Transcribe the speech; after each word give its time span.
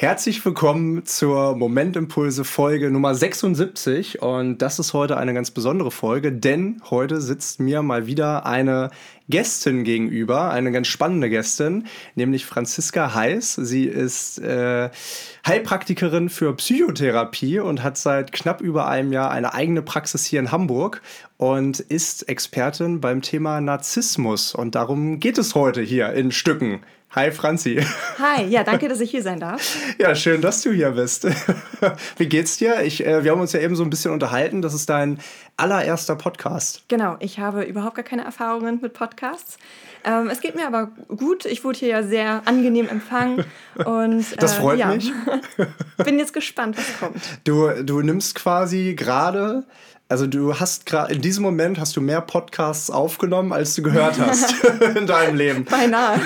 Herzlich 0.00 0.44
willkommen 0.44 1.04
zur 1.06 1.56
Momentimpulse 1.56 2.44
Folge 2.44 2.88
Nummer 2.88 3.16
76 3.16 4.22
und 4.22 4.58
das 4.58 4.78
ist 4.78 4.92
heute 4.92 5.16
eine 5.16 5.34
ganz 5.34 5.50
besondere 5.50 5.90
Folge, 5.90 6.30
denn 6.30 6.80
heute 6.88 7.20
sitzt 7.20 7.58
mir 7.58 7.82
mal 7.82 8.06
wieder 8.06 8.46
eine 8.46 8.90
Gästin 9.28 9.82
gegenüber, 9.82 10.52
eine 10.52 10.70
ganz 10.70 10.86
spannende 10.86 11.28
Gästin, 11.28 11.88
nämlich 12.14 12.46
Franziska 12.46 13.12
Heiß. 13.12 13.54
Sie 13.54 13.86
ist 13.86 14.38
äh, 14.38 14.90
Heilpraktikerin 15.44 16.28
für 16.28 16.54
Psychotherapie 16.54 17.58
und 17.58 17.82
hat 17.82 17.98
seit 17.98 18.30
knapp 18.30 18.60
über 18.60 18.86
einem 18.86 19.12
Jahr 19.12 19.32
eine 19.32 19.52
eigene 19.52 19.82
Praxis 19.82 20.24
hier 20.24 20.38
in 20.38 20.52
Hamburg 20.52 21.02
und 21.38 21.80
ist 21.80 22.28
Expertin 22.28 23.00
beim 23.00 23.20
Thema 23.20 23.60
Narzissmus 23.60 24.54
und 24.54 24.76
darum 24.76 25.18
geht 25.18 25.38
es 25.38 25.56
heute 25.56 25.82
hier 25.82 26.12
in 26.12 26.30
Stücken. 26.30 26.82
Hi 27.12 27.30
Franzi. 27.30 27.82
Hi, 28.18 28.44
ja, 28.44 28.64
danke, 28.64 28.86
dass 28.86 29.00
ich 29.00 29.10
hier 29.10 29.22
sein 29.22 29.40
darf. 29.40 29.76
Ja, 29.98 30.14
schön, 30.14 30.42
dass 30.42 30.60
du 30.60 30.70
hier 30.72 30.90
bist. 30.90 31.26
Wie 32.18 32.26
geht's 32.26 32.58
dir? 32.58 32.82
Ich, 32.82 33.04
äh, 33.04 33.24
wir 33.24 33.30
haben 33.30 33.40
uns 33.40 33.52
ja 33.52 33.60
eben 33.60 33.74
so 33.76 33.82
ein 33.82 33.88
bisschen 33.88 34.12
unterhalten. 34.12 34.60
Das 34.60 34.74
ist 34.74 34.90
dein 34.90 35.18
allererster 35.56 36.16
Podcast. 36.16 36.84
Genau, 36.88 37.16
ich 37.20 37.38
habe 37.38 37.62
überhaupt 37.62 37.96
gar 37.96 38.04
keine 38.04 38.24
Erfahrungen 38.24 38.80
mit 38.82 38.92
Podcasts. 38.92 39.56
Ähm, 40.04 40.28
es 40.28 40.40
geht 40.40 40.54
mir 40.54 40.66
aber 40.66 40.90
gut. 41.08 41.46
Ich 41.46 41.64
wurde 41.64 41.78
hier 41.78 41.88
ja 41.88 42.02
sehr 42.02 42.42
angenehm 42.44 42.88
empfangen. 42.88 43.44
Und, 43.84 44.20
äh, 44.32 44.36
das 44.36 44.56
freut 44.56 44.78
ja. 44.78 44.88
mich. 44.88 45.10
Bin 46.04 46.18
jetzt 46.18 46.34
gespannt, 46.34 46.76
was 46.76 46.98
kommt. 46.98 47.22
Du, 47.44 47.70
du 47.84 48.02
nimmst 48.02 48.34
quasi 48.34 48.94
gerade 48.94 49.64
also 50.10 50.26
du 50.26 50.58
hast 50.58 50.86
gerade 50.86 51.12
in 51.12 51.20
diesem 51.20 51.42
Moment 51.42 51.78
hast 51.78 51.94
du 51.94 52.00
mehr 52.00 52.22
Podcasts 52.22 52.90
aufgenommen, 52.90 53.52
als 53.52 53.74
du 53.74 53.82
gehört 53.82 54.18
hast 54.18 54.54
in 54.96 55.06
deinem 55.06 55.36
Leben. 55.36 55.64
Beinahe. 55.66 56.18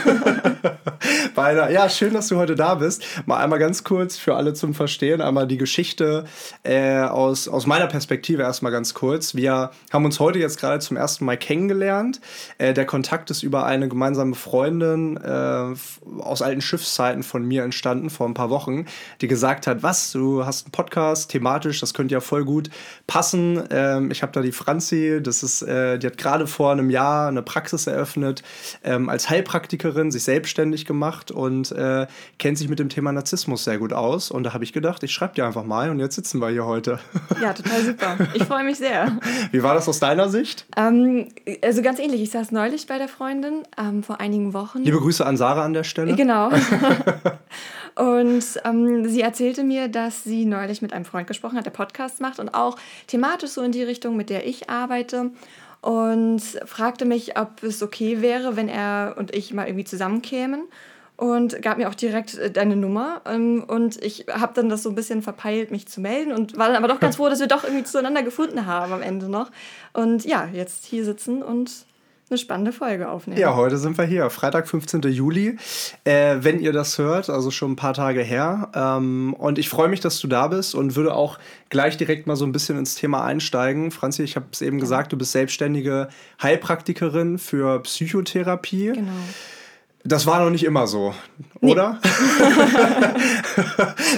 Beinahe. 1.34 1.73
Ja, 1.73 1.88
schön, 1.88 2.14
dass 2.14 2.28
du 2.28 2.37
heute 2.37 2.54
da 2.54 2.76
bist. 2.76 3.04
Mal 3.26 3.38
einmal 3.38 3.59
ganz 3.59 3.82
kurz 3.82 4.16
für 4.16 4.37
alle 4.37 4.54
zum 4.54 4.74
Verstehen, 4.74 5.20
einmal 5.20 5.48
die 5.48 5.56
Geschichte 5.56 6.26
äh, 6.62 7.00
aus, 7.00 7.48
aus 7.48 7.66
meiner 7.66 7.88
Perspektive 7.88 8.42
erstmal 8.42 8.70
ganz 8.70 8.95
kurz. 8.95 9.34
Wir 9.34 9.73
haben 9.92 10.04
uns 10.04 10.20
heute 10.20 10.38
jetzt 10.38 10.60
gerade 10.60 10.79
zum 10.79 10.96
ersten 10.96 11.24
Mal 11.24 11.37
kennengelernt. 11.37 12.20
Äh, 12.59 12.74
der 12.74 12.87
Kontakt 12.87 13.32
ist 13.32 13.42
über 13.42 13.66
eine 13.66 13.88
gemeinsame 13.88 14.37
Freundin 14.37 15.16
äh, 15.16 15.74
aus 16.20 16.40
alten 16.40 16.60
Schiffszeiten 16.60 17.24
von 17.24 17.45
mir 17.45 17.64
entstanden, 17.64 18.10
vor 18.10 18.29
ein 18.29 18.35
paar 18.35 18.51
Wochen, 18.51 18.87
die 19.20 19.26
gesagt 19.26 19.66
hat, 19.66 19.82
was, 19.82 20.12
du 20.12 20.46
hast 20.46 20.66
einen 20.66 20.73
Podcast, 20.73 21.32
thematisch, 21.32 21.80
das 21.80 21.95
könnte 21.95 22.12
ja 22.12 22.20
voll 22.20 22.45
gut 22.45 22.70
passen 23.09 23.71
ähm, 23.73 24.10
ich 24.10 24.23
habe 24.23 24.32
da 24.32 24.40
die 24.40 24.52
Franzi, 24.52 25.20
das 25.23 25.42
ist, 25.42 25.62
äh, 25.62 25.98
die 25.98 26.06
hat 26.06 26.18
gerade 26.18 26.46
vor 26.46 26.73
einem 26.73 26.90
Jahr 26.90 27.28
eine 27.28 27.42
Praxis 27.42 27.87
eröffnet, 27.87 28.42
ähm, 28.84 29.09
als 29.09 29.30
Heilpraktikerin, 29.30 30.10
sich 30.10 30.24
selbstständig 30.24 30.84
gemacht 30.84 31.30
und 31.30 31.73
äh, 31.73 32.06
kennt 32.38 32.59
sich 32.59 32.68
mit 32.68 32.79
dem 32.79 32.88
Thema 32.88 33.12
Narzissmus 33.12 33.64
sehr 33.64 33.79
gut 33.79 33.92
aus. 33.92 34.30
Und 34.30 34.45
da 34.45 34.54
habe 34.54 34.64
ich 34.64 34.73
gedacht, 34.73 35.02
ich 35.02 35.12
schreibe 35.12 35.34
dir 35.34 35.46
einfach 35.46 35.64
mal 35.64 35.90
und 35.90 35.98
jetzt 35.98 36.14
sitzen 36.14 36.40
wir 36.40 36.51
hier 36.51 36.66
heute. 36.66 36.98
Ja, 37.40 37.52
total 37.54 37.82
super. 37.82 38.18
Ich 38.34 38.45
freue 38.45 38.62
mich 38.62 38.76
sehr. 38.76 39.18
Wie 39.51 39.62
war 39.62 39.74
das 39.74 39.88
aus 39.88 39.98
deiner 39.98 40.29
Sicht? 40.29 40.66
Ähm, 40.76 41.29
also 41.62 41.82
ganz 41.82 41.98
ähnlich. 41.98 42.23
Ich 42.23 42.30
saß 42.30 42.52
neulich 42.52 42.86
bei 42.86 42.98
der 42.98 43.09
Freundin 43.09 43.62
ähm, 43.76 44.02
vor 44.02 44.20
einigen 44.20 44.52
Wochen. 44.52 44.82
Liebe 44.82 44.98
Grüße 44.98 45.24
an 45.26 45.36
Sarah 45.36 45.64
an 45.64 45.73
der 45.73 45.82
Stelle. 45.82 46.14
Genau. 46.14 46.51
Und 47.95 48.45
ähm, 48.65 49.09
sie 49.09 49.21
erzählte 49.21 49.65
mir, 49.65 49.88
dass 49.88 50.24
sie 50.24 50.45
neulich 50.45 50.82
mit 50.82 50.93
einem 50.93 51.04
Freund 51.04 51.26
gesprochen 51.26 51.59
hat, 51.59 51.66
der 51.66 51.71
Podcast 51.71 52.21
macht 52.21 52.38
und 52.38 52.54
auch 52.54 52.76
thematisch 53.07 53.51
so 53.51 53.62
in 53.62 53.73
die 53.73 53.82
Richtung, 53.82 54.16
mit 54.16 54.30
der 54.30 54.46
ich 54.46 54.71
arbeite. 54.71 55.30
Und 55.80 56.40
fragte 56.65 57.04
mich, 57.04 57.37
ob 57.37 57.63
es 57.63 57.82
okay 57.82 58.23
wäre, 58.23 58.57
wenn 58.57 58.68
er 58.68 59.16
und 59.18 59.35
ich 59.35 59.52
mal 59.52 59.66
irgendwie 59.66 59.85
zusammenkämen. 59.85 60.63
Und 61.16 61.60
gab 61.60 61.76
mir 61.76 61.88
auch 61.88 61.95
direkt 61.95 62.38
äh, 62.38 62.51
deine 62.51 62.76
Nummer. 62.76 63.20
Ähm, 63.26 63.65
und 63.66 64.03
ich 64.03 64.26
habe 64.31 64.54
dann 64.54 64.69
das 64.69 64.82
so 64.82 64.88
ein 64.88 64.94
bisschen 64.94 65.22
verpeilt, 65.22 65.70
mich 65.70 65.87
zu 65.87 66.00
melden. 66.00 66.32
Und 66.32 66.56
war 66.56 66.69
dann 66.69 66.76
aber 66.76 66.88
doch 66.88 67.00
ganz 67.00 67.16
froh, 67.16 67.28
dass 67.28 67.41
wir 67.41 67.48
doch 67.48 67.65
irgendwie 67.65 67.84
zueinander 67.84 68.22
gefunden 68.22 68.66
haben 68.66 68.93
am 68.93 69.03
Ende 69.03 69.28
noch. 69.28 69.50
Und 69.93 70.25
ja, 70.25 70.48
jetzt 70.53 70.87
hier 70.87 71.04
sitzen 71.04 71.42
und 71.42 71.84
eine 72.32 72.38
spannende 72.38 72.72
Folge 72.72 73.09
aufnehmen. 73.09 73.38
Ja, 73.38 73.54
heute 73.54 73.76
sind 73.78 73.98
wir 73.98 74.04
hier, 74.04 74.28
Freitag, 74.31 74.66
15. 74.66 75.03
Juli. 75.03 75.56
Äh, 76.04 76.37
wenn 76.41 76.59
ihr 76.60 76.72
das 76.72 76.98
hört, 76.98 77.31
also 77.31 77.50
schon 77.50 77.72
ein 77.72 77.76
paar 77.76 77.94
Tage 77.94 78.22
her. 78.22 78.70
Ähm, 78.75 79.34
und 79.34 79.59
ich 79.59 79.69
freue 79.69 79.88
mich, 79.88 80.00
dass 80.00 80.19
du 80.19 80.26
da 80.26 80.48
bist 80.48 80.75
und 80.75 80.97
würde 80.97 81.15
auch 81.15 81.38
gleich 81.69 81.97
direkt 81.97 82.26
mal 82.26 82.37
so 82.37 82.44
ein 82.44 82.53
bisschen 82.53 82.78
ins 82.78 82.94
Thema 82.94 83.25
einsteigen. 83.25 83.91
Franzi, 83.91 84.22
ich 84.22 84.37
habe 84.37 84.47
es 84.50 84.62
eben 84.62 84.78
ja. 84.78 84.81
gesagt, 84.81 85.12
du 85.12 85.19
bist 85.19 85.32
selbstständige 85.32 86.09
Heilpraktikerin 86.42 87.38
für 87.38 87.81
Psychotherapie. 87.81 88.92
Genau. 88.94 89.12
Das 90.04 90.26
war 90.26 90.42
noch 90.42 90.50
nicht 90.50 90.64
immer 90.64 90.88
so, 90.88 91.14
oder? 91.60 92.00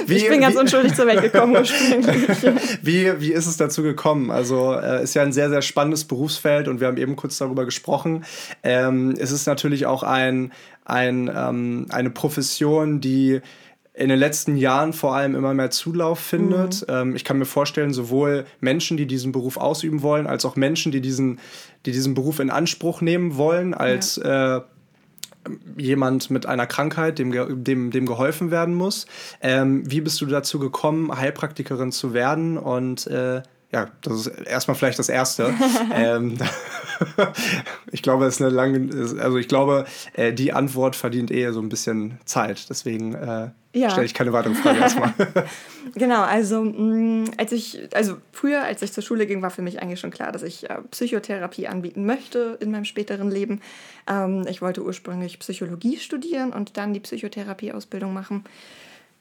wie, 0.06 0.14
ich 0.16 0.28
bin 0.28 0.40
ganz 0.40 0.54
wie, 0.54 0.60
unschuldig 0.60 0.94
zur 0.94 1.06
Welt 1.06 1.20
gekommen 1.20 1.56
wie, 2.82 3.20
wie 3.20 3.32
ist 3.32 3.46
es 3.46 3.58
dazu 3.58 3.82
gekommen? 3.82 4.30
Also 4.30 4.72
äh, 4.72 5.02
ist 5.02 5.12
ja 5.14 5.22
ein 5.22 5.32
sehr, 5.32 5.50
sehr 5.50 5.60
spannendes 5.60 6.04
Berufsfeld 6.04 6.68
und 6.68 6.80
wir 6.80 6.86
haben 6.86 6.96
eben 6.96 7.16
kurz 7.16 7.36
darüber 7.36 7.66
gesprochen. 7.66 8.24
Ähm, 8.62 9.14
es 9.18 9.30
ist 9.30 9.46
natürlich 9.46 9.84
auch 9.84 10.02
ein, 10.02 10.52
ein, 10.86 11.30
ähm, 11.34 11.86
eine 11.90 12.08
Profession, 12.08 13.02
die 13.02 13.42
in 13.92 14.08
den 14.08 14.18
letzten 14.18 14.56
Jahren 14.56 14.92
vor 14.92 15.14
allem 15.14 15.34
immer 15.34 15.54
mehr 15.54 15.70
Zulauf 15.70 16.18
findet. 16.18 16.80
Mhm. 16.88 16.94
Ähm, 16.94 17.16
ich 17.16 17.24
kann 17.24 17.38
mir 17.38 17.44
vorstellen, 17.44 17.92
sowohl 17.92 18.46
Menschen, 18.60 18.96
die 18.96 19.06
diesen 19.06 19.32
Beruf 19.32 19.56
ausüben 19.58 20.02
wollen, 20.02 20.26
als 20.26 20.44
auch 20.44 20.56
Menschen, 20.56 20.90
die 20.92 21.00
diesen, 21.00 21.38
die 21.86 21.92
diesen 21.92 22.14
Beruf 22.14 22.40
in 22.40 22.50
Anspruch 22.50 23.02
nehmen 23.02 23.36
wollen, 23.36 23.72
als 23.74 24.16
ja. 24.16 24.56
äh, 24.56 24.62
jemand 25.76 26.30
mit 26.30 26.46
einer 26.46 26.66
Krankheit, 26.66 27.18
dem, 27.18 27.64
dem, 27.64 27.90
dem 27.90 28.06
geholfen 28.06 28.50
werden 28.50 28.74
muss. 28.74 29.06
Ähm, 29.40 29.90
wie 29.90 30.00
bist 30.00 30.20
du 30.20 30.26
dazu 30.26 30.58
gekommen, 30.58 31.16
Heilpraktikerin 31.16 31.92
zu 31.92 32.14
werden? 32.14 32.58
Und 32.58 33.06
äh, 33.06 33.42
ja, 33.72 33.88
das 34.02 34.26
ist 34.26 34.26
erstmal 34.46 34.76
vielleicht 34.76 34.98
das 34.98 35.08
Erste. 35.08 35.52
ähm, 35.94 36.38
ich 37.90 38.02
glaube, 38.02 38.26
es 38.26 38.36
ist 38.36 38.40
eine 38.40 38.50
lange, 38.50 39.20
also 39.20 39.36
ich 39.36 39.48
glaube, 39.48 39.84
äh, 40.12 40.32
die 40.32 40.52
Antwort 40.52 40.96
verdient 40.96 41.30
eher 41.30 41.52
so 41.52 41.60
ein 41.60 41.68
bisschen 41.68 42.18
Zeit. 42.24 42.70
Deswegen 42.70 43.14
äh, 43.14 43.50
ja. 43.74 43.90
stelle 43.90 44.06
ich 44.06 44.14
keine 44.14 44.32
weitere 44.32 44.54
Frage 44.54 44.78
erstmal. 44.78 45.12
genau, 45.94 46.22
also 46.22 46.62
mh, 46.62 46.72
mm, 46.72 47.24
als 47.36 47.52
ich, 47.52 47.88
also 47.94 48.16
früher, 48.32 48.62
als 48.62 48.82
ich 48.82 48.92
zur 48.92 49.02
Schule 49.02 49.26
ging, 49.26 49.42
war 49.42 49.50
für 49.50 49.62
mich 49.62 49.82
eigentlich 49.82 50.00
schon 50.00 50.10
klar, 50.10 50.32
dass 50.32 50.42
ich 50.42 50.68
äh, 50.70 50.78
Psychotherapie 50.90 51.66
anbieten 51.66 52.06
möchte 52.06 52.58
in 52.60 52.70
meinem 52.70 52.84
späteren 52.84 53.30
Leben. 53.30 53.60
Ähm, 54.08 54.46
ich 54.48 54.62
wollte 54.62 54.82
ursprünglich 54.82 55.38
Psychologie 55.38 55.98
studieren 55.98 56.52
und 56.52 56.76
dann 56.76 56.94
die 56.94 57.00
Psychotherapieausbildung 57.00 58.12
machen 58.12 58.44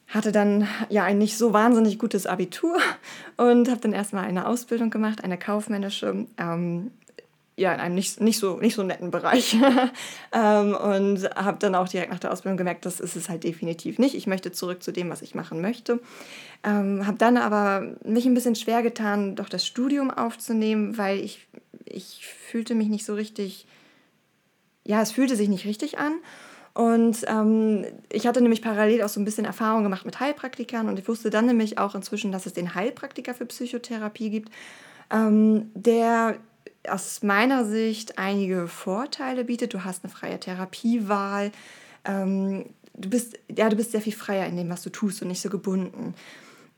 hatte 0.08 0.32
dann 0.32 0.68
ja 0.90 1.04
ein 1.04 1.18
nicht 1.18 1.36
so 1.36 1.52
wahnsinnig 1.52 1.98
gutes 1.98 2.26
Abitur 2.26 2.76
und 3.36 3.68
habe 3.68 3.80
dann 3.80 3.92
erstmal 3.92 4.24
eine 4.24 4.46
Ausbildung 4.46 4.90
gemacht, 4.90 5.24
eine 5.24 5.38
kaufmännische, 5.38 6.26
ähm, 6.38 6.90
ja, 7.56 7.72
in 7.72 7.80
einem 7.80 7.94
nicht, 7.94 8.20
nicht, 8.20 8.38
so, 8.38 8.56
nicht 8.58 8.74
so 8.74 8.82
netten 8.82 9.10
Bereich. 9.10 9.56
ähm, 10.32 10.74
und 10.74 11.24
habe 11.36 11.58
dann 11.60 11.74
auch 11.74 11.88
direkt 11.88 12.10
nach 12.10 12.18
der 12.18 12.32
Ausbildung 12.32 12.56
gemerkt, 12.56 12.84
das 12.84 12.98
ist 12.98 13.14
es 13.14 13.28
halt 13.28 13.44
definitiv 13.44 13.98
nicht. 13.98 14.14
Ich 14.14 14.26
möchte 14.26 14.50
zurück 14.50 14.82
zu 14.82 14.92
dem, 14.92 15.08
was 15.08 15.22
ich 15.22 15.34
machen 15.34 15.60
möchte. 15.60 16.00
Ähm, 16.64 17.06
habe 17.06 17.18
dann 17.18 17.36
aber 17.36 17.96
mich 18.04 18.26
ein 18.26 18.34
bisschen 18.34 18.56
schwer 18.56 18.82
getan, 18.82 19.36
doch 19.36 19.48
das 19.48 19.64
Studium 19.64 20.10
aufzunehmen, 20.10 20.98
weil 20.98 21.20
ich, 21.20 21.46
ich 21.84 22.26
fühlte 22.26 22.74
mich 22.74 22.88
nicht 22.88 23.04
so 23.04 23.14
richtig, 23.14 23.66
ja, 24.84 25.00
es 25.00 25.12
fühlte 25.12 25.36
sich 25.36 25.48
nicht 25.48 25.64
richtig 25.64 25.98
an. 25.98 26.14
Und 26.72 27.18
ähm, 27.28 27.86
ich 28.10 28.26
hatte 28.26 28.40
nämlich 28.40 28.62
parallel 28.62 29.02
auch 29.02 29.08
so 29.08 29.20
ein 29.20 29.24
bisschen 29.24 29.44
Erfahrung 29.44 29.84
gemacht 29.84 30.04
mit 30.04 30.18
Heilpraktikern 30.18 30.88
und 30.88 30.98
ich 30.98 31.06
wusste 31.06 31.30
dann 31.30 31.46
nämlich 31.46 31.78
auch 31.78 31.94
inzwischen, 31.94 32.32
dass 32.32 32.46
es 32.46 32.52
den 32.52 32.74
Heilpraktiker 32.74 33.32
für 33.32 33.46
Psychotherapie 33.46 34.30
gibt, 34.30 34.50
ähm, 35.12 35.70
der 35.74 36.36
aus 36.88 37.22
meiner 37.22 37.64
Sicht 37.64 38.18
einige 38.18 38.68
Vorteile 38.68 39.44
bietet. 39.44 39.74
Du 39.74 39.84
hast 39.84 40.04
eine 40.04 40.12
freie 40.12 40.38
Therapiewahl. 40.38 41.52
Ähm, 42.04 42.66
du 42.94 43.10
bist, 43.10 43.38
ja, 43.54 43.68
du 43.68 43.76
bist 43.76 43.92
sehr 43.92 44.00
viel 44.00 44.12
freier 44.12 44.46
in 44.46 44.56
dem, 44.56 44.70
was 44.70 44.82
du 44.82 44.90
tust 44.90 45.22
und 45.22 45.28
nicht 45.28 45.40
so 45.40 45.50
gebunden. 45.50 46.14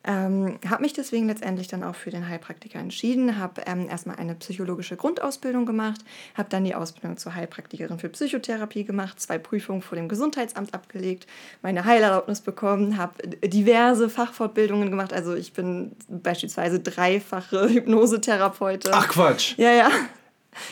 Ähm, 0.07 0.59
habe 0.69 0.83
mich 0.83 0.93
deswegen 0.93 1.27
letztendlich 1.27 1.67
dann 1.67 1.83
auch 1.83 1.97
für 1.97 2.11
den 2.11 2.29
Heilpraktiker 2.29 2.79
entschieden, 2.79 3.39
habe 3.39 3.63
ähm, 3.67 3.89
erstmal 3.89 4.17
eine 4.17 4.37
psychologische 4.37 4.97
Grundausbildung 4.97 5.67
gemacht, 5.67 6.01
habe 6.35 6.49
dann 6.49 6.63
die 6.63 6.77
Ausbildung 6.77 7.17
zur 7.17 7.35
Heilpraktikerin 7.35 7.99
für 7.99 8.09
Psychotherapie 8.09 8.85
gemacht, 8.85 9.21
zwei 9.21 9.39
Prüfungen 9.39 9.83
vor 9.83 9.97
dem 9.97 10.09
Gesundheitsamt 10.09 10.75
abgelegt, 10.75 11.27
meine 11.63 11.85
Heilerlaubnis 11.85 12.41
bekommen, 12.41 12.97
habe 12.97 13.15
diverse 13.49 14.09
Fachfortbildungen 14.09 14.91
gemacht. 14.91 15.13
Also 15.13 15.35
ich 15.35 15.53
bin 15.53 15.93
beispielsweise 16.09 16.79
dreifache 16.79 17.69
Hypnosetherapeutin. 17.75 18.93
Ach 18.95 19.09
Quatsch. 19.09 19.59
Ja, 19.59 19.73
ja. 19.73 19.91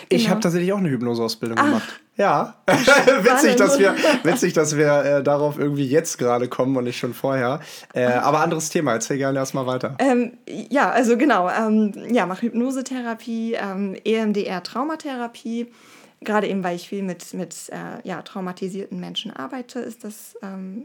Ich 0.08 0.22
genau. 0.22 0.30
habe 0.30 0.40
tatsächlich 0.42 0.72
auch 0.72 0.78
eine 0.78 0.90
Hypnoseausbildung 0.90 1.56
gemacht. 1.56 2.00
Ja, 2.16 2.54
witzig, 2.66 3.56
dass 3.56 3.78
wir, 3.78 3.94
witzig, 4.22 4.52
dass 4.52 4.76
wir 4.76 5.04
äh, 5.04 5.22
darauf 5.22 5.58
irgendwie 5.58 5.86
jetzt 5.86 6.16
gerade 6.18 6.48
kommen 6.48 6.76
und 6.76 6.84
nicht 6.84 6.98
schon 6.98 7.12
vorher. 7.12 7.60
Äh, 7.92 8.04
aber 8.06 8.40
anderes 8.40 8.68
Thema, 8.68 8.92
erzähl 8.92 9.18
gerne 9.18 9.38
erstmal 9.38 9.66
weiter. 9.66 9.96
Ähm, 9.98 10.38
ja, 10.46 10.90
also 10.90 11.16
genau, 11.16 11.50
ähm, 11.50 11.92
ja, 12.12 12.26
mache 12.26 12.42
Hypnosetherapie, 12.42 13.54
ähm, 13.54 13.96
EMDR-Traumatherapie. 14.04 15.72
Gerade 16.20 16.48
eben, 16.48 16.62
weil 16.62 16.76
ich 16.76 16.88
viel 16.88 17.02
mit, 17.02 17.34
mit 17.34 17.54
äh, 17.70 18.06
ja, 18.06 18.22
traumatisierten 18.22 18.98
Menschen 19.00 19.32
arbeite, 19.32 19.80
ist 19.80 20.04
das 20.04 20.36
ähm, 20.42 20.84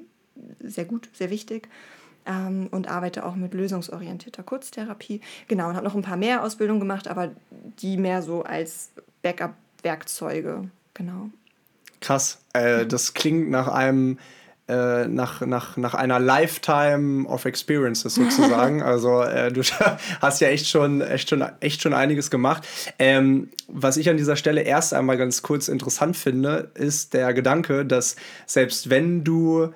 sehr 0.59 0.85
gut, 0.85 1.09
sehr 1.13 1.29
wichtig. 1.29 1.69
Ähm, 2.25 2.67
und 2.71 2.89
arbeite 2.89 3.23
auch 3.23 3.35
mit 3.35 3.53
lösungsorientierter 3.53 4.43
Kurztherapie. 4.43 5.21
Genau, 5.47 5.69
und 5.69 5.75
habe 5.75 5.85
noch 5.85 5.95
ein 5.95 6.01
paar 6.01 6.17
mehr 6.17 6.43
Ausbildungen 6.43 6.79
gemacht, 6.79 7.07
aber 7.07 7.29
die 7.51 7.97
mehr 7.97 8.23
so 8.23 8.43
als 8.43 8.91
Backup-Werkzeuge. 9.21 10.69
Genau. 10.93 11.29
Krass. 12.01 12.39
Äh, 12.53 12.85
das 12.85 13.13
klingt 13.13 13.49
nach 13.49 13.67
einem 13.67 14.17
äh, 14.69 15.07
nach, 15.07 15.41
nach, 15.41 15.77
nach 15.77 15.95
einer 15.95 16.19
Lifetime 16.19 17.27
of 17.27 17.45
Experiences 17.45 18.13
sozusagen. 18.13 18.83
also 18.83 19.23
äh, 19.23 19.51
du 19.51 19.63
hast 20.21 20.41
ja 20.41 20.49
echt 20.49 20.67
schon, 20.67 21.01
echt 21.01 21.29
schon, 21.29 21.43
echt 21.59 21.81
schon 21.81 21.93
einiges 21.95 22.29
gemacht. 22.29 22.67
Ähm, 22.99 23.49
was 23.67 23.97
ich 23.97 24.09
an 24.11 24.17
dieser 24.17 24.35
Stelle 24.35 24.61
erst 24.61 24.93
einmal 24.93 25.17
ganz 25.17 25.41
kurz 25.41 25.69
interessant 25.69 26.15
finde, 26.15 26.69
ist 26.75 27.15
der 27.15 27.33
Gedanke, 27.33 27.83
dass 27.83 28.15
selbst 28.45 28.91
wenn 28.91 29.23
du 29.23 29.73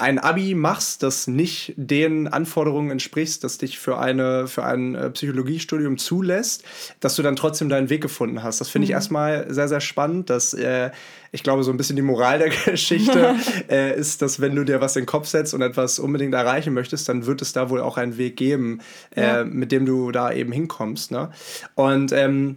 ein 0.00 0.18
Abi 0.18 0.54
machst, 0.54 1.02
das 1.02 1.26
nicht 1.26 1.74
den 1.76 2.28
Anforderungen 2.28 2.90
entspricht, 2.90 3.44
das 3.44 3.58
dich 3.58 3.78
für, 3.78 3.98
eine, 3.98 4.46
für 4.46 4.64
ein 4.64 4.94
äh, 4.94 5.10
Psychologiestudium 5.10 5.98
zulässt, 5.98 6.64
dass 7.00 7.16
du 7.16 7.22
dann 7.22 7.36
trotzdem 7.36 7.68
deinen 7.68 7.90
Weg 7.90 8.00
gefunden 8.00 8.42
hast. 8.42 8.60
Das 8.60 8.70
finde 8.70 8.84
ich 8.84 8.90
mhm. 8.90 8.94
erstmal 8.94 9.52
sehr, 9.52 9.68
sehr 9.68 9.80
spannend. 9.80 10.30
Dass, 10.30 10.54
äh, 10.54 10.90
ich 11.32 11.42
glaube, 11.42 11.62
so 11.62 11.70
ein 11.70 11.76
bisschen 11.76 11.96
die 11.96 12.02
Moral 12.02 12.38
der 12.38 12.48
Geschichte 12.64 13.36
äh, 13.68 13.98
ist, 13.98 14.22
dass 14.22 14.40
wenn 14.40 14.56
du 14.56 14.64
dir 14.64 14.80
was 14.80 14.96
in 14.96 15.02
den 15.02 15.06
Kopf 15.06 15.26
setzt 15.26 15.54
und 15.54 15.62
etwas 15.62 15.98
unbedingt 15.98 16.34
erreichen 16.34 16.72
möchtest, 16.72 17.08
dann 17.08 17.26
wird 17.26 17.42
es 17.42 17.52
da 17.52 17.70
wohl 17.70 17.80
auch 17.80 17.96
einen 17.96 18.16
Weg 18.16 18.36
geben, 18.36 18.80
äh, 19.14 19.22
ja. 19.22 19.44
mit 19.44 19.70
dem 19.70 19.86
du 19.86 20.10
da 20.10 20.32
eben 20.32 20.52
hinkommst. 20.52 21.10
Ne? 21.10 21.30
Und 21.74 22.12
ähm, 22.12 22.56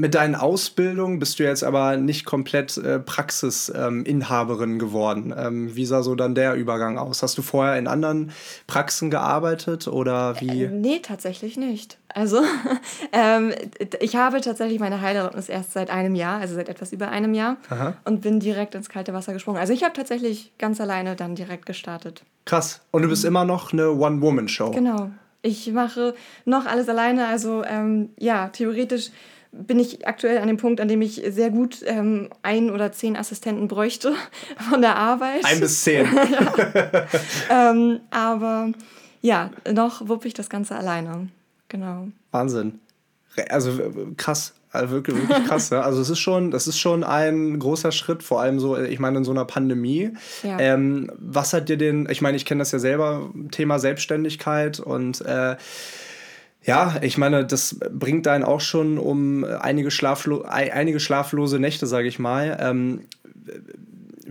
mit 0.00 0.14
deinen 0.14 0.34
Ausbildungen 0.34 1.18
bist 1.18 1.38
du 1.38 1.42
jetzt 1.42 1.62
aber 1.62 1.98
nicht 1.98 2.24
komplett 2.24 2.78
äh, 2.78 2.98
Praxisinhaberin 2.98 4.70
ähm, 4.72 4.78
geworden. 4.78 5.34
Ähm, 5.36 5.76
wie 5.76 5.84
sah 5.84 6.02
so 6.02 6.14
dann 6.14 6.34
der 6.34 6.54
Übergang 6.54 6.96
aus? 6.96 7.22
Hast 7.22 7.36
du 7.36 7.42
vorher 7.42 7.78
in 7.78 7.86
anderen 7.86 8.32
Praxen 8.66 9.10
gearbeitet 9.10 9.88
oder 9.88 10.40
wie? 10.40 10.64
Äh, 10.64 10.70
nee, 10.70 11.00
tatsächlich 11.00 11.58
nicht. 11.58 11.98
Also 12.08 12.40
ähm, 13.12 13.52
ich 14.00 14.16
habe 14.16 14.40
tatsächlich 14.40 14.80
meine 14.80 15.02
Heilerlaubnis 15.02 15.50
erst 15.50 15.74
seit 15.74 15.90
einem 15.90 16.14
Jahr, 16.14 16.40
also 16.40 16.54
seit 16.54 16.70
etwas 16.70 16.92
über 16.92 17.10
einem 17.10 17.34
Jahr 17.34 17.58
Aha. 17.68 17.92
und 18.04 18.22
bin 18.22 18.40
direkt 18.40 18.74
ins 18.74 18.88
kalte 18.88 19.12
Wasser 19.12 19.34
gesprungen. 19.34 19.60
Also 19.60 19.74
ich 19.74 19.84
habe 19.84 19.92
tatsächlich 19.92 20.52
ganz 20.56 20.80
alleine 20.80 21.14
dann 21.14 21.34
direkt 21.34 21.66
gestartet. 21.66 22.24
Krass. 22.46 22.80
Und 22.90 23.02
du 23.02 23.08
bist 23.08 23.24
mhm. 23.24 23.28
immer 23.28 23.44
noch 23.44 23.74
eine 23.74 23.92
One-Woman-Show. 23.92 24.70
Genau. 24.70 25.10
Ich 25.42 25.70
mache 25.72 26.14
noch 26.46 26.64
alles 26.64 26.88
alleine. 26.88 27.26
Also 27.26 27.64
ähm, 27.64 28.10
ja, 28.18 28.48
theoretisch 28.48 29.10
bin 29.52 29.78
ich 29.78 30.06
aktuell 30.06 30.38
an 30.38 30.46
dem 30.46 30.56
Punkt, 30.56 30.80
an 30.80 30.88
dem 30.88 31.02
ich 31.02 31.22
sehr 31.28 31.50
gut 31.50 31.82
ähm, 31.84 32.30
ein 32.42 32.70
oder 32.70 32.92
zehn 32.92 33.16
Assistenten 33.16 33.68
bräuchte 33.68 34.14
von 34.70 34.80
der 34.80 34.96
Arbeit. 34.96 35.44
Ein 35.44 35.60
bis 35.60 35.82
zehn. 35.82 36.06
ähm, 37.50 38.00
aber 38.10 38.70
ja, 39.22 39.50
noch 39.70 40.08
wuppe 40.08 40.28
ich 40.28 40.34
das 40.34 40.48
Ganze 40.48 40.76
alleine. 40.76 41.28
Genau. 41.68 42.08
Wahnsinn. 42.30 42.80
Also 43.48 43.70
krass. 44.16 44.54
Also 44.72 44.90
wirklich, 44.94 45.16
wirklich 45.16 45.48
krass. 45.48 45.70
Ne? 45.72 45.82
Also 45.82 46.00
es 46.00 46.10
ist 46.10 46.20
schon, 46.20 46.52
das 46.52 46.68
ist 46.68 46.78
schon 46.78 47.02
ein 47.02 47.58
großer 47.58 47.90
Schritt, 47.90 48.22
vor 48.22 48.40
allem 48.40 48.60
so, 48.60 48.78
ich 48.78 49.00
meine, 49.00 49.18
in 49.18 49.24
so 49.24 49.32
einer 49.32 49.44
Pandemie. 49.44 50.10
Ja. 50.44 50.60
Ähm, 50.60 51.10
was 51.18 51.52
hat 51.52 51.68
dir 51.68 51.76
denn, 51.76 52.06
ich 52.08 52.20
meine, 52.22 52.36
ich 52.36 52.44
kenne 52.44 52.60
das 52.60 52.70
ja 52.70 52.78
selber, 52.78 53.30
Thema 53.50 53.80
Selbstständigkeit 53.80 54.78
und 54.78 55.22
äh, 55.22 55.56
ja, 56.62 56.96
ich 57.00 57.16
meine, 57.16 57.46
das 57.46 57.78
bringt 57.90 58.28
einen 58.28 58.44
auch 58.44 58.60
schon 58.60 58.98
um 58.98 59.44
einige, 59.44 59.90
Schlaflo 59.90 60.42
einige 60.42 61.00
schlaflose 61.00 61.58
Nächte, 61.58 61.86
sage 61.86 62.08
ich 62.08 62.18
mal. 62.18 62.58
Ähm, 62.60 63.00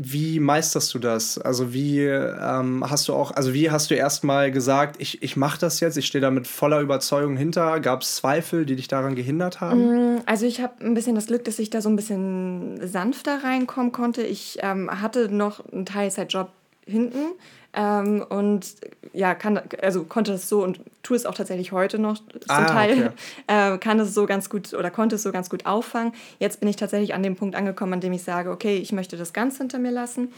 wie 0.02 0.40
meisterst 0.40 0.94
du 0.94 1.00
das? 1.00 1.38
Also 1.38 1.74
wie 1.74 2.00
ähm, 2.00 2.86
hast 2.90 3.08
du 3.08 3.14
auch, 3.14 3.31
also 3.31 3.54
wie 3.54 3.70
hast 3.70 3.92
du 3.92 3.96
erstmal 3.96 4.52
gesagt, 4.52 4.96
ich, 5.00 5.22
ich 5.22 5.36
mache 5.36 5.60
das 5.60 5.80
jetzt, 5.80 5.98
ich 5.98 6.06
stehe 6.06 6.22
da 6.22 6.31
mit 6.31 6.48
voller 6.48 6.80
Überzeugung 6.80 7.36
hinter? 7.36 7.80
Gab 7.80 8.04
es 8.04 8.16
Zweifel, 8.16 8.66
die 8.66 8.76
dich 8.76 8.88
daran 8.88 9.16
gehindert 9.16 9.60
haben? 9.60 10.16
Mm, 10.16 10.22
also 10.26 10.46
ich 10.46 10.62
habe 10.62 10.86
ein 10.86 10.94
bisschen 10.94 11.16
das 11.16 11.28
Glück, 11.28 11.44
dass 11.44 11.60
ich 11.60 11.70
da 11.70 11.81
so 11.81 11.90
ein 11.90 11.96
bisschen 11.96 12.80
sanfter 12.88 13.44
reinkommen 13.44 13.92
konnte. 13.92 14.22
Ich 14.22 14.60
ähm, 14.62 14.90
hatte 15.02 15.30
noch 15.30 15.66
einen 15.72 15.86
Teilzeitjob 15.86 16.50
hinten 16.86 17.34
ähm, 17.74 18.25
und 18.27 18.75
ja, 19.13 19.36
kann, 19.36 19.60
also 19.81 20.04
konnte 20.04 20.33
es 20.33 20.50
so 20.50 20.63
und 20.63 20.81
tue 21.04 21.16
es 21.16 21.25
auch 21.25 21.36
tatsächlich 21.36 21.71
heute 21.71 22.00
noch 22.00 22.18
zum 22.18 22.39
ah, 22.48 22.66
Teil, 22.66 23.13
okay. 23.48 23.74
äh, 23.74 23.77
kann 23.77 24.00
es 24.00 24.13
so 24.13 24.25
ganz 24.25 24.50
gut 24.50 24.74
oder 24.74 24.89
konnte 24.89 25.16
es 25.16 25.24
so 25.24 25.31
ganz 25.31 25.50
gut 25.50 25.66
auffangen. 25.66 26.13
Jetzt 26.39 26.60
bin 26.60 26.69
ich 26.69 26.75
tatsächlich 26.75 27.13
an 27.13 27.24
dem 27.24 27.36
Punkt 27.36 27.56
angekommen, 27.56 27.94
an 27.94 28.01
dem 28.01 28.13
ich 28.13 28.24
sage, 28.24 28.50
okay, 28.50 28.77
ich 28.77 28.92
möchte 28.92 29.18
das 29.18 29.33
ganz 29.33 29.57
hinter 29.57 29.80
mir 29.80 29.92
lassen. 29.92 30.33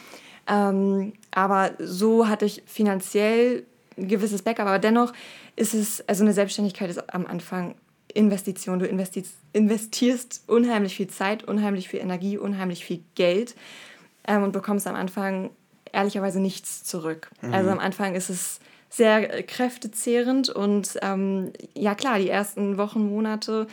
Ähm, 0.47 1.13
aber 1.31 1.71
so 1.79 2.27
hatte 2.27 2.45
ich 2.45 2.63
finanziell 2.65 3.63
ein 3.97 4.07
gewisses 4.07 4.41
Backup, 4.41 4.67
aber 4.67 4.79
dennoch 4.79 5.13
ist 5.55 5.73
es, 5.73 6.07
also 6.07 6.23
eine 6.23 6.33
Selbstständigkeit 6.33 6.89
ist 6.89 7.13
am 7.13 7.25
Anfang 7.27 7.75
Investition. 8.13 8.79
Du 8.79 8.87
investierst, 8.87 9.35
investierst 9.53 10.43
unheimlich 10.47 10.95
viel 10.95 11.07
Zeit, 11.07 11.43
unheimlich 11.43 11.87
viel 11.87 12.01
Energie, 12.01 12.37
unheimlich 12.37 12.83
viel 12.83 13.03
Geld 13.15 13.55
ähm, 14.27 14.43
und 14.43 14.51
bekommst 14.51 14.87
am 14.87 14.95
Anfang 14.95 15.51
ehrlicherweise 15.93 16.39
nichts 16.39 16.83
zurück. 16.83 17.29
Mhm. 17.41 17.53
Also 17.53 17.69
am 17.69 17.79
Anfang 17.79 18.15
ist 18.15 18.29
es 18.29 18.59
sehr 18.89 19.43
kräftezehrend 19.43 20.49
und 20.49 20.97
ähm, 21.01 21.53
ja 21.73 21.95
klar, 21.95 22.19
die 22.19 22.29
ersten 22.29 22.77
Wochen, 22.77 23.07
Monate 23.07 23.67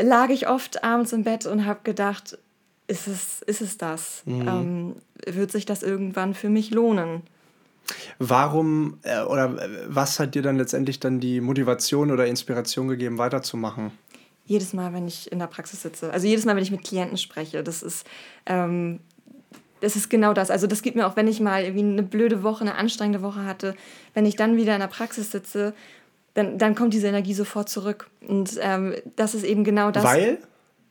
lag 0.00 0.30
ich 0.30 0.48
oft 0.48 0.82
abends 0.82 1.12
im 1.12 1.24
Bett 1.24 1.46
und 1.46 1.66
habe 1.66 1.80
gedacht, 1.84 2.38
ist 2.86 3.06
es, 3.06 3.42
ist 3.42 3.60
es 3.60 3.78
das? 3.78 4.22
Mhm. 4.24 4.48
Ähm, 4.48 4.96
wird 5.26 5.52
sich 5.52 5.66
das 5.66 5.82
irgendwann 5.82 6.34
für 6.34 6.48
mich 6.48 6.70
lohnen? 6.70 7.22
Warum 8.18 8.98
äh, 9.02 9.22
oder 9.22 9.62
äh, 9.62 9.68
was 9.86 10.18
hat 10.18 10.34
dir 10.34 10.42
dann 10.42 10.56
letztendlich 10.56 11.00
dann 11.00 11.20
die 11.20 11.40
Motivation 11.40 12.10
oder 12.10 12.26
Inspiration 12.26 12.88
gegeben, 12.88 13.18
weiterzumachen? 13.18 13.92
Jedes 14.46 14.72
Mal, 14.72 14.92
wenn 14.92 15.06
ich 15.06 15.30
in 15.30 15.38
der 15.38 15.46
Praxis 15.46 15.82
sitze, 15.82 16.10
also 16.10 16.26
jedes 16.26 16.44
Mal, 16.44 16.56
wenn 16.56 16.62
ich 16.62 16.70
mit 16.70 16.84
Klienten 16.84 17.16
spreche, 17.16 17.62
das 17.62 17.82
ist 17.82 18.06
ähm, 18.46 19.00
das 19.82 19.96
ist 19.96 20.08
genau 20.08 20.32
das. 20.32 20.50
Also 20.50 20.66
das 20.66 20.82
gibt 20.82 20.96
mir 20.96 21.06
auch, 21.06 21.16
wenn 21.16 21.26
ich 21.26 21.40
mal 21.40 21.64
irgendwie 21.64 21.84
eine 21.84 22.02
blöde 22.04 22.42
Woche, 22.44 22.62
eine 22.62 22.76
anstrengende 22.76 23.20
Woche 23.20 23.44
hatte, 23.44 23.74
wenn 24.14 24.24
ich 24.24 24.36
dann 24.36 24.56
wieder 24.56 24.74
in 24.74 24.80
der 24.80 24.86
Praxis 24.86 25.32
sitze, 25.32 25.74
dann, 26.34 26.56
dann 26.56 26.76
kommt 26.76 26.94
diese 26.94 27.08
Energie 27.08 27.34
sofort 27.34 27.68
zurück. 27.68 28.08
Und 28.26 28.58
ähm, 28.60 28.94
das 29.16 29.34
ist 29.34 29.42
eben 29.42 29.64
genau 29.64 29.90
das. 29.90 30.04
Weil? 30.04 30.38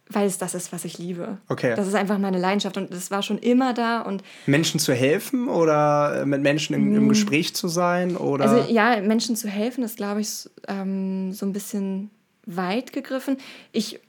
Weil 0.10 0.28
es 0.28 0.38
das 0.38 0.56
ist, 0.56 0.74
was 0.74 0.84
ich 0.84 0.98
liebe. 0.98 1.38
Okay. 1.48 1.74
Das 1.74 1.88
ist 1.88 1.96
einfach 1.96 2.18
meine 2.18 2.38
Leidenschaft 2.38 2.76
und 2.76 2.94
das 2.94 3.12
war 3.12 3.24
schon 3.24 3.38
immer 3.38 3.74
da. 3.74 4.02
Und 4.02 4.24
Menschen 4.46 4.78
zu 4.78 4.94
helfen 4.94 5.48
oder 5.48 6.26
mit 6.26 6.42
Menschen 6.42 6.76
im, 6.76 6.94
im 6.94 7.06
mm. 7.06 7.10
Gespräch 7.10 7.56
zu 7.56 7.70
sein? 7.70 8.18
Oder? 8.18 8.50
Also 8.50 8.74
ja, 8.74 9.00
Menschen 9.00 9.38
zu 9.38 9.48
helfen 9.48 9.86
ist, 9.86 9.96
glaube 9.96 10.20
ich, 10.20 10.50
ähm, 10.68 11.32
so 11.32 11.46
ein 11.46 11.54
bisschen 11.54 12.10
weit 12.46 12.92
gegriffen. 12.92 13.38
Ich 13.72 14.02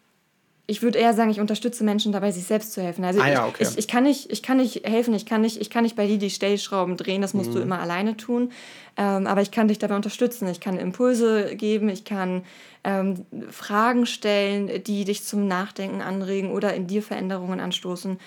ich 0.72 0.82
würde 0.82 0.98
eher 0.98 1.12
sagen, 1.12 1.30
ich 1.30 1.38
unterstütze 1.38 1.84
Menschen 1.84 2.12
dabei, 2.12 2.30
sich 2.30 2.44
selbst 2.44 2.72
zu 2.72 2.80
helfen. 2.80 3.04
Also 3.04 3.20
ah, 3.20 3.28
ja, 3.28 3.46
okay. 3.46 3.62
ich, 3.62 3.76
ich, 3.76 3.88
kann 3.88 4.04
nicht, 4.04 4.32
ich 4.32 4.42
kann 4.42 4.56
nicht 4.56 4.88
helfen, 4.88 5.12
ich 5.12 5.26
kann 5.26 5.42
nicht, 5.42 5.60
ich 5.60 5.68
kann 5.68 5.82
nicht 5.82 5.96
bei 5.96 6.06
dir 6.06 6.16
die 6.16 6.30
Stellschrauben 6.30 6.96
drehen, 6.96 7.20
das 7.20 7.34
musst 7.34 7.50
mhm. 7.50 7.56
du 7.56 7.60
immer 7.60 7.78
alleine 7.78 8.16
tun. 8.16 8.52
Ähm, 8.96 9.26
aber 9.26 9.42
ich 9.42 9.50
kann 9.50 9.68
dich 9.68 9.78
dabei 9.78 9.96
unterstützen. 9.96 10.48
Ich 10.48 10.60
kann 10.60 10.78
Impulse 10.78 11.56
geben, 11.56 11.90
ich 11.90 12.06
kann 12.06 12.44
ähm, 12.84 13.26
Fragen 13.50 14.06
stellen, 14.06 14.82
die 14.82 15.04
dich 15.04 15.24
zum 15.24 15.46
Nachdenken 15.46 16.00
anregen 16.00 16.50
oder 16.50 16.72
in 16.72 16.86
dir 16.86 17.02
Veränderungen 17.02 17.60
anstoßen. 17.60 18.18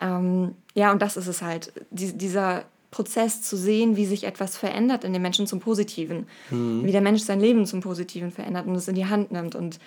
Ähm, 0.00 0.54
ja, 0.74 0.92
und 0.92 1.02
das 1.02 1.16
ist 1.16 1.26
es 1.26 1.42
halt. 1.42 1.72
Die, 1.90 2.16
dieser 2.16 2.66
Prozess 2.92 3.42
zu 3.42 3.56
sehen, 3.56 3.96
wie 3.96 4.06
sich 4.06 4.24
etwas 4.24 4.56
verändert 4.56 5.02
in 5.02 5.12
den 5.12 5.22
Menschen 5.22 5.48
zum 5.48 5.58
Positiven. 5.58 6.28
Mhm. 6.50 6.84
Wie 6.84 6.92
der 6.92 7.00
Mensch 7.00 7.22
sein 7.22 7.40
Leben 7.40 7.66
zum 7.66 7.80
Positiven 7.80 8.30
verändert 8.30 8.68
und 8.68 8.76
es 8.76 8.86
in 8.86 8.94
die 8.94 9.06
Hand 9.06 9.32
nimmt. 9.32 9.56
Und 9.56 9.80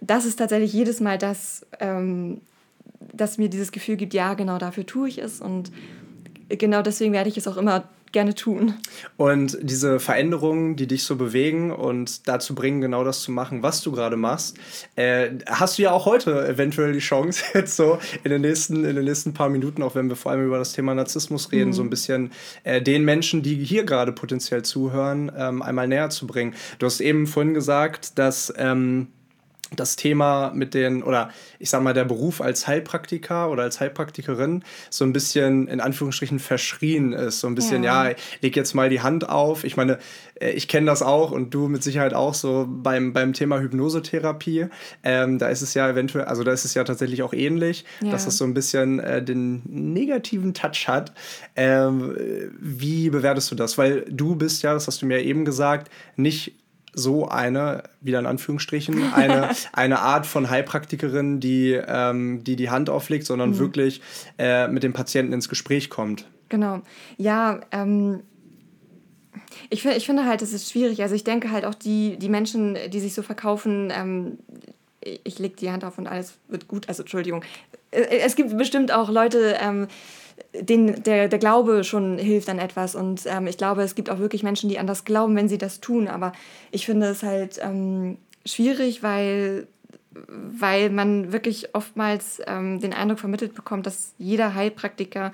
das 0.00 0.24
ist 0.24 0.36
tatsächlich 0.36 0.72
jedes 0.72 1.00
Mal 1.00 1.18
das, 1.18 1.66
ähm, 1.80 2.40
das 3.12 3.38
mir 3.38 3.48
dieses 3.48 3.72
Gefühl 3.72 3.96
gibt, 3.96 4.14
ja, 4.14 4.34
genau 4.34 4.58
dafür 4.58 4.86
tue 4.86 5.08
ich 5.08 5.18
es 5.18 5.40
und 5.40 5.72
genau 6.48 6.82
deswegen 6.82 7.12
werde 7.12 7.28
ich 7.28 7.36
es 7.36 7.46
auch 7.46 7.56
immer 7.56 7.88
gerne 8.12 8.34
tun. 8.34 8.74
Und 9.16 9.58
diese 9.62 9.98
Veränderungen, 9.98 10.76
die 10.76 10.86
dich 10.86 11.04
so 11.04 11.16
bewegen 11.16 11.72
und 11.72 12.28
dazu 12.28 12.54
bringen, 12.54 12.80
genau 12.80 13.04
das 13.04 13.22
zu 13.22 13.32
machen, 13.32 13.62
was 13.62 13.80
du 13.80 13.90
gerade 13.90 14.16
machst, 14.16 14.58
äh, 14.96 15.30
hast 15.46 15.78
du 15.78 15.82
ja 15.82 15.92
auch 15.92 16.06
heute 16.06 16.46
eventuell 16.46 16.92
die 16.92 16.98
Chance, 16.98 17.42
jetzt 17.54 17.74
so 17.74 17.98
in 18.22 18.30
den 18.30 18.42
nächsten, 18.42 18.84
in 18.84 18.96
den 18.96 19.04
nächsten 19.04 19.32
paar 19.32 19.48
Minuten, 19.48 19.82
auch 19.82 19.94
wenn 19.94 20.08
wir 20.08 20.16
vor 20.16 20.32
allem 20.32 20.46
über 20.46 20.58
das 20.58 20.72
Thema 20.72 20.94
Narzissmus 20.94 21.50
reden, 21.52 21.70
mhm. 21.70 21.74
so 21.74 21.82
ein 21.82 21.90
bisschen 21.90 22.30
äh, 22.64 22.80
den 22.80 23.04
Menschen, 23.04 23.42
die 23.42 23.54
hier 23.54 23.84
gerade 23.84 24.12
potenziell 24.12 24.62
zuhören, 24.62 25.32
ähm, 25.36 25.62
einmal 25.62 25.88
näher 25.88 26.10
zu 26.10 26.26
bringen. 26.26 26.54
Du 26.78 26.86
hast 26.86 27.00
eben 27.00 27.26
vorhin 27.26 27.54
gesagt, 27.54 28.18
dass 28.18 28.52
ähm, 28.58 29.08
das 29.76 29.96
Thema 29.96 30.52
mit 30.54 30.74
den, 30.74 31.02
oder 31.02 31.30
ich 31.58 31.70
sag 31.70 31.82
mal, 31.82 31.94
der 31.94 32.04
Beruf 32.04 32.40
als 32.40 32.66
Heilpraktiker 32.66 33.50
oder 33.50 33.62
als 33.62 33.80
Heilpraktikerin 33.80 34.64
so 34.90 35.04
ein 35.04 35.12
bisschen 35.12 35.68
in 35.68 35.80
Anführungsstrichen 35.80 36.38
verschrien 36.38 37.12
ist. 37.12 37.40
So 37.40 37.46
ein 37.46 37.54
bisschen, 37.54 37.82
ja, 37.84 38.08
ja 38.10 38.16
leg 38.40 38.56
jetzt 38.56 38.74
mal 38.74 38.88
die 38.88 39.00
Hand 39.00 39.28
auf. 39.28 39.64
Ich 39.64 39.76
meine, 39.76 39.98
äh, 40.40 40.50
ich 40.50 40.68
kenne 40.68 40.86
das 40.86 41.02
auch 41.02 41.30
und 41.30 41.54
du 41.54 41.68
mit 41.68 41.82
Sicherheit 41.82 42.14
auch 42.14 42.34
so 42.34 42.66
beim, 42.68 43.12
beim 43.12 43.32
Thema 43.32 43.60
Hypnosetherapie. 43.60 44.66
Ähm, 45.02 45.38
da 45.38 45.48
ist 45.48 45.62
es 45.62 45.74
ja 45.74 45.88
eventuell, 45.88 46.24
also 46.24 46.44
da 46.44 46.52
ist 46.52 46.64
es 46.64 46.74
ja 46.74 46.84
tatsächlich 46.84 47.22
auch 47.22 47.32
ähnlich, 47.32 47.84
ja. 48.00 48.10
dass 48.10 48.26
es 48.26 48.38
so 48.38 48.44
ein 48.44 48.54
bisschen 48.54 48.98
äh, 49.00 49.22
den 49.22 49.62
negativen 49.66 50.54
Touch 50.54 50.88
hat. 50.88 51.12
Ähm, 51.56 52.16
wie 52.58 53.10
bewertest 53.10 53.50
du 53.50 53.54
das? 53.54 53.78
Weil 53.78 54.04
du 54.08 54.36
bist 54.36 54.62
ja, 54.62 54.74
das 54.74 54.86
hast 54.86 55.02
du 55.02 55.06
mir 55.06 55.22
eben 55.22 55.44
gesagt, 55.44 55.90
nicht 56.16 56.54
so 56.94 57.28
eine, 57.28 57.84
wieder 58.00 58.18
in 58.18 58.26
Anführungsstrichen, 58.26 59.12
eine, 59.12 59.50
eine 59.72 60.00
Art 60.00 60.26
von 60.26 60.50
Heilpraktikerin, 60.50 61.40
die, 61.40 61.72
ähm, 61.72 62.44
die 62.44 62.56
die 62.56 62.70
Hand 62.70 62.90
auflegt, 62.90 63.26
sondern 63.26 63.50
mhm. 63.50 63.58
wirklich 63.58 64.02
äh, 64.38 64.68
mit 64.68 64.82
dem 64.82 64.92
Patienten 64.92 65.32
ins 65.32 65.48
Gespräch 65.48 65.90
kommt. 65.90 66.26
Genau. 66.48 66.82
Ja, 67.16 67.60
ähm, 67.70 68.20
ich, 69.70 69.84
ich 69.86 70.06
finde 70.06 70.26
halt, 70.26 70.42
es 70.42 70.52
ist 70.52 70.70
schwierig. 70.70 71.02
Also 71.02 71.14
ich 71.14 71.24
denke 71.24 71.50
halt 71.50 71.64
auch 71.64 71.74
die, 71.74 72.18
die 72.18 72.28
Menschen, 72.28 72.76
die 72.90 73.00
sich 73.00 73.14
so 73.14 73.22
verkaufen, 73.22 73.90
ähm, 73.94 74.38
ich 75.00 75.38
lege 75.38 75.56
die 75.56 75.70
Hand 75.70 75.84
auf 75.84 75.98
und 75.98 76.06
alles 76.06 76.34
wird 76.48 76.68
gut. 76.68 76.88
Also 76.88 77.02
Entschuldigung. 77.02 77.42
Äh, 77.90 78.18
es 78.18 78.36
gibt 78.36 78.56
bestimmt 78.56 78.92
auch 78.92 79.08
Leute, 79.08 79.56
ähm, 79.60 79.88
den, 80.54 81.02
der, 81.02 81.28
der 81.28 81.38
Glaube 81.38 81.84
schon 81.84 82.18
hilft 82.18 82.48
an 82.48 82.58
etwas. 82.58 82.94
Und 82.94 83.24
ähm, 83.26 83.46
ich 83.46 83.56
glaube, 83.56 83.82
es 83.82 83.94
gibt 83.94 84.10
auch 84.10 84.18
wirklich 84.18 84.42
Menschen, 84.42 84.68
die 84.68 84.78
an 84.78 84.86
das 84.86 85.04
glauben, 85.04 85.36
wenn 85.36 85.48
sie 85.48 85.58
das 85.58 85.80
tun. 85.80 86.08
Aber 86.08 86.32
ich 86.70 86.86
finde 86.86 87.06
es 87.06 87.22
halt 87.22 87.58
ähm, 87.62 88.18
schwierig, 88.44 89.02
weil, 89.02 89.66
weil 90.10 90.90
man 90.90 91.32
wirklich 91.32 91.74
oftmals 91.74 92.40
ähm, 92.46 92.80
den 92.80 92.92
Eindruck 92.92 93.20
vermittelt 93.20 93.54
bekommt, 93.54 93.86
dass 93.86 94.14
jeder 94.18 94.54
Heilpraktiker 94.54 95.32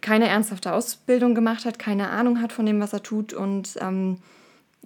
keine 0.00 0.28
ernsthafte 0.28 0.72
Ausbildung 0.72 1.34
gemacht 1.34 1.64
hat, 1.64 1.78
keine 1.78 2.08
Ahnung 2.08 2.40
hat 2.40 2.52
von 2.52 2.64
dem, 2.64 2.80
was 2.80 2.94
er 2.94 3.02
tut 3.02 3.34
und 3.34 3.76
ähm, 3.80 4.16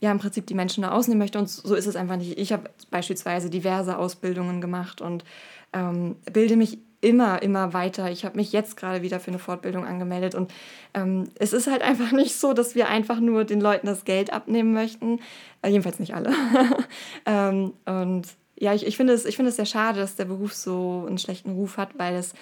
ja, 0.01 0.11
im 0.11 0.19
Prinzip 0.19 0.47
die 0.47 0.55
Menschen 0.55 0.83
da 0.83 0.91
ausnehmen 0.91 1.21
möchte. 1.21 1.39
Und 1.39 1.49
so 1.49 1.75
ist 1.75 1.87
es 1.87 1.95
einfach 1.95 2.17
nicht. 2.17 2.37
Ich 2.39 2.53
habe 2.53 2.69
beispielsweise 2.91 3.49
diverse 3.49 3.97
Ausbildungen 3.97 4.61
gemacht 4.61 5.01
und 5.01 5.25
ähm, 5.73 6.17
bilde 6.33 6.57
mich 6.57 6.79
immer, 7.05 7.43
immer 7.43 7.73
weiter. 7.73 8.11
Ich 8.11 8.25
habe 8.25 8.37
mich 8.37 8.53
jetzt 8.53 8.77
gerade 8.77 9.03
wieder 9.03 9.21
für 9.21 9.29
eine 9.29 9.39
Fortbildung 9.39 9.85
angemeldet 9.85 10.35
und 10.35 10.53
ähm, 10.95 11.29
es 11.39 11.53
ist 11.53 11.67
halt 11.67 11.83
einfach 11.91 12.13
nicht 12.13 12.35
so, 12.37 12.53
dass 12.53 12.75
wir 12.75 12.89
einfach 12.89 13.21
nur 13.21 13.45
den 13.45 13.61
Leuten 13.61 13.87
das 13.87 14.05
Geld 14.05 14.33
abnehmen 14.33 14.73
möchten. 14.73 15.21
Äh, 15.63 15.69
jedenfalls 15.69 16.01
nicht 16.01 16.15
alle. 16.15 16.33
ähm, 17.27 17.75
und 17.85 18.27
ja, 18.57 18.75
ich, 18.75 18.87
ich 18.87 18.97
finde 18.97 19.13
es, 19.13 19.23
find 19.35 19.49
es 19.49 19.57
sehr 19.57 19.67
schade, 19.67 20.01
dass 20.01 20.17
der 20.17 20.25
Beruf 20.25 20.55
so 20.55 21.05
einen 21.07 21.19
schlechten 21.19 21.51
Ruf 21.51 21.77
hat, 21.77 21.99
weil 21.99 22.15
es 22.17 22.33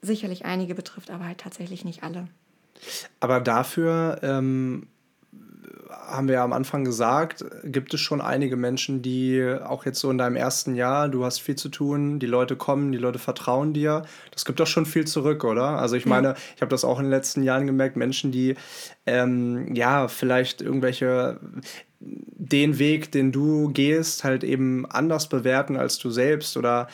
sicherlich 0.00 0.44
einige 0.46 0.74
betrifft, 0.74 1.10
aber 1.10 1.26
halt 1.26 1.38
tatsächlich 1.38 1.84
nicht 1.84 2.02
alle. 2.02 2.28
Aber 3.20 3.40
dafür 3.40 4.20
ähm, 4.22 4.86
haben 6.10 6.28
wir 6.28 6.36
ja 6.36 6.44
am 6.44 6.52
Anfang 6.52 6.84
gesagt, 6.84 7.44
gibt 7.64 7.94
es 7.94 8.00
schon 8.00 8.20
einige 8.20 8.56
Menschen, 8.56 9.02
die 9.02 9.42
auch 9.64 9.84
jetzt 9.84 10.00
so 10.00 10.10
in 10.10 10.18
deinem 10.18 10.36
ersten 10.36 10.74
Jahr, 10.74 11.08
du 11.08 11.24
hast 11.24 11.40
viel 11.40 11.56
zu 11.56 11.68
tun, 11.68 12.18
die 12.18 12.26
Leute 12.26 12.56
kommen, 12.56 12.92
die 12.92 12.98
Leute 12.98 13.18
vertrauen 13.18 13.72
dir. 13.72 14.02
Das 14.30 14.44
gibt 14.44 14.60
doch 14.60 14.66
schon 14.66 14.86
viel 14.86 15.06
zurück, 15.06 15.44
oder? 15.44 15.78
Also 15.78 15.96
ich 15.96 16.06
meine, 16.06 16.34
ich 16.56 16.62
habe 16.62 16.70
das 16.70 16.84
auch 16.84 16.98
in 16.98 17.06
den 17.06 17.10
letzten 17.10 17.42
Jahren 17.42 17.66
gemerkt, 17.66 17.96
Menschen, 17.96 18.32
die 18.32 18.56
ähm, 19.06 19.74
ja 19.74 20.08
vielleicht 20.08 20.62
irgendwelche 20.62 21.38
den 22.00 22.78
Weg, 22.78 23.12
den 23.12 23.30
du 23.30 23.68
gehst, 23.68 24.24
halt 24.24 24.42
eben 24.42 24.86
anders 24.86 25.28
bewerten 25.28 25.76
als 25.76 25.98
du 25.98 26.10
selbst 26.10 26.56
oder 26.56 26.88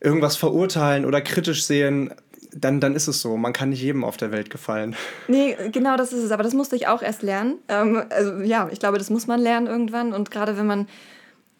irgendwas 0.00 0.36
verurteilen 0.36 1.06
oder 1.06 1.22
kritisch 1.22 1.64
sehen 1.64 2.12
dann, 2.52 2.80
dann 2.80 2.94
ist 2.94 3.08
es 3.08 3.20
so. 3.20 3.36
Man 3.36 3.52
kann 3.52 3.70
nicht 3.70 3.82
jedem 3.82 4.04
auf 4.04 4.16
der 4.16 4.32
Welt 4.32 4.50
gefallen. 4.50 4.96
Nee, 5.28 5.56
genau 5.72 5.96
das 5.96 6.12
ist 6.12 6.22
es. 6.22 6.30
Aber 6.30 6.42
das 6.42 6.54
musste 6.54 6.76
ich 6.76 6.86
auch 6.86 7.02
erst 7.02 7.22
lernen. 7.22 7.58
Ähm, 7.68 8.02
also 8.10 8.38
ja, 8.38 8.68
ich 8.70 8.78
glaube, 8.78 8.98
das 8.98 9.10
muss 9.10 9.26
man 9.26 9.40
lernen 9.40 9.66
irgendwann. 9.66 10.12
Und 10.12 10.30
gerade 10.30 10.56
wenn 10.56 10.66
man 10.66 10.88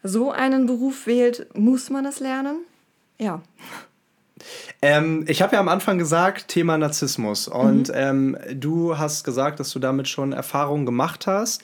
so 0.02 0.31
einen 0.31 0.66
Beruf 0.66 1.07
wählt, 1.07 1.47
muss 1.55 1.90
man 1.90 2.05
es 2.07 2.21
lernen. 2.21 2.59
Ja. 3.19 3.43
Ähm, 4.83 5.25
ich 5.26 5.43
habe 5.43 5.55
ja 5.55 5.61
am 5.61 5.69
Anfang 5.69 5.99
gesagt, 5.99 6.49
Thema 6.49 6.78
Narzissmus. 6.78 7.49
Und 7.49 7.88
mhm. 7.88 7.95
ähm, 7.95 8.38
du 8.55 8.99
hast 8.99 9.25
gesagt, 9.25 9.61
dass 9.61 9.71
du 9.71 9.78
damit 9.78 10.09
schon 10.09 10.33
Erfahrungen 10.33 10.87
gemacht 10.87 11.26
hast. 11.26 11.62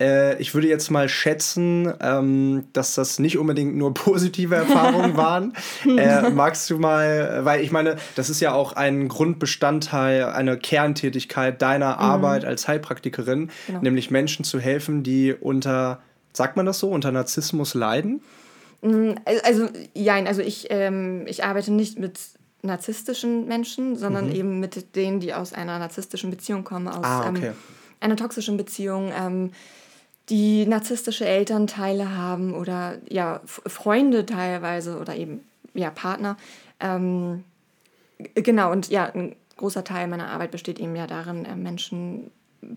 Äh, 0.00 0.40
ich 0.40 0.54
würde 0.54 0.68
jetzt 0.68 0.90
mal 0.90 1.08
schätzen, 1.08 1.92
ähm, 2.00 2.64
dass 2.72 2.94
das 2.94 3.18
nicht 3.18 3.38
unbedingt 3.38 3.76
nur 3.76 3.94
positive 3.94 4.54
Erfahrungen 4.54 5.16
waren. 5.16 5.54
äh, 5.86 6.30
magst 6.30 6.68
du 6.70 6.78
mal, 6.78 7.44
weil 7.44 7.62
ich 7.62 7.70
meine, 7.70 7.96
das 8.16 8.30
ist 8.30 8.40
ja 8.40 8.52
auch 8.52 8.72
ein 8.72 9.08
Grundbestandteil, 9.08 10.24
eine 10.24 10.58
Kerntätigkeit 10.58 11.60
deiner 11.62 11.94
mhm. 11.94 12.00
Arbeit 12.00 12.44
als 12.44 12.66
Heilpraktikerin, 12.68 13.50
genau. 13.66 13.80
nämlich 13.80 14.10
Menschen 14.10 14.44
zu 14.44 14.58
helfen, 14.58 15.02
die 15.02 15.32
unter, 15.32 16.00
sagt 16.32 16.56
man 16.56 16.66
das 16.66 16.78
so, 16.78 16.90
unter 16.90 17.12
Narzissmus 17.12 17.74
leiden? 17.74 18.22
Mm, 18.82 19.12
also, 19.44 19.68
ja, 19.94 20.14
also 20.24 20.42
ich, 20.42 20.66
ähm, 20.70 21.24
ich 21.26 21.44
arbeite 21.44 21.72
nicht 21.72 21.98
mit 21.98 22.18
narzisstischen 22.62 23.46
Menschen, 23.46 23.96
sondern 23.96 24.28
mhm. 24.28 24.34
eben 24.34 24.60
mit 24.60 24.96
denen, 24.96 25.20
die 25.20 25.34
aus 25.34 25.52
einer 25.52 25.78
narzisstischen 25.78 26.30
Beziehung 26.30 26.64
kommen, 26.64 26.88
aus 26.88 27.04
ah, 27.04 27.28
okay. 27.28 27.48
ähm, 27.48 27.52
einer 28.00 28.16
toxischen 28.16 28.56
Beziehung. 28.56 29.12
Ähm, 29.16 29.50
die 30.30 30.66
narzisstische 30.66 31.26
Elternteile 31.26 32.16
haben 32.16 32.54
oder 32.54 32.98
ja, 33.08 33.40
Freunde 33.44 34.24
teilweise 34.24 34.98
oder 34.98 35.14
eben 35.16 35.40
ja, 35.74 35.90
Partner. 35.90 36.36
Ähm, 36.80 37.44
genau, 38.34 38.72
und 38.72 38.88
ja, 38.88 39.06
ein 39.06 39.36
großer 39.56 39.84
Teil 39.84 40.08
meiner 40.08 40.28
Arbeit 40.28 40.50
besteht 40.50 40.78
eben 40.78 40.96
ja 40.96 41.06
darin, 41.06 41.44
äh, 41.44 41.56
Menschen 41.56 42.30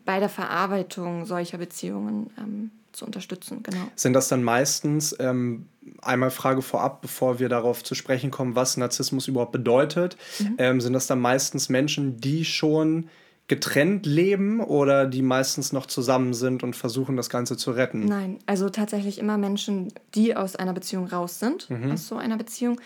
bei 0.06 0.20
der 0.20 0.30
Verarbeitung 0.30 1.26
solcher 1.26 1.58
Beziehungen 1.58 2.30
ähm, 2.38 2.72
zu 2.92 3.06
unterstützen. 3.06 3.64
Genau. 3.64 3.88
Sind 3.96 4.14
das 4.14 4.28
dann 4.28 4.44
meistens, 4.44 5.16
ähm, 5.20 5.68
einmal 6.02 6.32
Frage 6.32 6.62
vorab, 6.62 7.02
bevor 7.02 7.40
wir 7.40 7.48
darauf 7.48 7.84
zu 7.84 7.96
sprechen 7.96 8.32
kommen, 8.32 8.56
was 8.56 8.76
Narzissmus 8.76 9.28
überhaupt 9.28 9.54
bedeutet, 9.54 10.18
mhm. 10.40 10.56
Ähm, 10.58 10.82
sind 10.82 10.94
das 10.94 11.08
dann 11.08 11.20
meistens 11.20 11.70
Menschen, 11.70 12.20
die 12.20 12.44
schon 12.44 13.10
getrennt 13.48 14.06
leben 14.06 14.60
oder 14.60 15.06
die 15.06 15.22
meistens 15.22 15.72
noch 15.72 15.86
zusammen 15.86 16.34
sind 16.34 16.64
und 16.64 16.76
versuchen, 16.76 17.16
das 17.16 17.30
Ganze 17.30 17.56
zu 17.56 17.72
retten? 17.72 18.06
Nein, 18.06 18.40
also 18.46 18.70
tatsächlich 18.70 19.20
immer 19.20 19.38
Menschen, 19.38 19.94
die 20.16 20.36
aus 20.36 20.56
einer 20.56 20.74
Beziehung 20.74 21.08
raus 21.08 21.40
sind, 21.40 21.70
mhm. 21.70 21.92
aus 21.92 22.08
so 22.08 22.18
einer 22.18 22.38
Beziehung. 22.38 22.80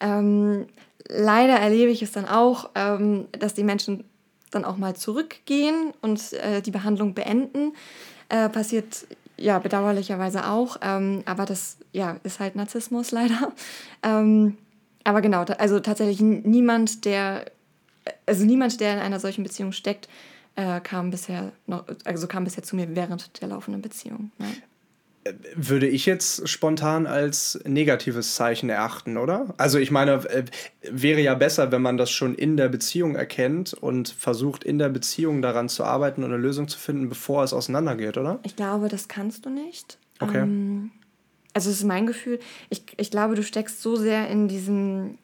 Ähm, 0.00 0.66
leider 1.08 1.54
erlebe 1.54 1.90
ich 1.90 2.02
es 2.02 2.12
dann 2.12 2.26
auch, 2.26 2.70
ähm, 2.76 3.26
dass 3.32 3.54
die 3.54 3.64
Menschen 3.64 4.04
dann 4.52 4.64
auch 4.64 4.76
mal 4.76 4.94
zurückgehen 4.94 5.92
und 6.00 6.32
äh, 6.34 6.62
die 6.62 6.70
Behandlung 6.70 7.14
beenden. 7.14 7.72
Äh, 8.28 8.48
passiert 8.48 9.06
ja 9.36 9.58
bedauerlicherweise 9.58 10.48
auch, 10.48 10.78
ähm, 10.80 11.22
aber 11.26 11.44
das 11.44 11.78
ja, 11.92 12.18
ist 12.22 12.38
halt 12.38 12.56
Narzissmus 12.56 13.10
leider. 13.10 13.52
Ähm, 14.06 14.58
aber 15.02 15.22
genau, 15.22 15.44
also 15.58 15.80
tatsächlich 15.80 16.20
niemand, 16.20 17.06
der 17.06 17.46
also 18.26 18.44
niemand, 18.44 18.80
der 18.80 18.94
in 18.94 18.98
einer 18.98 19.20
solchen 19.20 19.42
Beziehung 19.42 19.72
steckt, 19.72 20.08
äh, 20.56 20.80
kam 20.80 21.10
bisher 21.10 21.52
noch, 21.66 21.84
also 22.04 22.26
kam 22.26 22.44
bisher 22.44 22.62
zu 22.62 22.76
mir 22.76 22.94
während 22.94 23.40
der 23.40 23.48
laufenden 23.48 23.82
Beziehung. 23.82 24.30
Nein. 24.38 24.56
Würde 25.54 25.88
ich 25.88 26.04
jetzt 26.04 26.46
spontan 26.48 27.06
als 27.06 27.58
negatives 27.64 28.34
Zeichen 28.34 28.68
erachten, 28.68 29.16
oder? 29.16 29.54
Also 29.56 29.78
ich 29.78 29.90
meine, 29.90 30.12
äh, 30.28 30.44
wäre 30.82 31.22
ja 31.22 31.34
besser, 31.34 31.72
wenn 31.72 31.80
man 31.80 31.96
das 31.96 32.10
schon 32.10 32.34
in 32.34 32.58
der 32.58 32.68
Beziehung 32.68 33.16
erkennt 33.16 33.72
und 33.72 34.10
versucht, 34.10 34.64
in 34.64 34.78
der 34.78 34.90
Beziehung 34.90 35.40
daran 35.40 35.70
zu 35.70 35.82
arbeiten 35.82 36.24
und 36.24 36.32
eine 36.32 36.42
Lösung 36.42 36.68
zu 36.68 36.78
finden, 36.78 37.08
bevor 37.08 37.42
es 37.42 37.54
auseinandergeht, 37.54 38.18
oder? 38.18 38.38
Ich 38.42 38.54
glaube, 38.54 38.88
das 38.88 39.08
kannst 39.08 39.46
du 39.46 39.50
nicht. 39.50 39.96
Okay. 40.20 40.42
Ähm, 40.42 40.90
also 41.54 41.70
es 41.70 41.76
ist 41.76 41.84
mein 41.84 42.06
Gefühl. 42.06 42.38
Ich, 42.68 42.84
ich 42.98 43.10
glaube, 43.10 43.34
du 43.34 43.42
steckst 43.42 43.80
so 43.80 43.96
sehr 43.96 44.28
in 44.28 44.48
diesem 44.48 45.16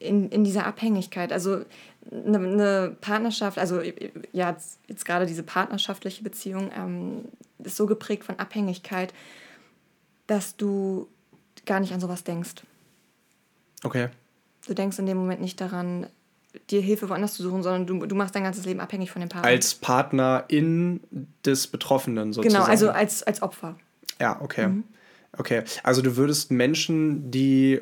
in, 0.00 0.30
in 0.30 0.42
dieser 0.42 0.66
Abhängigkeit. 0.66 1.32
Also 1.32 1.64
eine, 2.10 2.38
eine 2.38 2.96
Partnerschaft, 3.00 3.58
also 3.58 3.80
ja, 4.32 4.50
jetzt, 4.50 4.80
jetzt, 4.88 5.04
gerade 5.04 5.26
diese 5.26 5.42
partnerschaftliche 5.42 6.24
Beziehung 6.24 6.70
ähm, 6.76 7.26
ist 7.58 7.76
so 7.76 7.86
geprägt 7.86 8.24
von 8.24 8.38
Abhängigkeit, 8.38 9.14
dass 10.26 10.56
du 10.56 11.06
gar 11.66 11.80
nicht 11.80 11.92
an 11.92 12.00
sowas 12.00 12.24
denkst. 12.24 12.62
Okay. 13.84 14.08
Du 14.66 14.74
denkst 14.74 14.98
in 14.98 15.06
dem 15.06 15.18
Moment 15.18 15.40
nicht 15.40 15.60
daran, 15.60 16.06
dir 16.70 16.80
Hilfe 16.80 17.08
woanders 17.08 17.34
zu 17.34 17.42
suchen, 17.42 17.62
sondern 17.62 17.86
du, 17.86 18.06
du 18.06 18.14
machst 18.14 18.34
dein 18.34 18.42
ganzes 18.42 18.64
Leben 18.64 18.80
abhängig 18.80 19.10
von 19.10 19.20
dem 19.20 19.28
Partner. 19.28 19.48
Als 19.48 19.74
Partner 19.74 20.44
in 20.48 21.00
des 21.44 21.66
Betroffenen 21.66 22.32
sozusagen. 22.32 22.62
Genau, 22.62 22.70
also 22.70 22.90
als, 22.90 23.22
als 23.22 23.42
Opfer. 23.42 23.76
Ja, 24.20 24.40
okay. 24.40 24.68
Mhm. 24.68 24.84
Okay, 25.36 25.62
also 25.84 26.02
du 26.02 26.16
würdest 26.16 26.50
Menschen, 26.50 27.30
die 27.30 27.80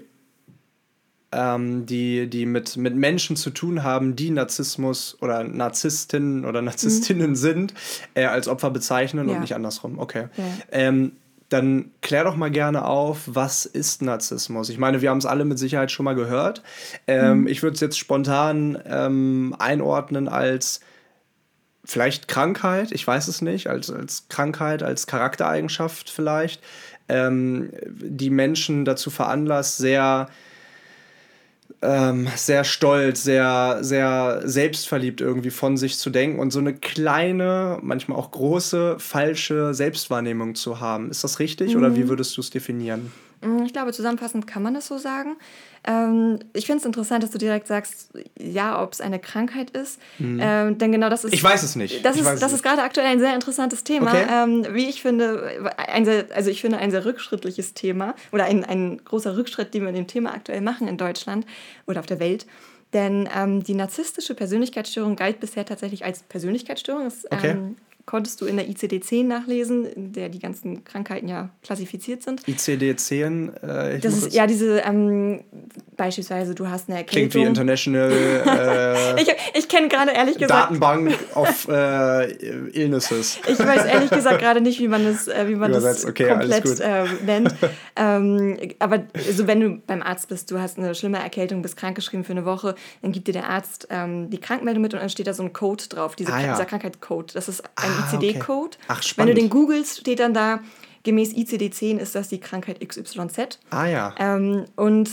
ähm, 1.33 1.87
die, 1.87 2.29
die 2.29 2.47
mit, 2.47 2.77
mit 2.77 2.95
Menschen 2.95 3.37
zu 3.37 3.51
tun 3.51 3.83
haben, 3.83 4.17
die 4.17 4.31
Narzissmus 4.31 5.17
oder 5.21 5.45
Narzisstinnen 5.45 6.45
oder 6.45 6.63
Narzisstinnen 6.63 7.31
mhm. 7.31 7.37
sind, 7.37 7.75
äh, 8.15 8.25
als 8.25 8.49
Opfer 8.49 8.71
bezeichnen 8.71 9.29
ja. 9.29 9.35
und 9.35 9.41
nicht 9.41 9.55
andersrum. 9.55 9.99
Okay. 9.99 10.29
Ja. 10.37 10.45
Ähm, 10.73 11.13
dann 11.49 11.93
klär 12.03 12.25
doch 12.25 12.37
mal 12.37 12.51
gerne 12.51 12.85
auf, 12.85 13.23
was 13.27 13.65
ist 13.65 14.03
Narzissmus? 14.03 14.69
Ich 14.69 14.79
meine, 14.79 15.01
wir 15.01 15.11
haben 15.11 15.19
es 15.19 15.27
alle 15.27 15.47
mit 15.47 15.59
Sicherheit 15.59 15.91
schon 15.91 16.05
mal 16.05 16.15
gehört. 16.15 16.63
Ähm, 17.07 17.41
mhm. 17.41 17.47
Ich 17.47 17.63
würde 17.63 17.75
es 17.75 17.81
jetzt 17.81 17.99
spontan 17.99 18.79
ähm, 18.87 19.57
einordnen 19.59 20.29
als 20.29 20.81
vielleicht 21.85 22.29
Krankheit, 22.29 22.93
ich 22.93 23.07
weiß 23.07 23.29
es 23.29 23.41
nicht, 23.41 23.69
als, 23.69 23.91
als 23.91 24.29
Krankheit, 24.29 24.83
als 24.83 25.07
Charaktereigenschaft 25.07 26.11
vielleicht, 26.11 26.63
ähm, 27.09 27.71
die 27.87 28.29
Menschen 28.29 28.85
dazu 28.85 29.09
veranlasst, 29.09 29.79
sehr 29.79 30.29
ähm, 31.81 32.29
sehr 32.35 32.65
stolz, 32.65 33.23
sehr, 33.23 33.79
sehr 33.83 34.43
selbstverliebt 34.45 35.21
irgendwie 35.21 35.51
von 35.51 35.77
sich 35.77 35.99
zu 35.99 36.11
denken 36.11 36.41
und 36.41 36.51
so 36.51 36.59
eine 36.59 36.75
kleine, 36.75 37.79
manchmal 37.83 38.19
auch 38.19 38.31
große, 38.31 38.97
falsche 38.99 39.75
Selbstwahrnehmung 39.75 40.55
zu 40.55 40.81
haben. 40.81 41.11
Ist 41.11 41.23
das 41.25 41.39
richtig 41.39 41.73
mhm. 41.73 41.81
oder 41.81 41.97
wie 41.97 42.09
würdest 42.09 42.37
du 42.37 42.41
es 42.41 42.51
definieren? 42.51 43.13
Mm, 43.41 43.63
ich 43.65 43.73
glaube, 43.73 43.93
zusammenfassend 43.93 44.47
kann 44.47 44.63
man 44.63 44.75
das 44.75 44.87
so 44.87 44.99
sagen. 44.99 45.37
Ähm, 45.85 46.39
ich 46.53 46.67
finde 46.67 46.81
es 46.81 46.87
interessant, 46.87 47.23
dass 47.23 47.31
du 47.31 47.39
direkt 47.39 47.67
sagst, 47.67 48.11
ja, 48.39 48.83
ob 48.83 48.93
es 48.93 49.01
eine 49.01 49.19
Krankheit 49.19 49.71
ist. 49.71 50.01
Mhm. 50.19 50.41
Ähm, 50.43 50.79
denn 50.79 50.93
genau 50.93 51.09
das 51.09 51.25
ist. 51.25 51.33
Ich 51.33 51.43
weiß 51.43 51.63
es 51.63 51.77
nicht. 51.77 52.05
Das 52.05 52.17
ich 52.17 52.23
ist, 52.23 52.43
das 52.43 52.53
ist 52.53 52.63
gerade 52.63 52.83
aktuell 52.83 53.07
ein 53.07 53.21
sehr 53.21 53.35
interessantes 53.35 53.85
Thema. 53.85 54.11
Okay. 54.11 54.27
Ähm, 54.31 54.67
wie 54.73 54.89
ich 54.89 55.03
finde, 55.03 55.73
ein 55.77 56.05
sehr, 56.05 56.27
also 56.35 56.51
ich 56.51 56.61
finde 56.61 56.79
ein 56.79 56.91
sehr 56.91 57.05
rückschrittliches 57.05 57.75
Thema 57.75 58.15
oder 58.33 58.45
ein, 58.45 58.65
ein 58.65 59.01
großer 59.05 59.37
Rückschritt, 59.37 59.75
den 59.75 59.83
wir 59.83 59.91
in 59.91 59.95
dem 59.95 60.07
Thema 60.07 60.35
aktuell 60.35 60.61
machen 60.61 60.89
in 60.89 60.97
Deutschland 60.97 61.47
oder 61.87 62.01
auf 62.01 62.07
der 62.07 62.21
Welt. 62.21 62.47
Denn 62.93 63.29
ähm, 63.37 63.63
die 63.63 63.75
narzisstische 63.75 64.35
Persönlichkeitsstörung 64.35 65.15
galt 65.15 65.41
bisher 65.41 65.67
tatsächlich 65.67 66.05
als 66.05 66.23
Persönlichkeitsstörung. 66.23 67.05
Das 67.05 67.27
okay. 67.31 67.51
ähm, 67.51 67.77
konntest 68.09 68.41
du 68.41 68.47
in 68.47 68.57
der 68.57 68.67
ICD-10 68.67 69.25
nachlesen, 69.25 69.85
in 69.85 70.13
der 70.15 70.31
die 70.31 70.39
ganzen 70.39 70.83
Krankheiten 70.83 71.29
ja 71.29 71.51
klassifiziert 71.63 72.23
sind. 72.23 72.43
ICD-10 72.47 73.53
äh, 73.63 73.99
das 73.99 74.17
ist 74.17 74.33
ja 74.33 74.47
diese, 74.47 74.79
ähm, 74.79 75.45
beispielsweise 75.95 76.55
du 76.55 76.69
hast 76.69 76.89
eine 76.89 77.01
Erkältung. 77.01 77.29
Klingt 77.31 77.35
wie 77.35 77.49
International. 77.49 78.11
Äh, 78.11 79.21
ich 79.23 79.29
ich 79.53 79.69
kenne 79.69 79.89
gerade 79.89 80.13
ehrlich 80.13 80.39
gesagt. 80.39 80.71
Datenbank 80.71 81.15
of 81.35 81.69
äh, 81.69 82.33
Illnesses. 82.71 83.41
ich 83.47 83.59
weiß 83.59 83.85
ehrlich 83.85 84.09
gesagt 84.09 84.39
gerade 84.39 84.63
nicht, 84.63 84.81
wie 84.81 84.89
man 84.89 85.05
das, 85.05 85.29
äh, 85.29 85.47
wie 85.47 85.57
man 85.57 85.71
das 85.71 86.07
okay, 86.07 86.29
komplett 86.29 86.81
äh, 86.81 87.05
nennt. 87.27 87.55
ähm, 87.97 88.57
aber 88.79 89.05
also 89.15 89.47
wenn 89.47 89.61
du 89.61 89.83
beim 89.87 90.01
Arzt 90.01 90.29
bist, 90.29 90.51
du 90.51 90.59
hast 90.59 90.79
eine 90.79 90.95
schlimme 90.95 91.19
Erkältung, 91.19 91.61
bist 91.61 91.77
krankgeschrieben 91.77 92.25
für 92.25 92.33
eine 92.33 92.47
Woche, 92.47 92.75
dann 93.03 93.13
gibt 93.13 93.29
dir 93.29 93.33
der 93.33 93.51
Arzt 93.51 93.87
ähm, 93.91 94.31
die 94.31 94.41
Krankmeldung 94.41 94.83
mit 94.83 94.95
und 94.95 95.01
dann 95.01 95.11
steht 95.11 95.27
da 95.27 95.35
so 95.35 95.43
ein 95.43 95.53
Code 95.53 95.85
drauf, 95.91 96.17
diese, 96.17 96.33
ah, 96.33 96.41
ja. 96.41 96.53
dieser 96.53 96.65
Krankheitscode. 96.65 97.35
Das 97.35 97.49
ist 97.49 97.63
ein 97.77 97.91
ah, 97.98 97.98
ICD-Code. 97.99 98.77
Okay. 98.77 98.87
Ach, 98.89 99.03
spannend. 99.03 99.29
Wenn 99.31 99.37
du 99.37 99.41
den 99.43 99.51
googelst, 99.51 100.01
steht 100.01 100.21
dann 100.21 100.35
da, 100.35 100.61
gemäß 101.03 101.33
ICD-10 101.33 101.99
ist 101.99 102.15
das 102.15 102.29
die 102.29 102.41
Krankheit 102.41 102.87
XYZ. 102.87 103.59
Ah 103.71 103.87
ja. 103.87 104.15
Ähm, 104.19 104.67
und 104.77 105.11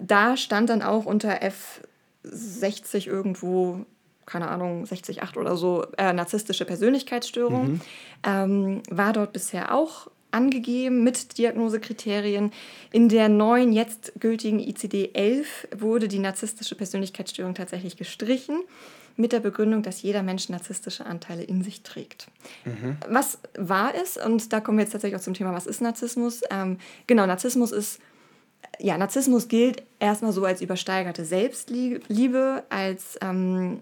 da 0.00 0.36
stand 0.36 0.70
dann 0.70 0.82
auch 0.82 1.04
unter 1.04 1.40
F60 1.42 3.06
irgendwo, 3.06 3.84
keine 4.26 4.48
Ahnung, 4.48 4.86
60, 4.86 5.22
8 5.22 5.36
oder 5.36 5.56
so, 5.56 5.86
äh, 5.98 6.12
narzisstische 6.12 6.64
Persönlichkeitsstörung. 6.64 7.72
Mhm. 7.72 7.80
Ähm, 8.24 8.82
war 8.90 9.12
dort 9.12 9.32
bisher 9.32 9.74
auch 9.74 10.08
angegeben 10.30 11.04
mit 11.04 11.38
Diagnosekriterien. 11.38 12.50
In 12.90 13.08
der 13.08 13.28
neuen, 13.28 13.72
jetzt 13.72 14.12
gültigen 14.18 14.58
ICD-11 14.58 15.46
wurde 15.76 16.08
die 16.08 16.18
narzisstische 16.18 16.74
Persönlichkeitsstörung 16.74 17.54
tatsächlich 17.54 17.96
gestrichen 17.96 18.64
mit 19.16 19.32
der 19.32 19.40
Begründung, 19.40 19.82
dass 19.82 20.02
jeder 20.02 20.22
Mensch 20.22 20.48
narzisstische 20.48 21.06
Anteile 21.06 21.42
in 21.42 21.62
sich 21.62 21.82
trägt. 21.82 22.28
Mhm. 22.64 22.96
Was 23.08 23.38
wahr 23.56 23.94
ist, 23.94 24.24
und 24.24 24.52
da 24.52 24.60
kommen 24.60 24.78
wir 24.78 24.84
jetzt 24.84 24.92
tatsächlich 24.92 25.18
auch 25.18 25.24
zum 25.24 25.34
Thema, 25.34 25.52
was 25.52 25.66
ist 25.66 25.80
Narzissmus? 25.80 26.42
Ähm, 26.50 26.78
genau, 27.06 27.26
Narzissmus 27.26 27.72
ist, 27.72 28.00
ja, 28.80 28.98
Narzissmus 28.98 29.48
gilt 29.48 29.82
erstmal 30.00 30.32
so 30.32 30.44
als 30.44 30.60
übersteigerte 30.60 31.24
Selbstliebe, 31.24 32.64
als 32.70 33.18
ähm, 33.20 33.80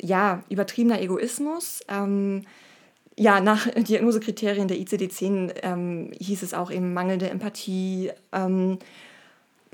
ja, 0.00 0.42
übertriebener 0.50 1.00
Egoismus. 1.00 1.80
Ähm, 1.88 2.44
ja, 3.18 3.40
nach 3.40 3.66
Diagnosekriterien 3.74 4.68
der 4.68 4.76
ICD-10 4.76 5.54
ähm, 5.62 6.12
hieß 6.18 6.42
es 6.42 6.52
auch 6.52 6.70
eben 6.70 6.92
mangelnde 6.92 7.30
Empathie, 7.30 8.10
ähm, 8.32 8.78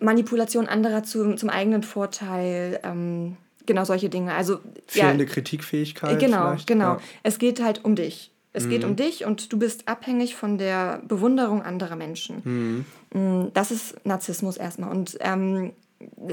Manipulation 0.01 0.67
anderer 0.67 1.03
zu, 1.03 1.35
zum 1.35 1.49
eigenen 1.49 1.83
Vorteil, 1.83 2.81
ähm, 2.83 3.37
Genau, 3.67 3.85
solche 3.85 4.09
Dinge. 4.09 4.35
Also, 4.35 4.59
Fehlende 4.87 5.25
ja, 5.25 5.31
Kritikfähigkeit. 5.31 6.19
Genau, 6.19 6.49
vielleicht. 6.49 6.67
genau. 6.67 6.95
Ja. 6.95 7.01
Es 7.23 7.39
geht 7.39 7.63
halt 7.63 7.85
um 7.85 7.95
dich. 7.95 8.33
Es 8.53 8.67
mhm. 8.67 8.71
geht 8.71 8.85
um 8.85 8.97
dich 8.97 9.25
und 9.25 9.53
du 9.53 9.59
bist 9.59 9.89
abhängig 9.89 10.37
von 10.37 10.59
der 10.59 11.03
Bewunderung 11.07 11.63
anderer 11.63 11.97
Menschen. 11.97 12.43
Mhm. 12.45 12.85
Mm, 13.19 13.53
das 13.55 13.71
ist 13.71 14.05
Narzissmus 14.05 14.57
erstmal. 14.57 14.91
Und 14.91 15.17
ähm, 15.21 15.73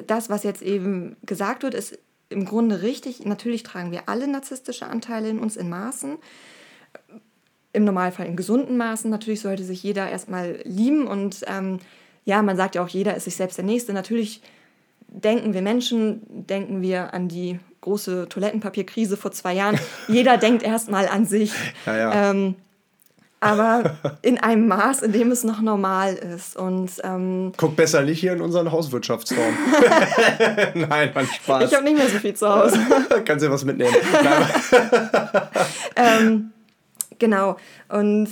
das, 0.08 0.30
was 0.30 0.44
jetzt 0.44 0.62
eben 0.62 1.16
gesagt 1.24 1.64
wird, 1.64 1.74
ist 1.74 1.98
im 2.30 2.46
Grunde 2.46 2.82
richtig. 2.82 3.26
Natürlich 3.26 3.64
tragen 3.64 3.92
wir 3.92 4.08
alle 4.08 4.28
narzisstische 4.28 4.86
Anteile 4.86 5.30
in 5.30 5.40
uns 5.40 5.56
in 5.56 5.70
Maßen. 5.70 6.18
Im 7.72 7.84
Normalfall 7.84 8.26
in 8.26 8.36
gesunden 8.36 8.78
Maßen. 8.78 9.10
Natürlich 9.10 9.42
sollte 9.42 9.64
sich 9.64 9.82
jeder 9.84 10.10
erstmal 10.10 10.60
lieben 10.64 11.08
und 11.08 11.44
ähm, 11.48 11.80
ja, 12.26 12.42
man 12.42 12.58
sagt 12.58 12.76
ja 12.76 12.84
auch, 12.84 12.88
jeder 12.88 13.16
ist 13.16 13.24
sich 13.24 13.36
selbst 13.36 13.58
der 13.58 13.66
Nächste. 13.66 13.94
Natürlich 13.94 14.42
denken 15.12 15.54
wir 15.54 15.62
Menschen, 15.62 16.22
denken 16.28 16.82
wir 16.82 17.14
an 17.14 17.28
die 17.28 17.60
große 17.82 18.28
Toilettenpapierkrise 18.30 19.18
vor 19.18 19.32
zwei 19.32 19.54
Jahren. 19.54 19.80
Jeder 20.08 20.38
denkt 20.38 20.64
erstmal 20.64 21.08
an 21.08 21.26
sich. 21.26 21.52
Ja, 21.86 21.98
ja. 21.98 22.32
Ähm, 22.32 22.56
aber 23.42 23.98
in 24.22 24.38
einem 24.38 24.68
Maß, 24.68 25.02
in 25.02 25.14
dem 25.14 25.32
es 25.32 25.44
noch 25.46 25.62
normal 25.62 26.14
ist. 26.14 26.58
Und, 26.58 26.92
ähm, 27.04 27.54
Guck 27.56 27.76
besser 27.76 28.02
nicht 28.02 28.20
hier 28.20 28.34
in 28.34 28.42
unseren 28.42 28.72
Hauswirtschaftsraum. 28.72 29.54
Nein, 30.74 31.12
man 31.14 31.26
Spaß. 31.26 31.64
Ich 31.64 31.74
habe 31.74 31.86
nicht 31.86 31.98
mehr 31.98 32.10
so 32.10 32.18
viel 32.18 32.34
zu 32.34 32.50
Hause. 32.50 32.80
Kannst 33.26 33.46
dir 33.46 33.50
was 33.50 33.64
mitnehmen. 33.64 33.96
ähm, 35.96 36.52
genau. 37.18 37.56
Und 37.88 38.28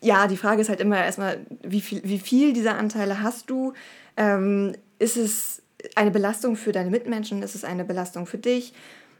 ja, 0.00 0.26
die 0.26 0.36
Frage 0.38 0.62
ist 0.62 0.70
halt 0.70 0.80
immer 0.80 1.04
erstmal, 1.04 1.40
wie 1.62 1.82
viel, 1.82 2.00
wie 2.04 2.18
viel 2.18 2.54
dieser 2.54 2.78
Anteile 2.78 3.22
hast 3.22 3.50
du? 3.50 3.74
Ähm, 4.16 4.74
ist 4.98 5.16
es 5.18 5.62
eine 5.94 6.10
Belastung 6.10 6.56
für 6.56 6.72
deine 6.72 6.90
Mitmenschen, 6.90 7.42
ist 7.42 7.54
es 7.54 7.64
eine 7.64 7.84
Belastung 7.84 8.26
für 8.26 8.38
dich. 8.38 8.72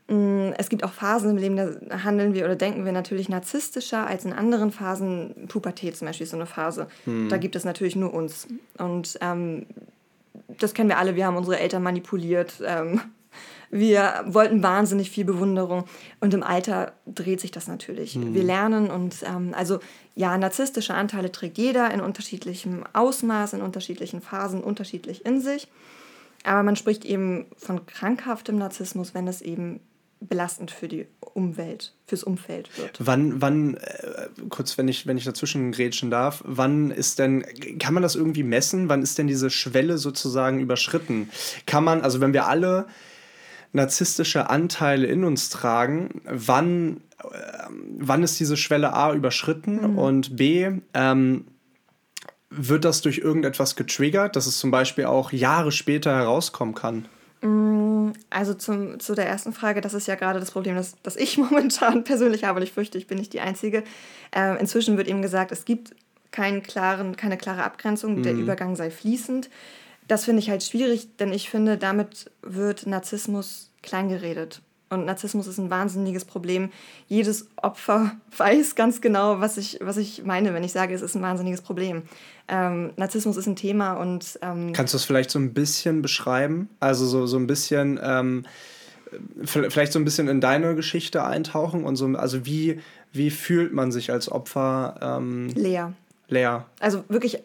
Mm, 0.08 0.52
es 0.56 0.70
gibt 0.70 0.84
auch 0.84 0.92
Phasen 0.92 1.30
im 1.30 1.36
Leben, 1.36 1.56
da 1.56 2.02
handeln 2.02 2.32
wir 2.32 2.46
oder 2.46 2.56
denken 2.56 2.84
wir 2.84 2.92
natürlich 2.92 3.28
narzisstischer 3.28 4.06
als 4.06 4.24
in 4.24 4.32
anderen 4.32 4.72
Phasen. 4.72 5.48
Pubertät 5.48 5.96
zum 5.96 6.06
Beispiel 6.06 6.24
ist 6.24 6.30
so 6.30 6.36
eine 6.36 6.46
Phase. 6.46 6.88
Hm. 7.04 7.28
Da 7.28 7.36
gibt 7.36 7.56
es 7.56 7.64
natürlich 7.64 7.94
nur 7.94 8.14
uns. 8.14 8.48
Und 8.78 9.18
ähm, 9.20 9.66
das 10.58 10.72
kennen 10.72 10.88
wir 10.88 10.98
alle, 10.98 11.14
wir 11.14 11.26
haben 11.26 11.36
unsere 11.36 11.58
Eltern 11.58 11.82
manipuliert. 11.82 12.54
Ähm, 12.64 13.02
wir 13.70 14.24
wollten 14.24 14.62
wahnsinnig 14.62 15.10
viel 15.10 15.26
Bewunderung. 15.26 15.84
Und 16.20 16.32
im 16.32 16.42
Alter 16.42 16.92
dreht 17.06 17.42
sich 17.42 17.50
das 17.50 17.68
natürlich. 17.68 18.14
Hm. 18.14 18.32
Wir 18.32 18.44
lernen 18.44 18.90
und 18.90 19.16
ähm, 19.26 19.52
also 19.54 19.78
ja, 20.14 20.38
narzisstische 20.38 20.94
Anteile 20.94 21.30
trägt 21.30 21.58
jeder 21.58 21.92
in 21.92 22.00
unterschiedlichem 22.00 22.84
Ausmaß, 22.94 23.52
in 23.52 23.60
unterschiedlichen 23.60 24.22
Phasen, 24.22 24.64
unterschiedlich 24.64 25.26
in 25.26 25.42
sich. 25.42 25.68
Aber 26.44 26.62
man 26.62 26.76
spricht 26.76 27.04
eben 27.04 27.46
von 27.56 27.86
krankhaftem 27.86 28.56
Narzissmus, 28.56 29.14
wenn 29.14 29.26
es 29.28 29.42
eben 29.42 29.80
belastend 30.20 30.70
für 30.70 30.88
die 30.88 31.06
Umwelt, 31.20 31.94
fürs 32.06 32.24
Umfeld 32.24 32.76
wird. 32.76 32.96
Wann, 32.98 33.40
wann, 33.40 33.74
äh, 33.74 34.28
kurz, 34.48 34.76
wenn 34.76 34.88
ich, 34.88 35.06
wenn 35.06 35.16
ich 35.16 35.24
dazwischen 35.24 35.70
grätschen 35.70 36.10
darf, 36.10 36.42
wann 36.44 36.90
ist 36.90 37.18
denn, 37.18 37.44
kann 37.78 37.94
man 37.94 38.02
das 38.02 38.16
irgendwie 38.16 38.42
messen? 38.42 38.88
Wann 38.88 39.02
ist 39.02 39.18
denn 39.18 39.28
diese 39.28 39.50
Schwelle 39.50 39.98
sozusagen 39.98 40.60
überschritten? 40.60 41.30
Kann 41.66 41.84
man, 41.84 42.00
also 42.00 42.20
wenn 42.20 42.32
wir 42.32 42.46
alle 42.46 42.86
narzisstische 43.72 44.50
Anteile 44.50 45.06
in 45.06 45.24
uns 45.24 45.50
tragen, 45.50 46.20
wann, 46.24 47.02
äh, 47.22 47.68
wann 47.98 48.22
ist 48.22 48.40
diese 48.40 48.56
Schwelle 48.56 48.94
A 48.94 49.14
überschritten 49.14 49.92
mhm. 49.92 49.98
und 49.98 50.36
B, 50.36 50.70
ähm, 50.94 51.44
wird 52.50 52.84
das 52.84 53.02
durch 53.02 53.18
irgendetwas 53.18 53.76
getriggert, 53.76 54.36
dass 54.36 54.46
es 54.46 54.58
zum 54.58 54.70
Beispiel 54.70 55.04
auch 55.04 55.32
Jahre 55.32 55.72
später 55.72 56.14
herauskommen 56.14 56.74
kann? 56.74 57.06
Mm, 57.42 58.12
also 58.30 58.54
zum, 58.54 58.98
zu 59.00 59.14
der 59.14 59.28
ersten 59.28 59.52
Frage, 59.52 59.80
das 59.80 59.94
ist 59.94 60.08
ja 60.08 60.14
gerade 60.14 60.40
das 60.40 60.50
Problem, 60.50 60.76
das, 60.76 60.96
das 61.02 61.16
ich 61.16 61.36
momentan 61.38 62.04
persönlich 62.04 62.44
habe, 62.44 62.58
und 62.58 62.62
ich 62.62 62.72
fürchte, 62.72 62.98
ich 62.98 63.06
bin 63.06 63.18
nicht 63.18 63.32
die 63.32 63.40
Einzige. 63.40 63.84
Äh, 64.34 64.58
inzwischen 64.60 64.96
wird 64.96 65.08
eben 65.08 65.22
gesagt, 65.22 65.52
es 65.52 65.64
gibt 65.64 65.94
keinen 66.30 66.62
klaren, 66.62 67.16
keine 67.16 67.36
klare 67.36 67.64
Abgrenzung, 67.64 68.16
mhm. 68.16 68.22
der 68.22 68.34
Übergang 68.34 68.76
sei 68.76 68.90
fließend. 68.90 69.50
Das 70.06 70.24
finde 70.24 70.40
ich 70.40 70.50
halt 70.50 70.62
schwierig, 70.62 71.16
denn 71.18 71.32
ich 71.32 71.50
finde, 71.50 71.76
damit 71.76 72.30
wird 72.42 72.86
Narzissmus 72.86 73.70
kleingeredet. 73.82 74.62
Und 74.90 75.04
Narzissmus 75.04 75.46
ist 75.46 75.58
ein 75.58 75.70
wahnsinniges 75.70 76.24
Problem. 76.24 76.70
Jedes 77.08 77.48
Opfer 77.56 78.12
weiß 78.36 78.74
ganz 78.74 79.00
genau, 79.00 79.40
was 79.40 79.56
ich, 79.58 79.78
was 79.82 79.96
ich 79.96 80.24
meine, 80.24 80.54
wenn 80.54 80.64
ich 80.64 80.72
sage, 80.72 80.94
es 80.94 81.02
ist 81.02 81.14
ein 81.14 81.22
wahnsinniges 81.22 81.60
Problem. 81.60 82.02
Ähm, 82.48 82.92
Narzissmus 82.96 83.36
ist 83.36 83.46
ein 83.46 83.56
Thema 83.56 83.94
und. 83.94 84.38
Ähm, 84.42 84.72
Kannst 84.72 84.94
du 84.94 84.96
es 84.96 85.04
vielleicht 85.04 85.30
so 85.30 85.38
ein 85.38 85.52
bisschen 85.52 86.02
beschreiben? 86.02 86.68
Also 86.80 87.06
so, 87.06 87.26
so 87.26 87.36
ein 87.36 87.46
bisschen. 87.46 88.00
Ähm, 88.02 88.44
vielleicht 89.44 89.92
so 89.92 89.98
ein 89.98 90.04
bisschen 90.04 90.28
in 90.28 90.40
deine 90.40 90.74
Geschichte 90.74 91.24
eintauchen 91.24 91.84
und 91.84 91.96
so, 91.96 92.06
also 92.08 92.44
wie, 92.44 92.80
wie 93.12 93.30
fühlt 93.30 93.72
man 93.72 93.92
sich 93.92 94.12
als 94.12 94.30
Opfer? 94.30 94.98
Ähm, 95.00 95.48
leer. 95.54 95.94
Leer. 96.28 96.66
Also 96.78 97.04
wirklich, 97.08 97.38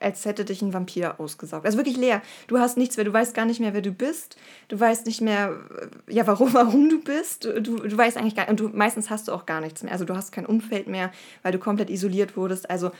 als 0.00 0.24
hätte 0.24 0.44
dich 0.44 0.62
ein 0.62 0.72
Vampir 0.72 1.20
ausgesaugt. 1.20 1.66
Also 1.66 1.78
wirklich 1.78 1.96
leer. 1.96 2.22
Du 2.46 2.58
hast 2.58 2.76
nichts 2.76 2.96
mehr, 2.96 3.04
du 3.04 3.12
weißt 3.12 3.34
gar 3.34 3.44
nicht 3.44 3.60
mehr, 3.60 3.74
wer 3.74 3.82
du 3.82 3.92
bist. 3.92 4.36
Du 4.68 4.78
weißt 4.78 5.06
nicht 5.06 5.20
mehr, 5.20 5.58
äh, 5.80 6.14
ja, 6.14 6.26
warum, 6.26 6.52
warum 6.54 6.88
du 6.88 7.00
bist. 7.00 7.44
Du, 7.44 7.60
du 7.60 7.96
weißt 7.96 8.16
eigentlich 8.16 8.36
gar 8.36 8.48
und 8.48 8.60
du 8.60 8.68
meistens 8.68 9.10
hast 9.10 9.28
du 9.28 9.32
auch 9.32 9.46
gar 9.46 9.60
nichts 9.60 9.82
mehr. 9.82 9.92
Also 9.92 10.04
du 10.04 10.14
hast 10.14 10.32
kein 10.32 10.46
Umfeld 10.46 10.88
mehr, 10.88 11.12
weil 11.42 11.52
du 11.52 11.58
komplett 11.58 11.90
isoliert 11.90 12.36
wurdest. 12.36 12.70
Also 12.70 12.90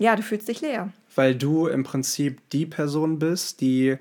ja, 0.00 0.14
du 0.14 0.22
fühlst 0.22 0.48
dich 0.48 0.60
leer. 0.60 0.92
Weil 1.14 1.34
du 1.34 1.66
im 1.66 1.82
Prinzip 1.82 2.48
die 2.50 2.66
Person 2.66 3.18
bist, 3.18 3.60
die 3.60 3.88
äh, 3.88 3.98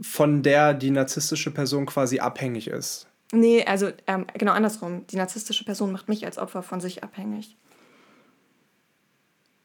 von 0.00 0.42
der 0.42 0.74
die 0.74 0.90
narzisstische 0.90 1.50
Person 1.50 1.86
quasi 1.86 2.20
abhängig 2.20 2.68
ist. 2.68 3.06
Nee, 3.32 3.64
also 3.64 3.90
ähm, 4.06 4.26
genau 4.34 4.52
andersrum. 4.52 5.06
Die 5.08 5.16
narzisstische 5.16 5.64
Person 5.64 5.92
macht 5.92 6.08
mich 6.08 6.24
als 6.24 6.38
Opfer 6.38 6.62
von 6.62 6.80
sich 6.80 7.04
abhängig. 7.04 7.56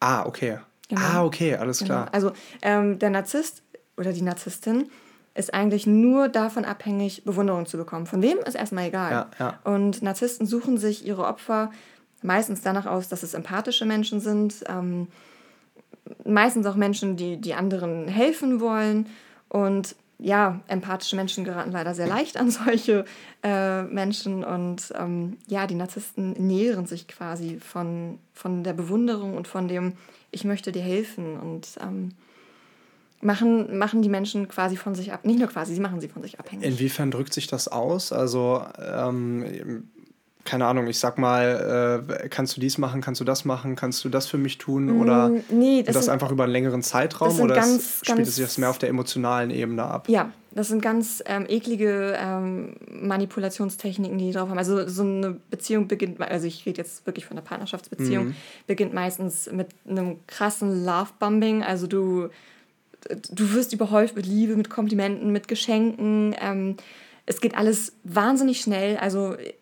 Ah, 0.06 0.26
okay. 0.28 0.60
Genau. 0.88 1.02
Ah, 1.02 1.24
okay, 1.24 1.56
alles 1.56 1.80
genau. 1.80 1.88
klar. 1.88 2.10
Also 2.12 2.32
ähm, 2.62 3.00
der 3.00 3.10
Narzisst 3.10 3.64
oder 3.98 4.14
die 4.14 4.22
Narzisstin 4.22 4.90
ist 5.34 5.54
eigentlich 5.54 5.88
nur 5.88 6.30
davon 6.30 6.64
abhängig, 6.64 7.24
Bewunderung 7.26 7.66
zu 7.66 7.78
bekommen. 7.78 8.06
Von 8.06 8.22
wem 8.22 8.38
ist 8.46 8.56
erstmal 8.56 8.86
egal. 8.88 9.12
Ja, 9.12 9.30
ja. 9.40 9.60
Und 9.64 10.04
Narzissten 10.04 10.46
suchen 10.46 10.78
sich 10.78 11.06
ihre 11.06 11.26
Opfer 11.26 11.72
meistens 12.22 12.62
danach 12.62 12.86
aus, 12.86 13.10
dass 13.10 13.24
es 13.24 13.34
empathische 13.34 13.86
Menschen 13.86 14.20
sind, 14.20 14.64
ähm, 14.68 15.08
meistens 16.24 16.68
auch 16.68 16.76
Menschen, 16.76 17.18
die, 17.18 17.38
die 17.38 17.56
anderen 17.56 18.08
helfen 18.08 18.60
wollen. 18.60 19.08
Und 19.50 19.96
ja, 20.18 20.62
empathische 20.68 21.16
Menschen 21.16 21.44
geraten 21.44 21.72
leider 21.72 21.94
sehr 21.94 22.08
leicht 22.08 22.38
an 22.38 22.50
solche 22.52 23.06
äh, 23.44 23.84
Menschen. 23.84 24.44
Und 24.44 24.94
ähm, 24.98 25.38
ja, 25.48 25.68
die 25.68 25.76
Narzissten 25.76 26.32
nähren 26.34 26.86
sich 26.86 27.08
quasi 27.08 27.60
von, 27.60 28.20
von 28.34 28.64
der 28.64 28.74
Bewunderung 28.74 29.36
und 29.36 29.48
von 29.48 29.68
dem, 29.68 29.94
ich 30.32 30.44
möchte 30.44 30.72
dir 30.72 30.82
helfen. 30.82 31.38
Und 31.38 31.68
ähm, 31.82 32.12
machen, 33.22 33.78
machen 33.78 34.02
die 34.02 34.10
Menschen 34.10 34.48
quasi 34.48 34.78
von 34.78 34.96
sich 34.96 35.12
ab. 35.12 35.26
Nicht 35.26 35.40
nur 35.40 35.50
quasi, 35.50 35.74
sie 35.74 35.82
machen 35.82 36.00
sie 36.00 36.08
von 36.08 36.22
sich 36.22 36.40
abhängig. 36.40 36.66
Inwiefern 36.66 37.12
drückt 37.12 37.34
sich 37.34 37.48
das 37.48 37.68
aus? 37.68 38.14
Also 38.14 38.64
ähm, 38.80 39.90
keine 40.46 40.68
Ahnung, 40.68 40.88
ich 40.88 41.00
sag 41.00 41.18
mal, 41.18 42.06
äh, 42.08 42.30
kannst 42.30 42.56
du 42.56 42.62
dies 42.62 42.78
machen, 42.78 43.02
kannst 43.02 43.20
du 43.20 43.26
das 43.26 43.46
machen, 43.46 43.76
kannst 43.76 44.06
du 44.06 44.10
das 44.10 44.28
für 44.28 44.38
mich 44.38 44.60
tun? 44.60 45.02
Oder 45.02 45.30
mm, 45.30 45.44
nee, 45.50 45.84
das, 45.84 45.96
das 45.96 46.06
sind, 46.06 46.14
einfach 46.14 46.32
über 46.32 46.44
einen 46.44 46.54
längeren 46.54 46.84
Zeitraum 46.84 47.40
oder 47.40 47.56
ganz, 47.56 48.00
spielt 48.02 48.18
ganz, 48.20 48.30
es 48.30 48.36
sich 48.36 48.46
das 48.46 48.58
mehr 48.60 48.70
auf 48.70 48.78
der 48.78 48.90
emotionalen 48.90 49.50
Ebene 49.50 49.84
ab? 49.84 50.08
Ja, 50.08 50.32
das 50.52 50.68
sind 50.68 50.82
ganz 50.82 51.24
ähm, 51.26 51.46
eklige 51.50 52.16
ähm, 52.18 52.76
Manipulationstechniken, 52.90 54.18
die 54.20 54.28
die 54.28 54.32
drauf 54.34 54.50
haben. 54.50 54.60
Also 54.60 54.88
so 54.88 55.02
eine 55.02 55.38
Beziehung 55.50 55.88
beginnt, 55.88 56.22
also 56.22 56.46
ich 56.46 56.66
rede 56.66 56.78
jetzt 56.78 57.06
wirklich 57.08 57.26
von 57.26 57.38
einer 57.38 57.46
Partnerschaftsbeziehung, 57.46 58.28
mhm. 58.28 58.36
beginnt 58.68 58.94
meistens 58.94 59.52
mit 59.52 59.70
einem 59.90 60.18
krassen 60.28 60.86
Love-Bombing. 60.86 61.64
Also 61.64 61.88
du, 61.88 62.30
du 63.32 63.54
wirst 63.54 63.74
überhäuft 63.74 64.16
mit 64.16 64.28
Liebe, 64.28 64.56
mit 64.56 64.70
Komplimenten, 64.70 65.32
mit 65.32 65.48
Geschenken. 65.48 66.36
Ähm, 66.40 66.78
es 67.26 67.42
geht 67.42 67.56
alles 67.56 67.94
wahnsinnig 68.04 68.62
schnell. 68.62 68.98
Also 68.98 69.34
äh, 69.34 69.54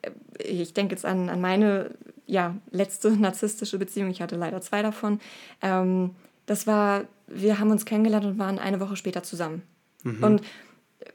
ich 0.43 0.73
denke 0.73 0.95
jetzt 0.95 1.05
an, 1.05 1.29
an 1.29 1.41
meine 1.41 1.91
ja, 2.25 2.55
letzte 2.71 3.11
narzisstische 3.17 3.77
Beziehung. 3.77 4.09
Ich 4.09 4.21
hatte 4.21 4.35
leider 4.35 4.61
zwei 4.61 4.81
davon. 4.81 5.19
Ähm, 5.61 6.11
das 6.45 6.67
war, 6.67 7.05
wir 7.27 7.59
haben 7.59 7.71
uns 7.71 7.85
kennengelernt 7.85 8.25
und 8.25 8.37
waren 8.37 8.59
eine 8.59 8.79
Woche 8.79 8.95
später 8.95 9.23
zusammen. 9.23 9.63
Mhm. 10.03 10.23
Und 10.23 10.41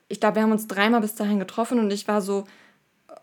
ich 0.08 0.20
glaube, 0.20 0.36
wir 0.36 0.42
haben 0.42 0.52
uns 0.52 0.66
dreimal 0.66 1.00
bis 1.00 1.14
dahin 1.14 1.38
getroffen 1.38 1.78
und 1.78 1.90
ich 1.92 2.08
war 2.08 2.22
so, 2.22 2.44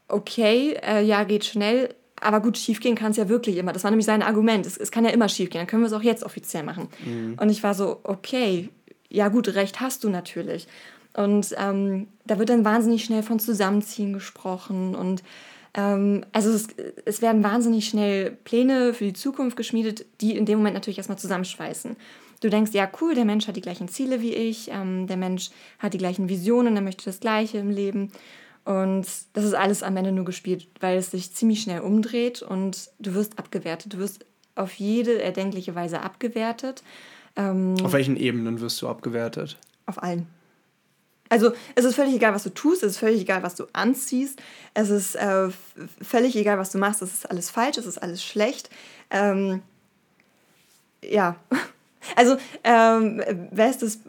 okay, 0.07 0.77
äh, 0.83 1.03
ja, 1.03 1.23
geht 1.23 1.45
schnell. 1.45 1.93
Aber 2.21 2.39
gut, 2.39 2.57
schiefgehen 2.57 2.95
kann 2.95 3.11
es 3.11 3.17
ja 3.17 3.27
wirklich 3.27 3.57
immer. 3.57 3.73
Das 3.73 3.83
war 3.83 3.91
nämlich 3.91 4.05
sein 4.05 4.23
Argument. 4.23 4.65
Es, 4.65 4.77
es 4.77 4.91
kann 4.91 5.03
ja 5.03 5.11
immer 5.11 5.27
schiefgehen. 5.27 5.61
Dann 5.61 5.67
können 5.67 5.81
wir 5.81 5.87
es 5.87 5.93
auch 5.93 6.03
jetzt 6.03 6.23
offiziell 6.23 6.63
machen. 6.63 6.87
Mhm. 7.03 7.37
Und 7.39 7.49
ich 7.49 7.61
war 7.63 7.73
so, 7.73 7.99
okay, 8.03 8.69
ja 9.09 9.27
gut, 9.27 9.53
recht 9.55 9.81
hast 9.81 10.03
du 10.03 10.09
natürlich. 10.09 10.67
Und 11.15 11.55
ähm, 11.57 12.07
da 12.25 12.39
wird 12.39 12.49
dann 12.49 12.65
wahnsinnig 12.65 13.05
schnell 13.05 13.23
von 13.23 13.39
Zusammenziehen 13.39 14.13
gesprochen 14.13 14.95
und 14.95 15.23
ähm, 15.75 16.25
also 16.31 16.49
es, 16.51 16.67
es, 17.05 17.21
werden 17.21 17.43
wahnsinnig 17.43 17.87
schnell 17.87 18.31
Pläne 18.31 18.93
für 18.93 19.05
die 19.05 19.13
Zukunft 19.13 19.57
geschmiedet, 19.57 20.05
die 20.21 20.35
in 20.35 20.45
dem 20.45 20.57
Moment 20.57 20.73
natürlich 20.73 20.97
erstmal 20.97 21.17
zusammenschweißen. 21.17 21.95
Du 22.41 22.49
denkst, 22.49 22.71
ja 22.73 22.89
cool, 23.01 23.15
der 23.15 23.25
Mensch 23.25 23.47
hat 23.47 23.55
die 23.55 23.61
gleichen 23.61 23.87
Ziele 23.87 24.21
wie 24.21 24.33
ich, 24.33 24.69
ähm, 24.71 25.07
der 25.07 25.17
Mensch 25.17 25.49
hat 25.79 25.93
die 25.93 25.97
gleichen 25.97 26.29
Visionen, 26.29 26.75
er 26.75 26.81
möchte 26.81 27.05
das 27.05 27.19
Gleiche 27.19 27.57
im 27.57 27.69
Leben. 27.69 28.11
Und 28.63 29.05
das 29.33 29.43
ist 29.43 29.53
alles 29.53 29.83
am 29.83 29.95
Ende 29.95 30.11
nur 30.11 30.25
gespielt, 30.25 30.67
weil 30.79 30.97
es 30.97 31.11
sich 31.11 31.33
ziemlich 31.33 31.61
schnell 31.61 31.81
umdreht 31.81 32.41
und 32.41 32.89
du 32.99 33.13
wirst 33.13 33.37
abgewertet. 33.37 33.93
Du 33.93 33.99
wirst 33.99 34.25
auf 34.55 34.73
jede 34.73 35.21
erdenkliche 35.21 35.75
Weise 35.75 36.01
abgewertet. 36.01 36.83
Ähm, 37.35 37.75
auf 37.83 37.93
welchen 37.93 38.15
Ebenen 38.15 38.61
wirst 38.61 38.81
du 38.81 38.87
abgewertet? 38.87 39.57
Auf 39.85 40.01
allen. 40.01 40.27
Also 41.29 41.53
es 41.73 41.85
ist 41.85 41.95
völlig 41.95 42.15
egal, 42.15 42.33
was 42.33 42.43
du 42.43 42.51
tust, 42.51 42.83
es 42.83 42.93
ist 42.93 42.97
völlig 42.99 43.21
egal, 43.21 43.41
was 43.41 43.55
du 43.55 43.65
anziehst, 43.73 44.39
es 44.73 44.89
ist 44.89 45.15
äh, 45.15 45.49
völlig 46.01 46.35
egal, 46.35 46.59
was 46.59 46.71
du 46.71 46.77
machst, 46.77 47.01
es 47.01 47.13
ist 47.13 47.29
alles 47.29 47.49
falsch, 47.49 47.77
es 47.77 47.85
ist 47.85 47.97
alles 47.97 48.23
schlecht. 48.23 48.69
Ähm, 49.09 49.63
ja, 51.03 51.35
also 52.15 52.37
ähm, 52.63 53.23
bestes 53.51 53.99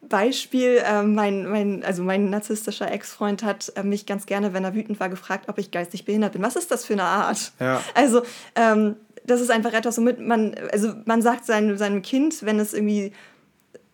Beispiel, 0.00 0.82
äh, 0.84 1.02
mein, 1.02 1.46
mein, 1.46 1.84
also 1.84 2.02
mein 2.02 2.30
narzisstischer 2.30 2.90
Ex-Freund 2.90 3.42
hat 3.42 3.72
äh, 3.76 3.82
mich 3.82 4.06
ganz 4.06 4.26
gerne, 4.26 4.52
wenn 4.52 4.64
er 4.64 4.74
wütend 4.74 4.98
war, 5.00 5.08
gefragt, 5.08 5.48
ob 5.48 5.58
ich 5.58 5.70
geistig 5.70 6.04
behindert 6.04 6.32
bin. 6.32 6.42
Was 6.42 6.56
ist 6.56 6.70
das 6.70 6.84
für 6.84 6.94
eine 6.94 7.04
Art? 7.04 7.52
Ja. 7.60 7.82
Also 7.94 8.22
ähm, 8.54 8.96
das 9.24 9.40
ist 9.40 9.50
einfach 9.50 9.72
etwas, 9.72 9.98
womit 9.98 10.20
man, 10.20 10.54
also 10.72 10.94
man 11.04 11.22
sagt 11.22 11.46
sein, 11.46 11.78
seinem 11.78 12.02
Kind, 12.02 12.44
wenn 12.44 12.58
es 12.58 12.74
irgendwie 12.74 13.12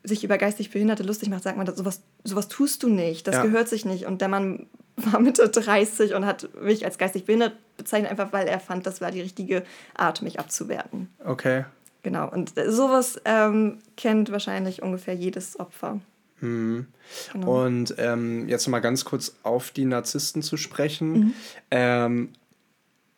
sich 0.02 0.24
über 0.24 0.38
geistig 0.38 0.70
Behinderte 0.70 1.02
lustig 1.02 1.28
macht, 1.28 1.42
sagt 1.42 1.56
man, 1.56 1.66
sowas, 1.74 2.02
sowas 2.24 2.48
tust 2.48 2.82
du 2.82 2.88
nicht, 2.88 3.26
das 3.26 3.36
ja. 3.36 3.42
gehört 3.42 3.68
sich 3.68 3.84
nicht. 3.84 4.06
Und 4.06 4.20
der 4.20 4.28
Mann 4.28 4.66
war 4.96 5.20
Mitte 5.20 5.48
30 5.48 6.14
und 6.14 6.26
hat 6.26 6.48
mich 6.60 6.84
als 6.84 6.98
geistig 6.98 7.24
behindert 7.24 7.54
bezeichnet, 7.76 8.10
einfach 8.10 8.32
weil 8.32 8.46
er 8.46 8.60
fand, 8.60 8.86
das 8.86 9.00
war 9.00 9.10
die 9.10 9.20
richtige 9.20 9.64
Art, 9.94 10.22
mich 10.22 10.38
abzuwerten. 10.40 11.08
Okay. 11.24 11.64
Genau, 12.02 12.30
und 12.30 12.52
sowas 12.68 13.20
ähm, 13.24 13.78
kennt 13.96 14.30
wahrscheinlich 14.30 14.82
ungefähr 14.82 15.14
jedes 15.14 15.58
Opfer. 15.58 16.00
Mhm. 16.40 16.86
Genau. 17.32 17.64
Und 17.64 17.94
ähm, 17.98 18.48
jetzt 18.48 18.66
mal 18.68 18.80
ganz 18.80 19.04
kurz 19.04 19.34
auf 19.42 19.70
die 19.70 19.84
Narzissten 19.84 20.42
zu 20.42 20.56
sprechen. 20.56 21.12
Mhm. 21.12 21.34
Ähm, 21.70 22.28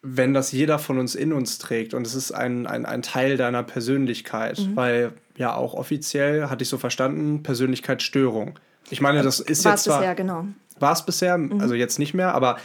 wenn 0.03 0.33
das 0.33 0.53
jeder 0.53 0.79
von 0.79 0.99
uns 0.99 1.15
in 1.15 1.33
uns 1.33 1.59
trägt 1.59 1.93
und 1.93 2.07
es 2.07 2.15
ist 2.15 2.33
ein, 2.33 2.67
ein, 2.67 2.87
ein 2.87 3.03
Teil 3.03 3.37
deiner 3.37 3.63
Persönlichkeit, 3.63 4.59
mhm. 4.59 4.77
weil 4.77 5.13
ja 5.37 5.55
auch 5.55 5.75
offiziell, 5.75 6.49
hatte 6.49 6.63
ich 6.63 6.69
so 6.69 6.79
verstanden, 6.79 7.43
Persönlichkeitsstörung. 7.43 8.59
Ich 8.89 9.01
meine, 9.01 9.23
das 9.23 9.41
ist 9.41 9.65
war 9.65 9.73
jetzt 9.73 9.85
zwar... 9.85 9.99
bisher, 9.99 10.15
genau. 10.15 10.47
War 10.79 10.93
es 10.93 11.05
bisher, 11.05 11.37
mhm. 11.37 11.61
also 11.61 11.75
jetzt 11.75 11.99
nicht 11.99 12.15
mehr, 12.15 12.35
aber 12.35 12.57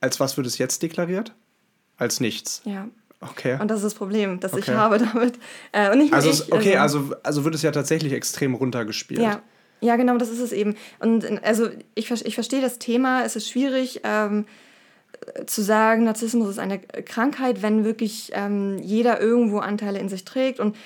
als 0.00 0.20
was 0.20 0.36
wird 0.36 0.46
es 0.46 0.58
jetzt 0.58 0.82
deklariert? 0.82 1.34
Als 1.96 2.20
nichts. 2.20 2.62
Ja. 2.64 2.86
Okay. 3.20 3.58
Und 3.60 3.68
das 3.68 3.78
ist 3.78 3.84
das 3.84 3.94
Problem, 3.94 4.38
das 4.38 4.52
okay. 4.52 4.62
ich 4.62 4.70
habe 4.70 4.98
damit. 4.98 5.38
Äh, 5.72 5.90
und 5.90 5.98
nicht 5.98 6.12
also, 6.12 6.30
ich, 6.30 6.52
okay, 6.52 6.76
also, 6.76 6.98
also, 6.98 7.16
also 7.22 7.44
wird 7.44 7.54
es 7.54 7.62
ja 7.62 7.70
tatsächlich 7.72 8.12
extrem 8.12 8.54
runtergespielt. 8.54 9.20
Ja. 9.20 9.42
Ja, 9.80 9.96
genau, 9.96 10.16
das 10.16 10.30
ist 10.30 10.40
es 10.40 10.52
eben. 10.52 10.76
Und 10.98 11.44
also 11.44 11.68
ich, 11.94 12.10
ich 12.10 12.34
verstehe 12.34 12.62
das 12.62 12.78
Thema, 12.78 13.22
es 13.22 13.36
ist 13.36 13.50
schwierig, 13.50 14.00
ähm, 14.02 14.46
zu 15.46 15.62
sagen, 15.62 16.04
Narzissmus 16.04 16.50
ist 16.50 16.58
eine 16.58 16.78
Krankheit, 16.78 17.62
wenn 17.62 17.84
wirklich 17.84 18.30
ähm, 18.34 18.78
jeder 18.78 19.20
irgendwo 19.20 19.58
Anteile 19.58 19.98
in 19.98 20.08
sich 20.08 20.24
trägt 20.24 20.60
und 20.60 20.76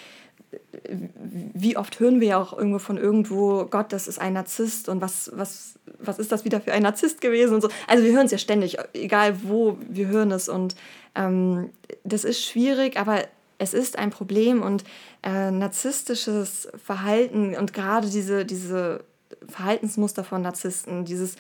wie 1.54 1.76
oft 1.76 2.00
hören 2.00 2.20
wir 2.20 2.28
ja 2.28 2.40
auch 2.40 2.56
irgendwo 2.56 2.78
von 2.78 2.96
irgendwo, 2.96 3.66
Gott, 3.66 3.92
das 3.92 4.08
ist 4.08 4.18
ein 4.18 4.32
Narzisst 4.32 4.88
und 4.88 5.00
was, 5.00 5.30
was, 5.34 5.74
was 5.98 6.18
ist 6.18 6.32
das 6.32 6.44
wieder 6.44 6.60
für 6.60 6.72
ein 6.72 6.82
Narzisst 6.82 7.20
gewesen 7.20 7.54
und 7.54 7.60
so. 7.60 7.68
Also 7.86 8.04
wir 8.04 8.12
hören 8.12 8.26
es 8.26 8.32
ja 8.32 8.38
ständig, 8.38 8.78
egal 8.94 9.42
wo, 9.42 9.78
wir 9.88 10.06
hören 10.06 10.30
es 10.30 10.48
und 10.48 10.74
ähm, 11.14 11.70
das 12.04 12.24
ist 12.24 12.44
schwierig, 12.44 12.98
aber 12.98 13.24
es 13.58 13.74
ist 13.74 13.98
ein 13.98 14.10
Problem 14.10 14.62
und 14.62 14.84
äh, 15.22 15.50
narzisstisches 15.50 16.68
Verhalten 16.82 17.54
und 17.56 17.72
gerade 17.72 18.08
diese, 18.08 18.44
diese 18.44 19.04
Verhaltensmuster 19.48 20.24
von 20.24 20.42
Narzissten, 20.42 21.04
dieses 21.04 21.36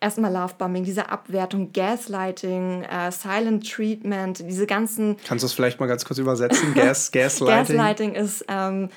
erstmal 0.00 0.32
Lovebombing, 0.32 0.84
diese 0.84 1.08
Abwertung, 1.08 1.72
Gaslighting, 1.72 2.82
äh, 2.84 3.10
Silent 3.10 3.70
Treatment, 3.70 4.38
diese 4.48 4.66
ganzen. 4.66 5.16
Kannst 5.26 5.42
du 5.42 5.46
es 5.46 5.52
vielleicht 5.52 5.80
mal 5.80 5.86
ganz 5.86 6.04
kurz 6.04 6.18
übersetzen? 6.18 6.74
Gas, 6.74 7.10
Gaslighting? 7.12 7.76
Gaslighting 7.76 8.14
ist 8.14 8.44
ähm, 8.48 8.88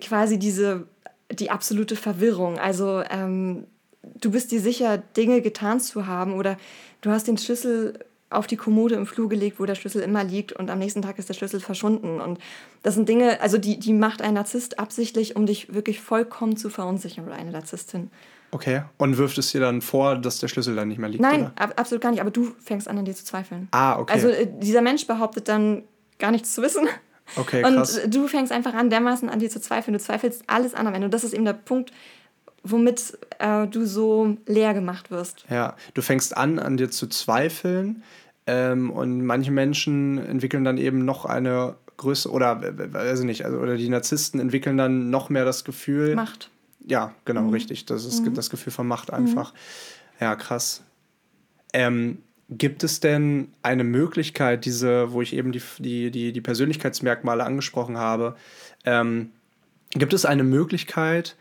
quasi 0.00 0.38
diese 0.38 0.86
die 1.30 1.50
absolute 1.50 1.96
Verwirrung. 1.96 2.58
Also 2.58 3.02
ähm, 3.10 3.66
du 4.02 4.30
bist 4.30 4.52
dir 4.52 4.60
sicher, 4.60 4.98
Dinge 4.98 5.40
getan 5.40 5.80
zu 5.80 6.06
haben 6.06 6.34
oder 6.34 6.56
du 7.00 7.10
hast 7.10 7.26
den 7.26 7.38
Schlüssel 7.38 7.98
auf 8.30 8.46
die 8.46 8.56
Kommode 8.56 8.96
im 8.96 9.06
Flur 9.06 9.28
gelegt, 9.28 9.60
wo 9.60 9.64
der 9.64 9.74
Schlüssel 9.74 10.02
immer 10.02 10.24
liegt 10.24 10.52
und 10.52 10.70
am 10.70 10.78
nächsten 10.78 11.02
Tag 11.02 11.18
ist 11.18 11.28
der 11.28 11.34
Schlüssel 11.34 11.60
verschwunden. 11.60 12.20
Und 12.20 12.38
das 12.82 12.94
sind 12.94 13.08
Dinge, 13.08 13.40
also 13.40 13.58
die, 13.58 13.78
die 13.78 13.92
macht 13.92 14.22
ein 14.22 14.34
Narzisst 14.34 14.78
absichtlich, 14.78 15.36
um 15.36 15.46
dich 15.46 15.72
wirklich 15.72 16.00
vollkommen 16.00 16.56
zu 16.56 16.68
verunsichern 16.68 17.26
oder 17.26 17.36
eine 17.36 17.52
Narzisstin. 17.52 18.10
Okay. 18.54 18.82
Und 18.98 19.18
wirft 19.18 19.36
es 19.36 19.50
dir 19.50 19.60
dann 19.60 19.82
vor, 19.82 20.14
dass 20.14 20.38
der 20.38 20.46
Schlüssel 20.46 20.76
dann 20.76 20.86
nicht 20.86 20.98
mehr 20.98 21.08
liegt? 21.08 21.20
Nein, 21.20 21.50
ab, 21.56 21.74
absolut 21.74 22.00
gar 22.00 22.12
nicht. 22.12 22.20
Aber 22.20 22.30
du 22.30 22.52
fängst 22.62 22.86
an, 22.86 22.96
an 22.96 23.04
dir 23.04 23.14
zu 23.14 23.24
zweifeln. 23.24 23.66
Ah, 23.72 23.98
okay. 23.98 24.12
Also 24.12 24.28
äh, 24.28 24.46
dieser 24.60 24.80
Mensch 24.80 25.08
behauptet 25.08 25.48
dann 25.48 25.82
gar 26.20 26.30
nichts 26.30 26.54
zu 26.54 26.62
wissen. 26.62 26.86
Okay, 27.34 27.62
krass. 27.62 27.98
Und 27.98 28.14
du 28.14 28.28
fängst 28.28 28.52
einfach 28.52 28.72
an, 28.74 28.90
dermaßen 28.90 29.28
an 29.28 29.40
dir 29.40 29.50
zu 29.50 29.60
zweifeln. 29.60 29.92
Du 29.92 29.98
zweifelst 29.98 30.44
alles 30.46 30.72
an 30.74 30.86
am 30.86 30.94
Ende. 30.94 31.06
Und 31.06 31.14
das 31.14 31.24
ist 31.24 31.34
eben 31.34 31.44
der 31.44 31.54
Punkt, 31.54 31.90
womit 32.62 33.18
äh, 33.40 33.66
du 33.66 33.86
so 33.86 34.36
leer 34.46 34.72
gemacht 34.72 35.10
wirst. 35.10 35.44
Ja, 35.50 35.74
du 35.94 36.02
fängst 36.02 36.36
an, 36.36 36.60
an 36.60 36.76
dir 36.76 36.92
zu 36.92 37.08
zweifeln. 37.08 38.04
Ähm, 38.46 38.90
und 38.90 39.24
manche 39.24 39.50
Menschen 39.50 40.24
entwickeln 40.24 40.62
dann 40.62 40.78
eben 40.78 41.04
noch 41.04 41.24
eine 41.24 41.74
Größe, 41.96 42.30
oder 42.30 42.60
weiß 42.62 43.20
ich 43.20 43.26
nicht, 43.26 43.44
also, 43.44 43.58
oder 43.58 43.76
die 43.76 43.88
Narzissten 43.88 44.38
entwickeln 44.38 44.76
dann 44.76 45.10
noch 45.10 45.28
mehr 45.28 45.44
das 45.44 45.64
Gefühl. 45.64 46.14
Macht. 46.14 46.50
Ja, 46.86 47.14
genau, 47.24 47.42
mhm. 47.42 47.50
richtig. 47.50 47.86
Das 47.86 48.04
ist 48.04 48.20
mhm. 48.20 48.34
das 48.34 48.50
Gefühl 48.50 48.72
von 48.72 48.86
Macht 48.86 49.12
einfach. 49.12 49.52
Mhm. 49.52 49.58
Ja, 50.20 50.36
krass. 50.36 50.82
Ähm, 51.72 52.18
gibt 52.50 52.84
es 52.84 53.00
denn 53.00 53.48
eine 53.62 53.84
Möglichkeit, 53.84 54.64
diese, 54.64 55.12
wo 55.12 55.22
ich 55.22 55.34
eben 55.34 55.52
die, 55.52 55.62
die, 55.78 56.10
die, 56.10 56.32
die 56.32 56.40
Persönlichkeitsmerkmale 56.40 57.44
angesprochen 57.44 57.96
habe, 57.96 58.36
ähm, 58.84 59.30
gibt 59.90 60.12
es 60.12 60.24
eine 60.24 60.44
Möglichkeit, 60.44 61.36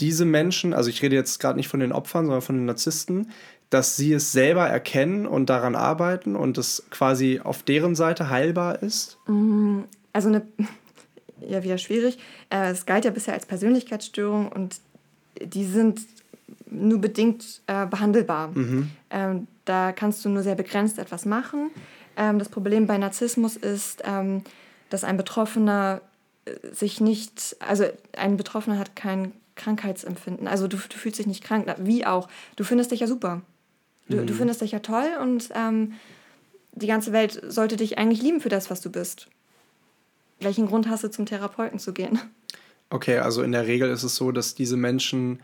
diese 0.00 0.24
Menschen, 0.24 0.74
also 0.74 0.90
ich 0.90 1.02
rede 1.02 1.14
jetzt 1.14 1.38
gerade 1.38 1.56
nicht 1.56 1.68
von 1.68 1.80
den 1.80 1.92
Opfern, 1.92 2.26
sondern 2.26 2.42
von 2.42 2.56
den 2.56 2.64
Narzissten, 2.64 3.30
dass 3.70 3.96
sie 3.96 4.12
es 4.12 4.32
selber 4.32 4.68
erkennen 4.68 5.26
und 5.26 5.48
daran 5.50 5.76
arbeiten 5.76 6.36
und 6.36 6.58
es 6.58 6.84
quasi 6.90 7.40
auf 7.42 7.62
deren 7.62 7.94
Seite 7.94 8.30
heilbar 8.30 8.82
ist? 8.82 9.18
Mm, 9.26 9.82
also 10.12 10.28
eine, 10.28 10.42
ja 11.48 11.62
wieder 11.62 11.78
schwierig. 11.78 12.18
Äh, 12.50 12.70
es 12.70 12.86
galt 12.86 13.04
ja 13.04 13.10
bisher 13.10 13.34
als 13.34 13.46
Persönlichkeitsstörung 13.46 14.50
und 14.50 14.76
die 15.40 15.64
sind 15.64 16.00
nur 16.70 17.00
bedingt 17.00 17.62
äh, 17.66 17.86
behandelbar. 17.86 18.48
Mhm. 18.48 18.90
Ähm, 19.10 19.46
da 19.64 19.92
kannst 19.92 20.24
du 20.24 20.28
nur 20.28 20.42
sehr 20.42 20.54
begrenzt 20.54 20.98
etwas 20.98 21.24
machen. 21.24 21.70
Ähm, 22.16 22.38
das 22.38 22.48
Problem 22.48 22.86
bei 22.86 22.98
Narzissmus 22.98 23.56
ist, 23.56 24.02
ähm, 24.04 24.42
dass 24.90 25.04
ein 25.04 25.16
Betroffener 25.16 26.00
äh, 26.44 26.52
sich 26.72 27.00
nicht, 27.00 27.56
also 27.60 27.84
ein 28.16 28.36
Betroffener 28.36 28.78
hat 28.78 28.96
kein 28.96 29.32
Krankheitsempfinden. 29.56 30.48
Also 30.48 30.68
du, 30.68 30.76
du 30.76 30.96
fühlst 30.96 31.18
dich 31.18 31.26
nicht 31.26 31.44
krank, 31.44 31.72
wie 31.78 32.04
auch. 32.06 32.28
Du 32.56 32.64
findest 32.64 32.90
dich 32.90 33.00
ja 33.00 33.06
super. 33.06 33.42
Du, 34.08 34.18
mhm. 34.18 34.26
du 34.26 34.34
findest 34.34 34.60
dich 34.60 34.72
ja 34.72 34.80
toll 34.80 35.06
und 35.20 35.50
ähm, 35.54 35.94
die 36.72 36.86
ganze 36.86 37.12
Welt 37.12 37.40
sollte 37.46 37.76
dich 37.76 37.98
eigentlich 37.98 38.20
lieben 38.20 38.40
für 38.40 38.48
das, 38.48 38.70
was 38.70 38.80
du 38.80 38.90
bist. 38.90 39.28
Welchen 40.44 40.66
Grund 40.66 40.88
hast 40.88 41.04
du, 41.04 41.10
zum 41.10 41.26
Therapeuten 41.26 41.78
zu 41.78 41.92
gehen? 41.92 42.20
Okay, 42.90 43.18
also 43.18 43.42
in 43.42 43.52
der 43.52 43.66
Regel 43.66 43.90
ist 43.90 44.02
es 44.02 44.16
so, 44.16 44.30
dass 44.30 44.54
diese 44.54 44.76
Menschen 44.76 45.40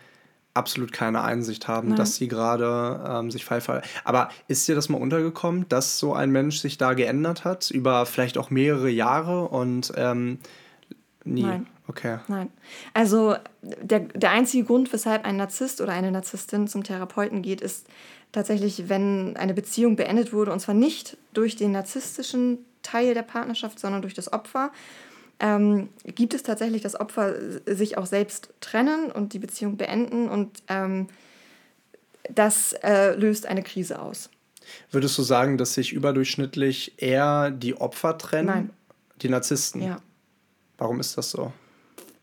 absolut 0.55 0.93
keine 0.93 1.23
Einsicht 1.23 1.69
haben, 1.69 1.89
Nein. 1.89 1.97
dass 1.97 2.17
sie 2.17 2.29
gerade 2.29 3.05
ähm, 3.09 3.31
sich 3.31 3.45
falsch 3.45 3.67
Aber 4.05 4.31
ist 4.49 4.67
dir 4.69 4.75
das 4.75 4.89
mal 4.89 5.01
untergekommen, 5.01 5.69
dass 5.69 5.99
so 5.99 6.13
ein 6.13 6.31
Mensch 6.31 6.59
sich 6.59 6.77
da 6.77 6.95
geändert 6.95 7.45
hat, 7.45 7.71
über 7.71 8.05
vielleicht 8.07 8.37
auch 8.37 8.51
mehrere 8.51 8.91
Jahre 8.91 9.49
und 9.49 9.93
ähm, 9.97 10.39
nie? 11.25 11.43
Nein. 11.43 11.67
Okay. 11.87 12.19
Nein. 12.29 12.51
Also 12.95 13.35
der, 13.63 14.01
der 14.01 14.31
einzige 14.31 14.65
Grund, 14.65 14.93
weshalb 14.93 15.25
ein 15.25 15.37
Narzisst 15.37 15.81
oder 15.81 15.93
eine 15.93 16.13
Narzisstin 16.13 16.69
zum 16.69 16.85
Therapeuten 16.85 17.43
geht, 17.43 17.61
ist 17.61 17.89
tatsächlich, 18.31 18.89
wenn 18.89 19.37
eine 19.37 19.55
Beziehung 19.55 19.97
beendet 19.97 20.33
wurde, 20.33 20.53
und 20.53 20.61
zwar 20.61 20.75
nicht 20.75 21.17
durch 21.33 21.57
den 21.57 21.73
narzisstischen 21.73 22.59
Teil 22.83 23.15
der 23.15 23.23
Partnerschaft, 23.23 23.79
sondern 23.79 24.03
durch 24.03 24.15
das 24.15 24.33
Opfer, 24.33 24.73
ähm, 25.41 25.89
gibt 26.05 26.35
es 26.35 26.43
tatsächlich, 26.43 26.83
dass 26.83 26.99
Opfer 26.99 27.35
sich 27.67 27.97
auch 27.97 28.07
selbst 28.07 28.51
trennen 28.61 29.11
und 29.11 29.33
die 29.33 29.39
Beziehung 29.39 29.77
beenden 29.77 30.29
und 30.29 30.63
ähm, 30.69 31.09
das 32.29 32.75
äh, 32.83 33.15
löst 33.15 33.47
eine 33.47 33.63
Krise 33.63 34.01
aus. 34.01 34.31
Würdest 34.91 35.17
du 35.19 35.23
sagen, 35.23 35.59
dass 35.59 35.75
sich 35.75 35.93
überdurchschnittlich 35.93 36.95
eher 36.99 37.51
die 37.51 37.75
Opfer 37.77 38.19
trennen? 38.19 38.47
Nein. 38.47 38.71
Die 39.23 39.29
Narzissten? 39.29 39.83
Ja. 39.83 39.99
Warum 40.79 41.01
ist 41.01 41.17
das 41.19 41.31
so? 41.31 41.53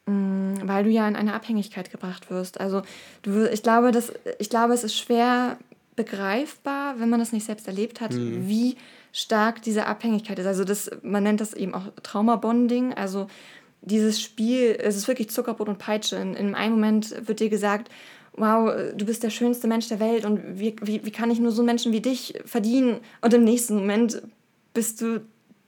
Mm, 0.06 0.56
weil 0.63 0.84
du 0.84 0.89
ja 0.89 1.08
in 1.08 1.15
eine 1.15 1.34
Abhängigkeit 1.34 1.91
gebracht 1.91 2.30
wirst. 2.30 2.60
Also 2.60 2.84
du, 3.24 3.50
ich, 3.52 3.63
glaube, 3.63 3.91
das, 3.91 4.13
ich 4.39 4.50
glaube, 4.50 4.74
es 4.74 4.84
ist 4.84 4.98
schwer 4.98 5.58
begreifbar, 5.98 7.00
wenn 7.00 7.10
man 7.10 7.20
das 7.20 7.34
nicht 7.34 7.46
selbst 7.46 7.68
erlebt 7.68 8.00
hat, 8.00 8.14
mhm. 8.14 8.48
wie 8.48 8.78
stark 9.12 9.62
diese 9.64 9.88
Abhängigkeit 9.88 10.40
ist. 10.40 10.46
Also 10.46 10.64
das, 10.64 10.90
man 11.02 11.24
nennt 11.24 11.42
das 11.42 11.54
eben 11.54 11.74
auch 11.74 11.88
Traumabonding. 12.04 12.94
Also 12.94 13.28
dieses 13.82 14.22
Spiel, 14.22 14.78
es 14.80 14.96
ist 14.96 15.08
wirklich 15.10 15.30
Zuckerbrot 15.30 15.68
und 15.68 15.80
Peitsche. 15.80 16.16
In, 16.16 16.36
in 16.36 16.56
einem 16.56 16.76
Moment 16.76 17.28
wird 17.28 17.42
dir 17.42 17.50
gesagt, 17.50 17.90
wow, 18.34 18.72
du 18.96 19.06
bist 19.06 19.24
der 19.24 19.32
schönste 19.32 19.68
Mensch 19.68 19.88
der 19.90 20.00
Welt 20.00 20.24
und 20.24 20.60
wie, 20.60 20.76
wie, 20.82 21.04
wie 21.04 21.12
kann 21.12 21.32
ich 21.32 21.40
nur 21.40 21.52
so 21.52 21.62
einen 21.62 21.68
Menschen 21.68 21.92
wie 21.92 22.02
dich 22.02 22.36
verdienen? 22.46 23.00
Und 23.22 23.34
im 23.34 23.44
nächsten 23.44 23.76
Moment 23.76 24.22
bist 24.74 25.02
du 25.02 25.22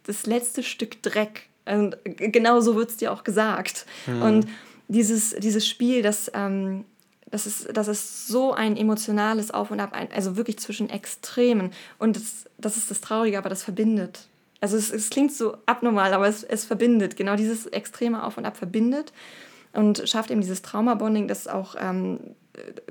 das 0.03 0.27
letzte 0.27 0.61
Stück 0.61 1.01
Dreck. 1.01 1.49
Und 1.65 1.97
genau 2.03 2.61
so 2.61 2.75
wird 2.75 2.91
es 2.91 2.97
dir 2.97 3.11
auch 3.11 3.23
gesagt. 3.23 3.87
Mhm. 4.05 4.21
Und 4.21 4.47
dieses, 4.87 5.35
dieses 5.35 5.67
Spiel, 5.67 6.03
das 6.03 6.31
ähm, 6.35 6.85
das 7.31 7.45
ist, 7.45 7.69
das 7.73 7.87
ist 7.87 8.27
so 8.27 8.53
ein 8.53 8.77
emotionales 8.77 9.51
Auf 9.51 9.71
und 9.71 9.79
Ab, 9.79 9.95
also 10.13 10.35
wirklich 10.37 10.59
zwischen 10.59 10.89
Extremen. 10.89 11.71
Und 11.97 12.15
das, 12.15 12.45
das 12.57 12.77
ist 12.77 12.89
das 12.89 13.01
Traurige, 13.01 13.37
aber 13.37 13.49
das 13.49 13.63
verbindet. 13.63 14.27
Also 14.61 14.77
es, 14.77 14.91
es 14.91 15.09
klingt 15.09 15.31
so 15.31 15.57
abnormal, 15.65 16.13
aber 16.13 16.27
es, 16.27 16.43
es 16.43 16.65
verbindet. 16.65 17.15
Genau 17.15 17.35
dieses 17.35 17.65
extreme 17.67 18.23
Auf 18.23 18.37
und 18.37 18.45
Ab 18.45 18.57
verbindet 18.57 19.13
und 19.73 20.07
schafft 20.09 20.31
eben 20.31 20.41
dieses 20.41 20.61
Trauma-Bonding, 20.61 21.27
das 21.27 21.47
auch 21.47 21.75
ähm, 21.79 22.19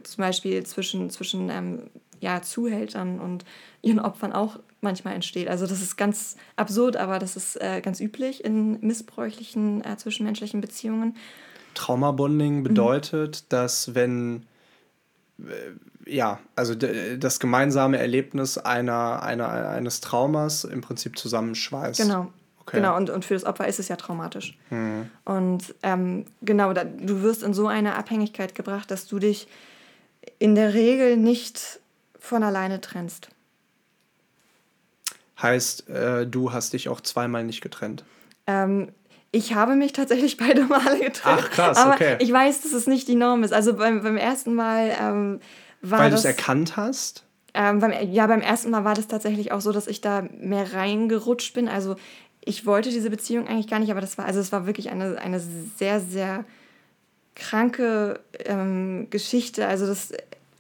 zum 0.03 0.23
Beispiel 0.23 0.65
zwischen, 0.65 1.11
zwischen 1.11 1.51
ähm, 1.51 1.91
ja, 2.21 2.43
Zuhältern 2.43 3.21
und 3.21 3.45
ihren 3.83 4.01
Opfern 4.01 4.33
auch 4.33 4.59
manchmal 4.81 5.15
entsteht. 5.15 5.49
Also 5.49 5.67
das 5.67 5.83
ist 5.83 5.97
ganz 5.97 6.37
absurd, 6.57 6.97
aber 6.97 7.19
das 7.19 7.37
ist 7.37 7.61
äh, 7.61 7.81
ganz 7.81 8.01
üblich 8.01 8.45
in 8.45 8.81
missbräuchlichen 8.81 9.85
äh, 9.85 9.97
zwischenmenschlichen 9.97 10.61
Beziehungen. 10.61 11.17
Traumabonding 11.75 12.59
mhm. 12.59 12.63
bedeutet, 12.63 13.43
mhm. 13.43 13.47
dass 13.49 13.95
wenn 13.95 14.47
äh, 15.39 15.53
ja, 16.09 16.41
also 16.57 16.75
das 16.75 17.39
gemeinsame 17.39 17.99
Erlebnis 17.99 18.57
einer, 18.57 19.23
einer, 19.23 19.49
eines 19.49 20.01
Traumas 20.01 20.65
im 20.65 20.81
Prinzip 20.81 21.19
zusammenschweißt. 21.19 22.01
Genau. 22.01 22.33
Okay. 22.61 22.79
Genau, 22.79 22.97
und, 22.97 23.09
und 23.09 23.25
für 23.25 23.35
das 23.35 23.45
Opfer 23.45 23.67
ist 23.67 23.79
es 23.79 23.89
ja 23.89 23.97
traumatisch. 23.97 24.57
Mhm. 24.71 25.11
Und 25.25 25.75
ähm, 25.83 26.27
genau, 26.43 26.73
da, 26.73 26.85
du 26.85 27.23
wirst 27.23 27.43
in 27.43 27.55
so 27.55 27.67
eine 27.67 27.95
Abhängigkeit 27.95 28.55
gebracht, 28.55 28.91
dass 28.91 29.07
du 29.07 29.19
dich 29.19 29.49
in 30.39 30.55
der 30.55 30.75
Regel 30.75 31.17
nicht 31.17 31.81
von 32.19 32.43
alleine 32.43 32.81
trennst. 32.81 33.31
Heißt, 35.41 35.89
äh, 35.89 36.27
du 36.27 36.53
hast 36.53 36.73
dich 36.73 36.89
auch 36.89 37.01
zweimal 37.01 37.45
nicht 37.45 37.63
getrennt? 37.63 38.05
Ähm, 38.47 38.93
ich 39.31 39.55
habe 39.55 39.77
mich 39.77 39.93
tatsächlich 39.93 40.37
beide 40.39 40.65
Male 40.65 40.99
getrennt. 40.99 41.41
Ach 41.43 41.51
krass, 41.51 41.77
aber 41.77 41.95
okay. 41.95 42.17
Ich 42.21 42.33
weiß, 42.33 42.63
dass 42.63 42.73
es 42.73 42.87
nicht 42.87 43.09
die 43.09 43.15
Norm 43.15 43.43
ist. 43.43 43.53
Also 43.53 43.75
beim, 43.75 44.03
beim 44.03 44.17
ersten 44.17 44.55
Mal 44.55 44.97
ähm, 45.01 45.41
war 45.83 46.01
Weil 46.01 46.11
du 46.11 46.17
es 46.17 46.25
erkannt 46.25 46.77
hast? 46.77 47.25
Ähm, 47.55 47.81
beim, 47.81 47.93
ja, 48.13 48.27
beim 48.27 48.41
ersten 48.41 48.71
Mal 48.71 48.85
war 48.85 48.95
das 48.95 49.09
tatsächlich 49.09 49.53
auch 49.53 49.61
so, 49.61 49.73
dass 49.73 49.87
ich 49.87 50.01
da 50.01 50.25
mehr 50.39 50.75
reingerutscht 50.75 51.55
bin. 51.55 51.69
Also 51.69 51.97
ich 52.45 52.67
wollte 52.67 52.91
diese 52.91 53.11
Beziehung 53.11 53.47
eigentlich 53.47 53.69
gar 53.69 53.79
nicht, 53.79 53.91
aber 53.91 54.01
das 54.01 54.19
war, 54.19 54.25
also 54.25 54.41
es 54.41 54.53
war 54.53 54.67
wirklich 54.67 54.91
eine, 54.91 55.19
eine 55.19 55.41
sehr, 55.41 56.01
sehr 56.01 56.45
kranke 57.35 58.21
ähm, 58.45 59.09
Geschichte. 59.11 59.67
Also 59.67 59.87
das 59.87 60.13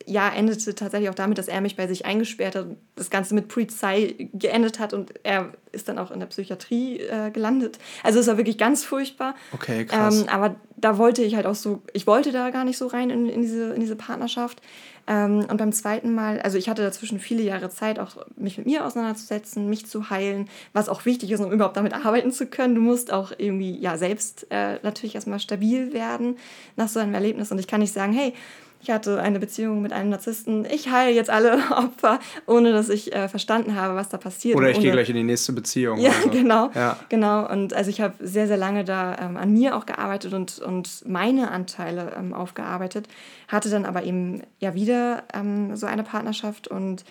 Jahr 0.08 0.34
endete 0.34 0.74
tatsächlich 0.74 1.10
auch 1.10 1.14
damit, 1.14 1.38
dass 1.38 1.48
er 1.48 1.60
mich 1.60 1.76
bei 1.76 1.86
sich 1.86 2.06
eingesperrt 2.06 2.56
hat 2.56 2.64
und 2.66 2.78
das 2.96 3.10
Ganze 3.10 3.34
mit 3.34 3.48
Polizei 3.48 4.30
geendet 4.32 4.78
hat 4.78 4.94
und 4.94 5.12
er 5.22 5.52
ist 5.72 5.88
dann 5.88 5.98
auch 5.98 6.10
in 6.10 6.20
der 6.20 6.26
Psychiatrie 6.26 7.00
äh, 7.00 7.30
gelandet. 7.30 7.78
Also 8.02 8.20
es 8.20 8.26
war 8.26 8.36
wirklich 8.36 8.58
ganz 8.58 8.84
furchtbar. 8.84 9.34
Okay, 9.52 9.84
krass. 9.84 10.22
Ähm, 10.22 10.28
aber 10.28 10.56
da 10.76 10.98
wollte 10.98 11.22
ich 11.22 11.34
halt 11.36 11.46
auch 11.46 11.54
so, 11.54 11.82
ich 11.92 12.06
wollte 12.06 12.32
da 12.32 12.50
gar 12.50 12.64
nicht 12.64 12.78
so 12.78 12.86
rein 12.86 13.10
in, 13.10 13.28
in, 13.28 13.42
diese, 13.42 13.74
in 13.74 13.80
diese 13.80 13.96
Partnerschaft. 13.96 14.60
Ähm, 15.06 15.46
und 15.48 15.56
beim 15.56 15.72
zweiten 15.72 16.14
Mal, 16.14 16.40
also 16.40 16.58
ich 16.58 16.68
hatte 16.68 16.82
dazwischen 16.82 17.18
viele 17.18 17.42
Jahre 17.42 17.70
Zeit, 17.70 17.98
auch 17.98 18.16
mich 18.36 18.58
mit 18.58 18.66
mir 18.66 18.84
auseinanderzusetzen, 18.84 19.68
mich 19.68 19.86
zu 19.86 20.10
heilen, 20.10 20.48
was 20.72 20.88
auch 20.88 21.06
wichtig 21.06 21.30
ist, 21.30 21.40
um 21.40 21.50
überhaupt 21.50 21.76
damit 21.76 21.94
arbeiten 21.94 22.30
zu 22.30 22.46
können. 22.46 22.74
Du 22.74 22.80
musst 22.80 23.12
auch 23.12 23.32
irgendwie 23.36 23.78
ja 23.78 23.96
selbst 23.96 24.46
äh, 24.50 24.78
natürlich 24.82 25.14
erstmal 25.14 25.40
stabil 25.40 25.92
werden 25.92 26.36
nach 26.76 26.88
so 26.88 27.00
einem 27.00 27.14
Erlebnis. 27.14 27.50
Und 27.50 27.58
ich 27.58 27.66
kann 27.66 27.80
nicht 27.80 27.92
sagen, 27.92 28.12
hey, 28.12 28.34
ich 28.80 28.90
hatte 28.90 29.20
eine 29.20 29.40
Beziehung 29.40 29.82
mit 29.82 29.92
einem 29.92 30.10
Narzissten. 30.10 30.64
Ich 30.64 30.90
heile 30.90 31.12
jetzt 31.12 31.30
alle 31.30 31.54
Opfer, 31.70 32.20
ohne 32.46 32.72
dass 32.72 32.88
ich 32.88 33.14
äh, 33.14 33.28
verstanden 33.28 33.74
habe, 33.74 33.94
was 33.94 34.08
da 34.08 34.18
passiert. 34.18 34.56
Oder 34.56 34.70
ich 34.70 34.80
gehe 34.80 34.92
gleich 34.92 35.08
in 35.08 35.16
die 35.16 35.24
nächste 35.24 35.52
Beziehung. 35.52 35.98
Ja, 35.98 36.10
also. 36.10 36.30
genau. 36.30 36.70
Ja. 36.74 36.96
Genau. 37.08 37.50
Und 37.50 37.74
also 37.74 37.90
ich 37.90 38.00
habe 38.00 38.14
sehr, 38.20 38.46
sehr 38.46 38.56
lange 38.56 38.84
da 38.84 39.16
ähm, 39.20 39.36
an 39.36 39.52
mir 39.52 39.76
auch 39.76 39.86
gearbeitet 39.86 40.32
und, 40.32 40.58
und 40.60 41.02
meine 41.06 41.50
Anteile 41.50 42.12
ähm, 42.16 42.32
aufgearbeitet. 42.32 43.08
Hatte 43.48 43.68
dann 43.68 43.84
aber 43.84 44.04
eben 44.04 44.42
ja 44.60 44.74
wieder 44.74 45.24
ähm, 45.34 45.74
so 45.76 45.86
eine 45.86 46.04
Partnerschaft 46.04 46.68
und 46.68 47.04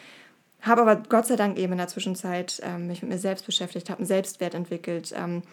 habe 0.61 0.81
aber 0.81 0.95
Gott 0.95 1.27
sei 1.27 1.35
Dank 1.35 1.57
eben 1.57 1.73
in 1.73 1.77
der 1.77 1.87
Zwischenzeit 1.87 2.61
ähm, 2.63 2.87
mich 2.87 3.01
mit 3.01 3.11
mir 3.11 3.19
selbst 3.19 3.45
beschäftigt, 3.45 3.89
habe 3.89 3.99
einen 3.99 4.07
Selbstwert 4.07 4.53
entwickelt 4.53 5.13
ähm, 5.15 5.43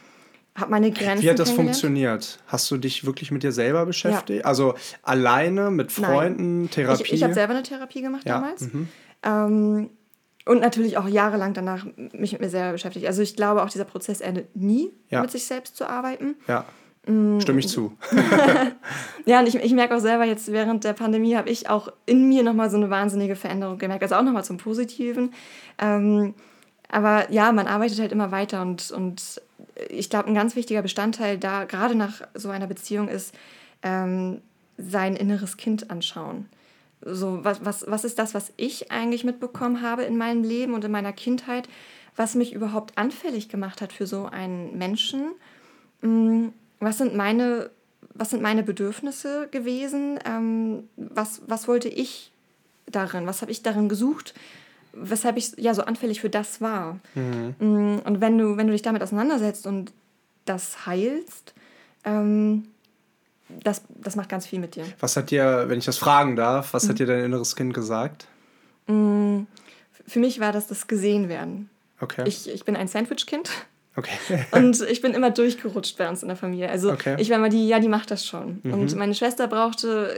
habe 0.56 0.70
meine 0.70 0.90
Grenzen. 0.92 1.24
Wie 1.24 1.30
hat 1.30 1.38
das 1.38 1.50
funktioniert? 1.50 2.38
Hast 2.46 2.70
du 2.70 2.76
dich 2.76 3.04
wirklich 3.04 3.30
mit 3.30 3.42
dir 3.42 3.52
selber 3.52 3.86
beschäftigt? 3.86 4.40
Ja. 4.40 4.46
Also 4.46 4.74
alleine, 5.02 5.70
mit 5.70 5.90
Freunden, 5.90 6.62
Nein. 6.62 6.70
Therapie? 6.70 7.02
Ich, 7.02 7.12
ich 7.14 7.22
habe 7.24 7.34
selber 7.34 7.54
eine 7.54 7.62
Therapie 7.62 8.02
gemacht 8.02 8.22
ja. 8.24 8.34
damals. 8.34 8.72
Mhm. 8.72 8.88
Ähm, 9.24 9.90
und 10.46 10.60
natürlich 10.60 10.98
auch 10.98 11.08
jahrelang 11.08 11.54
danach 11.54 11.86
mich 12.12 12.32
mit 12.32 12.40
mir 12.40 12.50
selber 12.50 12.72
beschäftigt. 12.72 13.06
Also 13.06 13.22
ich 13.22 13.34
glaube 13.34 13.62
auch, 13.62 13.70
dieser 13.70 13.84
Prozess 13.84 14.20
endet 14.20 14.54
nie, 14.54 14.90
Ja. 15.08 15.22
mit 15.22 15.30
sich 15.30 15.44
selbst 15.46 15.76
zu 15.76 15.88
arbeiten. 15.88 16.36
Ja. 16.46 16.66
Mm. 17.06 17.40
Stimme 17.40 17.60
ich 17.60 17.68
zu. 17.68 17.96
Ja, 19.26 19.40
und 19.40 19.48
ich, 19.48 19.54
ich 19.54 19.72
merke 19.72 19.96
auch 19.96 20.00
selber 20.00 20.24
jetzt 20.24 20.52
während 20.52 20.84
der 20.84 20.92
Pandemie 20.92 21.34
habe 21.34 21.48
ich 21.48 21.70
auch 21.70 21.90
in 22.04 22.28
mir 22.28 22.42
nochmal 22.42 22.68
so 22.68 22.76
eine 22.76 22.90
wahnsinnige 22.90 23.36
Veränderung 23.36 23.78
gemerkt. 23.78 24.02
Also 24.02 24.16
auch 24.16 24.22
nochmal 24.22 24.44
zum 24.44 24.58
Positiven. 24.58 25.32
Ähm, 25.78 26.34
aber 26.90 27.30
ja, 27.32 27.50
man 27.52 27.66
arbeitet 27.66 28.00
halt 28.00 28.12
immer 28.12 28.30
weiter 28.32 28.60
und, 28.60 28.90
und 28.90 29.40
ich 29.88 30.10
glaube, 30.10 30.28
ein 30.28 30.34
ganz 30.34 30.56
wichtiger 30.56 30.82
Bestandteil 30.82 31.38
da, 31.38 31.64
gerade 31.64 31.94
nach 31.94 32.22
so 32.34 32.50
einer 32.50 32.66
Beziehung, 32.66 33.08
ist 33.08 33.34
ähm, 33.82 34.40
sein 34.78 35.16
inneres 35.16 35.56
Kind 35.56 35.90
anschauen. 35.90 36.48
So, 37.00 37.44
was, 37.44 37.64
was, 37.64 37.84
was 37.88 38.04
ist 38.04 38.18
das, 38.18 38.34
was 38.34 38.52
ich 38.56 38.90
eigentlich 38.90 39.24
mitbekommen 39.24 39.82
habe 39.82 40.04
in 40.04 40.16
meinem 40.16 40.42
Leben 40.42 40.74
und 40.74 40.84
in 40.84 40.90
meiner 40.90 41.12
Kindheit, 41.12 41.68
was 42.16 42.34
mich 42.34 42.54
überhaupt 42.54 42.96
anfällig 42.96 43.48
gemacht 43.48 43.80
hat 43.80 43.92
für 43.92 44.06
so 44.06 44.26
einen 44.26 44.78
Menschen? 44.78 45.32
Mm, 46.00 46.48
Was 46.80 46.98
sind 46.98 47.14
meine, 47.14 47.70
was 48.14 48.30
sind 48.30 48.42
meine 48.42 48.62
Bedürfnisse 48.62 49.48
gewesen? 49.50 50.18
Ähm, 50.24 50.88
was, 50.96 51.42
was 51.46 51.68
wollte 51.68 51.88
ich 51.88 52.32
darin? 52.86 53.26
Was 53.26 53.42
habe 53.42 53.50
ich 53.50 53.62
darin 53.62 53.88
gesucht? 53.88 54.34
Weshalb 54.96 55.36
ich 55.36 55.52
ja 55.56 55.74
so 55.74 55.82
anfällig 55.82 56.20
für 56.20 56.30
das 56.30 56.60
war. 56.60 57.00
Mm, 57.14 57.98
Und 58.04 58.20
wenn 58.20 58.38
du, 58.38 58.56
wenn 58.56 58.66
du 58.68 58.72
dich 58.72 58.82
damit 58.82 59.02
auseinandersetzt 59.02 59.66
und 59.66 59.92
das 60.44 60.86
heilst, 60.86 61.54
ähm, 62.04 62.68
das, 63.48 63.82
das 63.88 64.16
macht 64.16 64.28
ganz 64.28 64.46
viel 64.46 64.58
mit 64.60 64.74
dir. 64.76 64.84
Was 65.00 65.16
hat 65.16 65.30
dir, 65.30 65.64
wenn 65.68 65.78
ich 65.78 65.84
das 65.84 65.98
fragen 65.98 66.36
darf, 66.36 66.72
was 66.74 66.84
Mhm. 66.84 66.88
hat 66.90 66.98
dir 67.00 67.06
dein 67.06 67.24
inneres 67.24 67.56
Kind 67.56 67.74
gesagt? 67.74 68.26
Für 68.86 70.18
mich 70.18 70.40
war 70.40 70.52
das 70.52 70.66
das 70.66 70.86
Gesehen-Werden. 70.86 71.70
Okay. 72.00 72.24
Ich, 72.26 72.48
ich 72.48 72.64
bin 72.64 72.76
ein 72.76 72.88
Sandwich-Kind 72.88 73.50
okay. 73.96 74.16
und 74.52 74.80
ich 74.82 75.00
bin 75.00 75.14
immer 75.14 75.30
durchgerutscht 75.30 75.96
bei 75.98 76.08
uns 76.08 76.22
in 76.22 76.28
der 76.28 76.36
Familie. 76.36 76.70
Also 76.70 76.92
Okay. 76.92 77.16
ich 77.18 77.30
war 77.30 77.36
immer 77.36 77.48
die, 77.48 77.68
ja, 77.68 77.80
die 77.80 77.88
macht 77.88 78.10
das 78.10 78.26
schon. 78.26 78.60
Und 78.64 78.94
meine 78.96 79.14
Schwester 79.14 79.48
brauchte, 79.48 80.14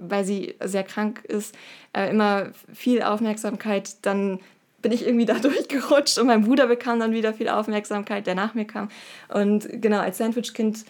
weil 0.00 0.24
sie 0.24 0.54
sehr 0.64 0.84
krank 0.84 1.24
ist, 1.24 1.54
äh, 1.92 2.10
immer 2.10 2.50
viel 2.72 3.02
Aufmerksamkeit. 3.02 3.96
Dann 4.02 4.40
bin 4.82 4.92
ich 4.92 5.06
irgendwie 5.06 5.24
da 5.32 5.34
durchgerutscht 5.38 6.18
und 6.18 6.26
mein 6.26 6.42
Bruder 6.42 6.66
bekam 6.66 7.00
dann 7.00 7.12
wieder 7.12 7.34
viel 7.34 7.48
Aufmerksamkeit, 7.48 8.26
der 8.26 8.34
nach 8.34 8.54
mir 8.54 8.64
kam. 8.66 8.90
Und 9.28 9.68
genau, 9.82 10.00
als 10.00 10.18
Sandwich-Kind, 10.18 10.84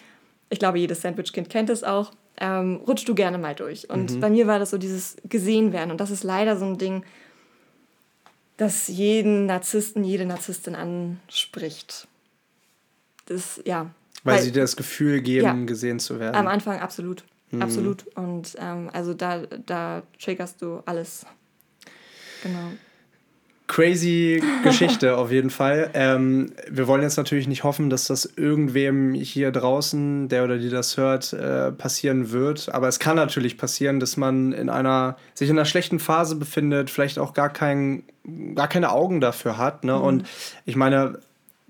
ich 0.49 0.59
glaube, 0.59 0.79
jedes 0.79 1.01
Sandwich-Kind 1.01 1.49
kennt 1.49 1.69
es 1.69 1.83
auch, 1.83 2.11
ähm, 2.41 2.81
rutschst 2.87 3.09
du 3.09 3.15
gerne 3.15 3.37
mal 3.37 3.55
durch. 3.55 3.89
Und 3.89 4.21
bei 4.21 4.29
mir 4.29 4.47
war 4.47 4.59
das 4.59 4.69
so 4.69 4.77
dieses 4.77 5.17
Gesehen-Werden. 5.27 5.91
Und 5.91 5.99
das 5.99 6.09
ist 6.09 6.23
leider 6.23 6.55
so 6.57 6.65
ein 6.65 6.77
Ding, 6.77 7.03
das 8.57 8.87
jeden 8.87 9.45
Narzissten, 9.45 10.03
jede 10.03 10.25
Narzisstin 10.25 10.75
anspricht. 10.75 12.07
Das, 13.29 13.61
ja. 13.65 13.89
Weil, 14.23 14.41
sie 14.41 14.51
dir 14.51 14.61
das 14.61 14.75
Gefühl 14.75 15.21
geben, 15.21 15.45
Ja. 15.45 15.65
gesehen 15.65 15.99
zu 15.99 16.19
werden. 16.19 16.35
Am 16.35 16.47
Anfang 16.47 16.79
absolut. 16.79 17.23
Mhm. 17.51 17.61
Absolut. 17.61 18.05
Und 18.15 18.55
ähm, 18.59 18.89
also 18.91 19.13
da, 19.13 19.43
da 19.65 20.03
triggerst 20.21 20.61
du 20.61 20.81
alles. 20.85 21.25
Genau. 22.43 22.71
Crazy 23.67 24.41
Geschichte 24.63 25.15
auf 25.17 25.31
jeden 25.31 25.51
Fall. 25.51 25.91
Ähm, 25.93 26.53
wir 26.69 26.87
wollen 26.87 27.03
jetzt 27.03 27.17
natürlich 27.17 27.47
nicht 27.47 27.63
hoffen, 27.63 27.89
dass 27.91 28.07
das 28.07 28.25
irgendwem 28.35 29.13
hier 29.13 29.51
draußen, 29.51 30.27
der 30.27 30.43
oder 30.43 30.57
die 30.57 30.69
das 30.69 30.97
hört, 30.97 31.33
äh, 31.33 31.71
passieren 31.71 32.31
wird. 32.31 32.73
Aber 32.73 32.87
es 32.87 32.99
kann 32.99 33.15
natürlich 33.15 33.57
passieren, 33.57 33.99
dass 33.99 34.17
man 34.17 34.53
in 34.53 34.69
einer, 34.69 35.17
sich 35.35 35.49
in 35.49 35.57
einer 35.57 35.65
schlechten 35.65 35.99
Phase 35.99 36.35
befindet, 36.35 36.89
vielleicht 36.89 37.19
auch 37.19 37.33
gar, 37.35 37.49
kein, 37.49 38.03
gar 38.55 38.67
keine 38.67 38.91
Augen 38.91 39.21
dafür 39.21 39.57
hat. 39.59 39.83
Ne? 39.83 39.99
Und 39.99 40.27
ich 40.65 40.75
meine, 40.75 41.19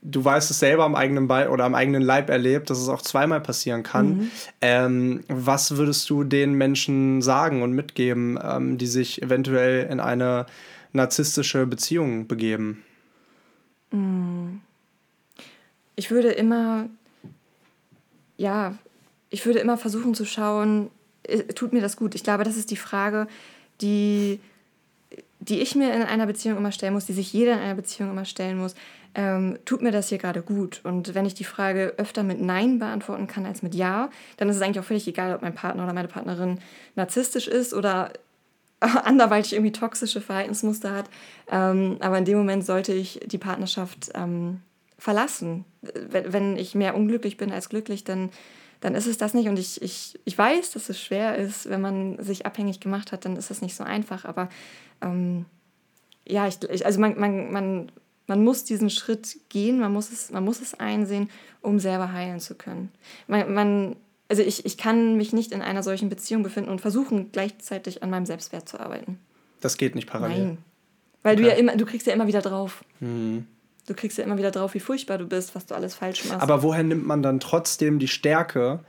du 0.01 0.23
weißt 0.23 0.49
es 0.51 0.59
selber 0.59 0.85
am 0.85 0.95
eigenen 0.95 1.27
Ball 1.27 1.49
oder 1.49 1.65
am 1.65 1.75
eigenen 1.75 2.01
Leib 2.01 2.29
erlebt, 2.29 2.69
dass 2.69 2.79
es 2.79 2.89
auch 2.89 3.01
zweimal 3.01 3.41
passieren 3.41 3.83
kann. 3.83 4.31
Ähm, 4.61 5.23
was 5.27 5.75
würdest 5.77 6.09
du 6.09 6.23
den 6.23 6.53
Menschen 6.53 7.21
sagen 7.21 7.61
und 7.61 7.73
mitgeben, 7.73 8.39
ähm, 8.41 8.77
die 8.77 8.87
sich 8.87 9.21
eventuell 9.21 9.87
in 9.91 9.99
eine 9.99 10.45
narzisstische 10.93 11.65
Beziehung 11.65 12.27
begeben? 12.27 12.83
Ich 15.95 16.11
würde 16.11 16.29
immer, 16.29 16.87
ja, 18.37 18.75
ich 19.29 19.45
würde 19.45 19.59
immer 19.59 19.77
versuchen 19.77 20.13
zu 20.13 20.25
schauen, 20.25 20.89
tut 21.55 21.73
mir 21.73 21.81
das 21.81 21.97
gut? 21.97 22.15
Ich 22.15 22.23
glaube, 22.23 22.43
das 22.43 22.55
ist 22.55 22.71
die 22.71 22.77
Frage, 22.77 23.27
die, 23.81 24.39
die 25.39 25.59
ich 25.59 25.75
mir 25.75 25.93
in 25.93 26.01
einer 26.03 26.25
Beziehung 26.25 26.57
immer 26.57 26.71
stellen 26.71 26.93
muss, 26.93 27.05
die 27.05 27.13
sich 27.13 27.33
jeder 27.33 27.53
in 27.53 27.59
einer 27.59 27.75
Beziehung 27.75 28.09
immer 28.09 28.25
stellen 28.25 28.57
muss. 28.57 28.75
Ähm, 29.15 29.57
tut 29.65 29.81
mir 29.81 29.91
das 29.91 30.09
hier 30.09 30.17
gerade 30.17 30.41
gut? 30.41 30.81
Und 30.83 31.15
wenn 31.15 31.25
ich 31.25 31.33
die 31.33 31.43
Frage 31.43 31.93
öfter 31.97 32.23
mit 32.23 32.41
Nein 32.41 32.79
beantworten 32.79 33.27
kann 33.27 33.45
als 33.45 33.63
mit 33.63 33.73
Ja, 33.73 34.09
dann 34.37 34.49
ist 34.49 34.57
es 34.57 34.61
eigentlich 34.61 34.79
auch 34.79 34.87
völlig 34.87 35.07
egal, 35.07 35.33
ob 35.33 35.41
mein 35.41 35.55
Partner 35.55 35.83
oder 35.83 35.93
meine 35.93 36.07
Partnerin 36.07 36.59
narzisstisch 36.95 37.47
ist 37.47 37.73
oder 37.73 38.13
anderweitig 38.79 39.53
irgendwie 39.53 39.71
toxische 39.71 40.21
Verhaltensmuster 40.21 40.91
hat. 40.93 41.09
Ähm, 41.51 41.97
aber 41.99 42.17
in 42.17 42.25
dem 42.25 42.37
Moment 42.37 42.65
sollte 42.65 42.93
ich 42.93 43.19
die 43.25 43.37
Partnerschaft 43.37 44.11
ähm, 44.13 44.61
verlassen. 44.97 45.65
Wenn, 45.81 46.57
ich 46.57 46.75
mehr 46.75 46.95
unglücklich 46.95 47.37
bin 47.37 47.51
als 47.51 47.69
glücklich, 47.69 48.03
dann, 48.03 48.29
dann 48.81 48.95
ist 48.95 49.07
es 49.07 49.17
das 49.17 49.33
nicht. 49.33 49.47
Und 49.47 49.57
ich, 49.57 49.81
ich, 49.81 50.19
ich 50.25 50.37
weiß, 50.37 50.71
dass 50.71 50.89
es 50.89 51.01
schwer 51.01 51.35
ist, 51.35 51.69
wenn 51.69 51.81
man 51.81 52.21
sich 52.23 52.45
abhängig 52.45 52.79
gemacht 52.79 53.11
hat, 53.11 53.25
dann 53.25 53.37
ist 53.37 53.49
es 53.49 53.61
nicht 53.61 53.75
so 53.75 53.83
einfach. 53.83 54.25
Aber 54.25 54.49
ähm, 55.01 55.45
ja, 56.27 56.47
ich, 56.47 56.61
ich, 56.69 56.85
also 56.85 56.99
man, 56.99 57.19
man, 57.19 57.51
man, 57.51 57.91
man 58.29 58.43
muss 58.43 58.63
diesen 58.63 58.89
Schritt 58.89 59.37
gehen, 59.49 59.79
man 59.79 59.91
muss 59.91 60.11
es, 60.11 60.31
man 60.31 60.45
muss 60.45 60.61
es 60.61 60.73
einsehen, 60.75 61.29
um 61.61 61.79
selber 61.79 62.13
heilen 62.13 62.39
zu 62.39 62.55
können. 62.55 62.91
Man, 63.27 63.53
man, 63.53 63.95
also 64.29 64.41
ich, 64.41 64.65
ich 64.65 64.77
kann 64.77 65.17
mich 65.17 65.33
nicht 65.33 65.51
in 65.51 65.61
einer 65.61 65.83
solchen 65.83 66.07
Beziehung 66.09 66.43
befinden 66.43 66.69
und 66.69 66.79
versuchen, 66.79 67.31
gleichzeitig 67.31 68.03
an 68.03 68.11
meinem 68.11 68.25
Selbstwert 68.25 68.69
zu 68.69 68.79
arbeiten. 68.79 69.19
Das 69.59 69.77
geht 69.77 69.95
nicht 69.95 70.07
parallel. 70.07 70.37
Nein. 70.45 70.57
Weil 71.23 71.35
du 71.35 71.43
Okay. 71.43 71.51
ja 71.51 71.57
immer, 71.57 71.75
du 71.75 71.85
kriegst 71.85 72.07
ja 72.07 72.13
immer 72.13 72.27
wieder 72.27 72.41
drauf. 72.41 72.85
Du 73.01 73.93
kriegst 73.95 74.17
ja 74.17 74.23
immer 74.23 74.37
wieder 74.37 74.51
drauf, 74.51 74.73
wie 74.75 74.79
furchtbar 74.79 75.17
du 75.17 75.25
bist, 75.25 75.55
was 75.55 75.65
du 75.65 75.75
alles 75.75 75.95
falsch 75.95 76.23
machst. 76.25 76.41
Aber 76.41 76.63
woher 76.63 76.83
nimmt 76.83 77.05
man 77.05 77.21
dann 77.23 77.39
trotzdem 77.39 77.99
die 77.99 78.07
Stärke, 78.07 78.79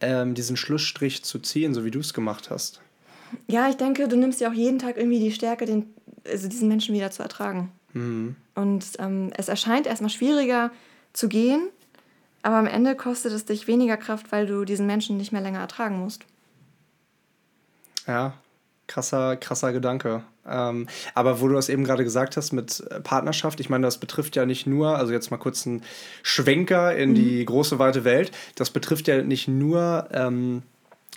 ähm, 0.00 0.34
diesen 0.34 0.56
Schlussstrich 0.56 1.24
zu 1.24 1.38
ziehen, 1.40 1.74
so 1.74 1.84
wie 1.84 1.90
du 1.90 1.98
es 2.00 2.12
gemacht 2.14 2.50
hast? 2.50 2.80
ja, 3.48 3.68
ich 3.70 3.76
denke, 3.78 4.08
du 4.08 4.16
nimmst 4.16 4.42
ja 4.42 4.50
auch 4.50 4.54
jeden 4.54 4.78
Tag 4.78 4.98
irgendwie 4.98 5.18
die 5.18 5.32
Stärke, 5.32 5.64
den, 5.64 5.86
also 6.30 6.48
diesen 6.48 6.68
Menschen 6.68 6.94
wieder 6.94 7.10
zu 7.10 7.22
ertragen. 7.22 7.72
Und 8.54 8.84
ähm, 8.98 9.30
es 9.36 9.48
erscheint 9.48 9.86
erstmal 9.86 10.10
schwieriger 10.10 10.70
zu 11.12 11.28
gehen, 11.28 11.68
aber 12.42 12.56
am 12.56 12.66
Ende 12.66 12.96
kostet 12.96 13.32
es 13.32 13.44
dich 13.44 13.66
weniger 13.66 13.96
Kraft, 13.96 14.32
weil 14.32 14.46
du 14.46 14.64
diesen 14.64 14.86
Menschen 14.86 15.16
nicht 15.16 15.32
mehr 15.32 15.42
länger 15.42 15.60
ertragen 15.60 15.98
musst. 15.98 16.24
Ja, 18.06 18.34
krasser, 18.86 19.36
krasser 19.36 19.72
Gedanke. 19.72 20.22
Ähm, 20.44 20.88
aber 21.14 21.40
wo 21.40 21.46
du 21.46 21.54
das 21.54 21.68
eben 21.68 21.84
gerade 21.84 22.02
gesagt 22.02 22.36
hast 22.36 22.52
mit 22.52 22.80
äh, 22.90 23.00
Partnerschaft, 23.00 23.60
ich 23.60 23.70
meine, 23.70 23.86
das 23.86 23.98
betrifft 23.98 24.34
ja 24.34 24.44
nicht 24.44 24.66
nur, 24.66 24.96
also 24.96 25.12
jetzt 25.12 25.30
mal 25.30 25.36
kurz 25.36 25.66
einen 25.66 25.82
Schwenker 26.22 26.96
in 26.96 27.14
die 27.14 27.44
große, 27.44 27.78
weite 27.78 28.04
Welt, 28.04 28.32
das 28.56 28.70
betrifft 28.70 29.06
ja 29.06 29.22
nicht 29.22 29.46
nur 29.46 30.08
ähm, 30.12 30.62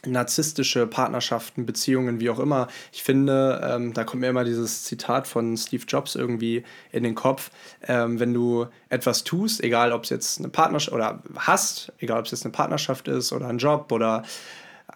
narzisstische 0.05 0.87
Partnerschaften, 0.87 1.65
Beziehungen, 1.65 2.19
wie 2.19 2.29
auch 2.29 2.39
immer. 2.39 2.67
Ich 2.91 3.03
finde, 3.03 3.61
ähm, 3.63 3.93
da 3.93 4.03
kommt 4.03 4.21
mir 4.21 4.29
immer 4.29 4.43
dieses 4.43 4.83
Zitat 4.83 5.27
von 5.27 5.57
Steve 5.57 5.83
Jobs 5.87 6.15
irgendwie 6.15 6.63
in 6.91 7.03
den 7.03 7.15
Kopf. 7.15 7.51
Ähm, 7.87 8.19
wenn 8.19 8.33
du 8.33 8.67
etwas 8.89 9.23
tust, 9.23 9.63
egal 9.63 9.91
ob 9.91 10.03
es 10.03 10.09
jetzt 10.09 10.39
eine 10.39 10.49
Partnerschaft 10.49 10.93
oder 10.93 11.21
hast, 11.35 11.91
egal 11.99 12.19
ob 12.19 12.25
es 12.25 12.31
jetzt 12.31 12.45
eine 12.45 12.51
Partnerschaft 12.51 13.07
ist 13.07 13.33
oder 13.33 13.47
ein 13.47 13.57
Job 13.57 13.91
oder 13.91 14.23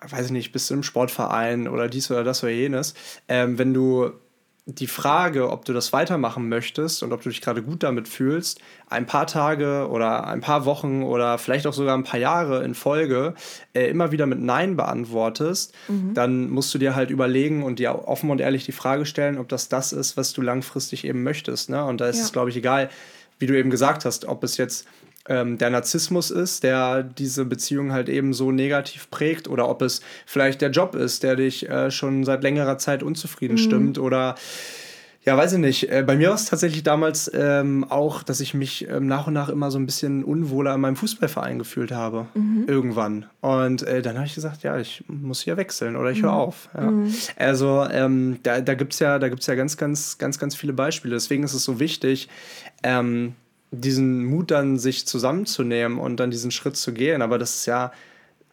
weiß 0.07 0.27
ich 0.27 0.31
nicht, 0.31 0.51
bist 0.51 0.69
du 0.69 0.75
im 0.75 0.83
Sportverein 0.83 1.67
oder 1.67 1.87
dies 1.87 2.09
oder 2.11 2.23
das 2.23 2.43
oder 2.43 2.51
jenes, 2.51 2.93
ähm, 3.27 3.57
wenn 3.57 3.73
du 3.73 4.11
die 4.75 4.87
Frage, 4.87 5.49
ob 5.49 5.65
du 5.65 5.73
das 5.73 5.93
weitermachen 5.93 6.47
möchtest 6.47 7.01
und 7.01 7.11
ob 7.13 7.21
du 7.23 7.29
dich 7.29 7.41
gerade 7.41 7.63
gut 7.63 7.81
damit 7.83 8.07
fühlst, 8.07 8.59
ein 8.87 9.05
paar 9.05 9.25
Tage 9.25 9.87
oder 9.89 10.27
ein 10.27 10.41
paar 10.41 10.65
Wochen 10.65 11.01
oder 11.03 11.37
vielleicht 11.37 11.65
auch 11.65 11.73
sogar 11.73 11.97
ein 11.97 12.03
paar 12.03 12.19
Jahre 12.19 12.63
in 12.63 12.75
Folge 12.75 13.33
äh, 13.73 13.87
immer 13.89 14.11
wieder 14.11 14.25
mit 14.25 14.39
Nein 14.39 14.75
beantwortest, 14.75 15.73
dann 16.13 16.49
musst 16.49 16.73
du 16.73 16.77
dir 16.77 16.95
halt 16.95 17.09
überlegen 17.09 17.63
und 17.63 17.79
dir 17.79 18.07
offen 18.07 18.29
und 18.29 18.39
ehrlich 18.41 18.65
die 18.65 18.71
Frage 18.71 19.05
stellen, 19.05 19.37
ob 19.37 19.49
das 19.49 19.69
das 19.69 19.91
ist, 19.91 20.17
was 20.17 20.33
du 20.33 20.41
langfristig 20.41 21.05
eben 21.05 21.23
möchtest. 21.23 21.69
Ne? 21.69 21.83
Und 21.83 21.99
da 22.01 22.07
ist 22.07 22.17
Ja. 22.17 22.23
es, 22.25 22.31
glaube 22.31 22.49
ich, 22.49 22.55
egal, 22.57 22.89
wie 23.39 23.47
du 23.47 23.57
eben 23.57 23.69
gesagt 23.69 24.05
hast, 24.05 24.25
ob 24.25 24.43
es 24.43 24.57
jetzt 24.57 24.85
ähm, 25.27 25.57
der 25.57 25.69
Narzissmus 25.69 26.31
ist, 26.31 26.63
der 26.63 27.03
diese 27.03 27.45
Beziehung 27.45 27.91
halt 27.91 28.09
eben 28.09 28.33
so 28.33 28.51
negativ 28.51 29.09
prägt, 29.09 29.47
oder 29.47 29.69
ob 29.69 29.81
es 29.81 30.01
vielleicht 30.25 30.61
der 30.61 30.71
Job 30.71 30.95
ist, 30.95 31.23
der 31.23 31.35
dich 31.35 31.69
äh, 31.69 31.91
schon 31.91 32.23
seit 32.23 32.43
längerer 32.43 32.77
Zeit 32.77 33.03
unzufrieden 33.03 33.57
stimmt, 33.57 33.99
oder 33.99 34.35
Ja, 35.25 35.35
weiß 35.35 35.53
ich 35.53 35.59
nicht. 35.59 35.91
Äh, 35.91 36.03
bei 36.07 36.15
mir 36.15 36.29
war 36.29 36.35
es 36.35 36.45
tatsächlich 36.45 36.81
damals 36.81 37.29
ähm, 37.33 37.85
auch, 37.89 38.23
dass 38.23 38.39
ich 38.39 38.53
mich 38.53 38.87
ähm, 38.89 39.05
nach 39.05 39.27
und 39.27 39.33
nach 39.33 39.49
immer 39.49 39.69
so 39.69 39.77
ein 39.77 39.85
bisschen 39.85 40.23
unwohler 40.23 40.73
in 40.73 40.81
meinem 40.81 40.95
Fußballverein 40.95 41.59
gefühlt 41.59 41.91
habe. 41.91 42.27
Mhm. 42.33 42.63
Irgendwann. 42.67 43.25
Und 43.41 43.83
äh, 43.83 44.01
dann 44.01 44.15
habe 44.15 44.27
ich 44.27 44.33
gesagt, 44.33 44.63
ja, 44.63 44.79
ich 44.79 45.03
muss 45.07 45.41
hier 45.41 45.57
wechseln 45.57 45.97
oder 45.97 46.11
ich 46.11 46.21
höre 46.21 46.31
mhm. 46.31 46.37
auf. 46.37 46.69
Ja. 46.73 46.89
Mhm. 46.89 47.13
Also 47.35 47.85
ähm, 47.91 48.39
da, 48.43 48.61
da 48.61 48.73
gibt 48.75 48.93
es 48.93 48.99
ja, 48.99 49.19
da 49.19 49.27
gibt's 49.27 49.45
ja 49.47 49.55
ganz, 49.55 49.75
ganz, 49.75 50.17
ganz, 50.17 50.39
ganz 50.39 50.55
viele 50.55 50.73
Beispiele. 50.73 51.15
Deswegen 51.15 51.43
ist 51.43 51.53
es 51.53 51.65
so 51.65 51.81
wichtig, 51.81 52.29
ähm, 52.81 53.35
diesen 53.71 54.25
Mut 54.25 54.51
dann 54.51 54.79
sich 54.79 55.07
zusammenzunehmen 55.07 55.99
und 55.99 56.17
dann 56.19 56.31
diesen 56.31 56.51
Schritt 56.51 56.77
zu 56.77 56.93
gehen. 56.93 57.21
Aber 57.21 57.37
das 57.37 57.55
ist 57.55 57.65
ja 57.65 57.91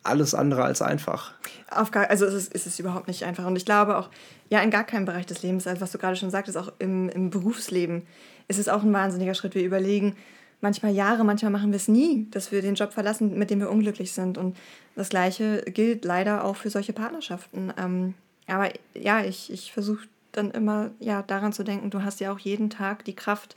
alles 0.02 0.34
andere 0.34 0.64
als 0.64 0.82
einfach. 0.82 1.32
Auf 1.70 1.90
gar, 1.90 2.08
also 2.10 2.26
es 2.26 2.34
ist, 2.34 2.54
es 2.54 2.66
ist 2.66 2.78
überhaupt 2.78 3.08
nicht 3.08 3.24
einfach. 3.24 3.46
Und 3.46 3.56
ich 3.56 3.64
glaube 3.64 3.96
auch, 3.96 4.10
ja, 4.48 4.60
in 4.60 4.70
gar 4.70 4.84
keinem 4.84 5.04
Bereich 5.04 5.26
des 5.26 5.42
Lebens, 5.42 5.66
also 5.66 5.80
was 5.80 5.92
du 5.92 5.98
gerade 5.98 6.16
schon 6.16 6.30
sagtest, 6.30 6.56
auch 6.56 6.72
im, 6.78 7.08
im 7.08 7.30
Berufsleben, 7.30 8.02
ist 8.48 8.58
es 8.58 8.68
auch 8.68 8.82
ein 8.82 8.92
wahnsinniger 8.92 9.34
Schritt. 9.34 9.54
Wir 9.54 9.64
überlegen 9.64 10.14
manchmal 10.60 10.92
Jahre, 10.92 11.24
manchmal 11.24 11.50
machen 11.50 11.70
wir 11.70 11.76
es 11.76 11.88
nie, 11.88 12.26
dass 12.30 12.52
wir 12.52 12.62
den 12.62 12.74
Job 12.74 12.92
verlassen, 12.92 13.36
mit 13.38 13.50
dem 13.50 13.60
wir 13.60 13.70
unglücklich 13.70 14.12
sind. 14.12 14.38
Und 14.38 14.56
das 14.94 15.08
Gleiche 15.08 15.62
gilt 15.62 16.04
leider 16.04 16.44
auch 16.44 16.56
für 16.56 16.70
solche 16.70 16.92
Partnerschaften. 16.92 17.72
Ähm, 17.76 18.14
aber 18.46 18.70
ja, 18.94 19.24
ich, 19.24 19.52
ich 19.52 19.72
versuche 19.72 20.06
dann 20.32 20.50
immer 20.50 20.90
ja, 21.00 21.22
daran 21.22 21.52
zu 21.52 21.64
denken, 21.64 21.90
du 21.90 22.02
hast 22.02 22.20
ja 22.20 22.32
auch 22.32 22.38
jeden 22.38 22.70
Tag 22.70 23.04
die 23.04 23.16
Kraft, 23.16 23.56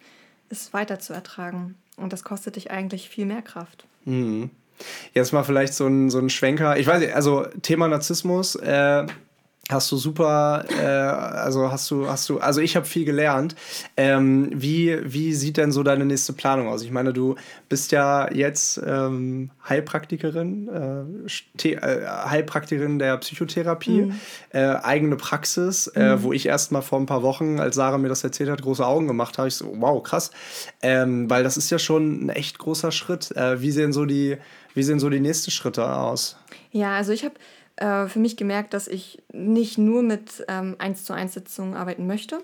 es 0.50 0.74
weiter 0.74 1.00
zu 1.00 1.14
ertragen. 1.14 1.76
Und 1.98 2.14
das 2.14 2.24
kostet 2.24 2.56
dich 2.56 2.72
eigentlich 2.72 3.10
viel 3.10 3.26
mehr 3.26 3.42
Kraft. 3.42 3.86
Mhm. 4.06 4.50
Jetzt 5.14 5.34
mal 5.34 5.44
vielleicht 5.44 5.74
so 5.74 5.88
ein, 5.88 6.10
so 6.10 6.20
ein 6.20 6.30
Schwenker. 6.30 6.78
Ich 6.78 6.88
weiß 6.88 7.00
nicht, 7.02 7.14
also 7.14 7.46
Thema 7.62 7.88
Narzissmus. 7.88 8.56
Äh, 8.56 9.06
hast 9.70 9.92
du 9.92 9.98
super, 9.98 10.66
äh, 10.68 10.84
also 10.84 11.72
hast 11.72 11.90
du, 11.92 12.08
hast 12.08 12.28
du, 12.28 12.40
also 12.40 12.60
ich 12.60 12.76
habe 12.76 12.86
viel 12.86 13.06
gelernt. 13.06 13.56
Ähm, 13.96 14.50
wie, 14.54 14.98
wie 15.04 15.34
sieht 15.34 15.58
denn 15.58 15.72
so 15.72 15.84
deine 15.84 16.06
nächste 16.06 16.34
Planung 16.34 16.68
aus? 16.68 16.82
Ich 16.82 16.92
meine, 16.92 17.14
du 17.14 17.36
bist 17.70 17.92
ja 17.92 18.32
jetzt 18.34 18.82
ähm, 18.86 19.52
Heilpraktikerin, 19.68 20.68
äh, 20.68 21.70
äh, 21.70 22.08
Heilpraktikerin 22.08 22.98
der 22.98 23.18
Psychotherapie, 23.18 24.04
mhm. 24.04 24.16
äh, 24.52 24.76
eigene 24.82 25.16
Praxis, 25.18 25.88
äh, 25.88 26.16
mhm. 26.16 26.24
wo 26.24 26.34
ich 26.34 26.48
erst 26.48 26.72
mal 26.72 26.82
vor 26.82 27.00
ein 27.00 27.06
paar 27.06 27.22
Wochen, 27.22 27.60
als 27.60 27.76
Sarah 27.76 28.00
mir 28.00 28.10
das 28.10 28.24
erzählt 28.24 28.50
hat, 28.50 28.64
große 28.64 28.86
Augen 28.86 29.08
gemacht 29.08 29.38
habe. 29.38 29.48
Ich 29.48 29.56
so, 29.56 29.72
wow, 29.78 30.02
krass. 30.02 30.32
Ähm, 30.82 31.30
weil 31.30 31.44
das 31.44 31.58
ist 31.58 31.70
ja 31.70 31.78
schon 31.78 32.26
ein 32.26 32.30
echt 32.30 32.58
großer 32.58 32.92
Schritt. 32.92 33.36
Äh, 33.38 33.62
wie 33.62 33.72
sehen 33.72 33.94
so 33.94 34.06
die, 34.06 34.38
wie 34.74 34.84
sehen 34.84 35.00
so 35.00 35.10
die 35.10 35.20
nächsten 35.20 35.52
Schritte 35.52 35.88
aus? 35.96 36.38
Ja, 36.72 36.96
also 36.96 37.12
ich 37.12 37.24
habe 37.24 37.36
äh, 37.80 38.08
für 38.08 38.20
mich 38.20 38.38
gemerkt, 38.38 38.74
dass 38.74 38.88
ich 38.88 39.22
nicht 39.32 39.78
nur 39.78 40.02
mit 40.02 40.46
ähm, 40.48 40.76
1 40.80 41.04
zu 41.04 41.14
1 41.14 41.34
Sitzungen 41.34 41.76
arbeiten 41.76 42.08
möchte. 42.08 42.40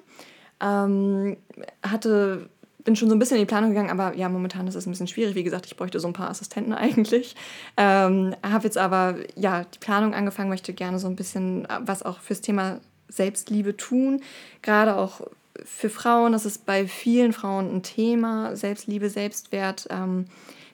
Ähm, 0.61 1.37
hatte, 1.83 2.49
bin 2.83 2.95
schon 2.95 3.09
so 3.09 3.15
ein 3.15 3.19
bisschen 3.19 3.37
in 3.37 3.43
die 3.43 3.47
Planung 3.47 3.71
gegangen, 3.71 3.89
aber 3.89 4.15
ja, 4.15 4.29
momentan 4.29 4.67
ist 4.67 4.75
es 4.75 4.85
ein 4.85 4.91
bisschen 4.91 5.07
schwierig. 5.07 5.35
Wie 5.35 5.43
gesagt, 5.43 5.65
ich 5.65 5.75
bräuchte 5.75 5.99
so 5.99 6.07
ein 6.07 6.13
paar 6.13 6.29
Assistenten 6.29 6.73
eigentlich. 6.73 7.35
Ähm, 7.77 8.35
Habe 8.43 8.63
jetzt 8.63 8.77
aber 8.77 9.15
ja 9.35 9.65
die 9.65 9.79
Planung 9.79 10.13
angefangen, 10.13 10.49
möchte 10.49 10.73
gerne 10.73 10.99
so 10.99 11.07
ein 11.07 11.15
bisschen 11.15 11.65
äh, 11.65 11.79
was 11.81 12.03
auch 12.03 12.19
fürs 12.19 12.41
Thema 12.41 12.79
Selbstliebe 13.09 13.77
tun. 13.77 14.21
Gerade 14.61 14.95
auch 14.95 15.21
für 15.63 15.89
Frauen, 15.89 16.31
das 16.31 16.45
ist 16.45 16.65
bei 16.65 16.87
vielen 16.87 17.33
Frauen 17.33 17.73
ein 17.73 17.83
Thema, 17.83 18.55
Selbstliebe, 18.55 19.09
Selbstwert, 19.09 19.87
ähm, 19.89 20.25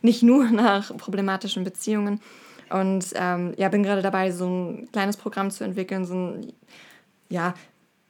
nicht 0.01 0.23
nur 0.23 0.45
nach 0.51 0.95
problematischen 0.97 1.63
Beziehungen. 1.63 2.21
Und 2.71 3.05
ähm, 3.15 3.53
ja, 3.57 3.69
bin 3.69 3.83
gerade 3.83 4.01
dabei, 4.01 4.31
so 4.31 4.47
ein 4.47 4.89
kleines 4.91 5.17
Programm 5.17 5.51
zu 5.51 5.63
entwickeln, 5.63 6.05
so 6.05 6.15
ein, 6.15 6.53
ja, 7.29 7.53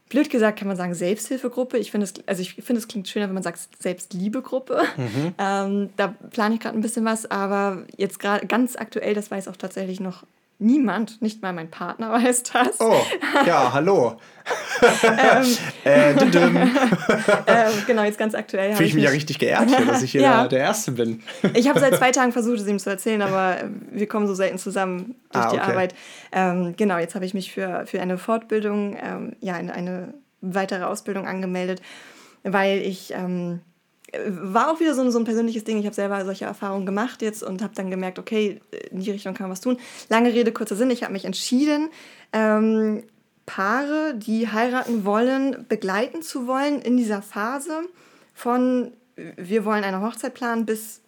blöd 0.09 0.29
gesagt 0.29 0.59
kann 0.59 0.67
man 0.67 0.77
sagen 0.77 0.93
Selbsthilfegruppe. 0.93 1.77
Ich 1.77 1.89
finde 1.89 2.05
es, 2.05 2.13
also 2.27 2.41
ich 2.41 2.55
finde 2.55 2.79
es 2.79 2.87
klingt 2.87 3.07
schöner, 3.07 3.27
wenn 3.27 3.33
man 3.33 3.43
sagt 3.43 3.59
Selbstliebegruppe. 3.79 4.83
Mhm. 4.97 5.33
Ähm, 5.43 5.89
da 5.95 6.09
plane 6.09 6.55
ich 6.55 6.59
gerade 6.59 6.77
ein 6.77 6.81
bisschen 6.81 7.05
was, 7.05 7.29
aber 7.29 7.85
jetzt 7.97 8.19
gerade 8.19 8.45
ganz 8.45 8.75
aktuell, 8.75 9.13
das 9.13 9.31
weiß 9.31 9.47
auch 9.47 9.55
tatsächlich 9.55 9.99
noch 9.99 10.23
Niemand, 10.63 11.23
nicht 11.23 11.41
mal 11.41 11.53
mein 11.53 11.71
Partner 11.71 12.11
weiß 12.23 12.43
das. 12.43 12.79
Oh, 12.79 12.95
ja, 13.47 13.73
hallo. 13.73 14.19
ähm, 15.03 15.45
äh, 15.85 16.11
ähm, 16.11 17.71
genau, 17.87 18.03
jetzt 18.03 18.19
ganz 18.19 18.35
aktuell. 18.35 18.75
Fühle 18.75 18.87
ich 18.87 18.93
mich 18.93 19.03
ja 19.03 19.09
richtig 19.09 19.39
geehrt 19.39 19.69
hier, 19.69 19.85
dass 19.85 20.03
ich 20.03 20.11
hier 20.11 20.21
ja. 20.21 20.47
der 20.47 20.59
Erste 20.59 20.91
bin. 20.91 21.23
ich 21.55 21.67
habe 21.67 21.79
seit 21.79 21.95
zwei 21.95 22.11
Tagen 22.11 22.31
versucht, 22.31 22.59
es 22.59 22.67
ihm 22.67 22.77
zu 22.77 22.91
erzählen, 22.91 23.23
aber 23.23 23.57
wir 23.91 24.07
kommen 24.07 24.27
so 24.27 24.35
selten 24.35 24.59
zusammen 24.59 25.15
durch 25.31 25.45
ah, 25.45 25.51
die 25.51 25.59
Arbeit. 25.59 25.95
Ähm, 26.31 26.75
genau, 26.77 26.99
jetzt 26.99 27.15
habe 27.15 27.25
ich 27.25 27.33
mich 27.33 27.51
für, 27.51 27.87
für 27.87 27.99
eine 27.99 28.19
Fortbildung, 28.19 28.97
ähm, 29.01 29.35
ja, 29.39 29.55
eine, 29.55 29.73
eine 29.73 30.13
weitere 30.41 30.83
Ausbildung 30.83 31.27
angemeldet, 31.27 31.81
weil 32.43 32.79
ich 32.79 33.13
ähm, 33.15 33.61
war 34.27 34.71
auch 34.71 34.79
wieder 34.79 34.93
so 34.93 35.01
ein, 35.01 35.11
so 35.11 35.19
ein 35.19 35.25
persönliches 35.25 35.63
Ding. 35.63 35.77
Ich 35.77 35.85
habe 35.85 35.95
selber 35.95 36.23
solche 36.25 36.45
Erfahrungen 36.45 36.85
gemacht 36.85 37.21
jetzt 37.21 37.43
und 37.43 37.61
habe 37.61 37.73
dann 37.75 37.89
gemerkt, 37.89 38.19
okay, 38.19 38.59
in 38.89 38.99
die 38.99 39.11
Richtung 39.11 39.33
kann 39.33 39.45
man 39.45 39.51
was 39.51 39.61
tun. 39.61 39.77
Lange 40.09 40.33
Rede, 40.33 40.51
kurzer 40.51 40.75
Sinn. 40.75 40.89
Ich 40.89 41.03
habe 41.03 41.13
mich 41.13 41.25
entschieden, 41.25 41.89
ähm, 42.33 43.03
Paare, 43.45 44.13
die 44.15 44.47
heiraten 44.47 45.03
wollen, 45.05 45.65
begleiten 45.67 46.21
zu 46.21 46.47
wollen 46.47 46.81
in 46.81 46.97
dieser 46.97 47.21
Phase 47.21 47.81
von 48.33 48.93
wir 49.15 49.65
wollen 49.65 49.83
eine 49.83 50.01
Hochzeit 50.01 50.33
planen 50.33 50.65
bis 50.65 51.01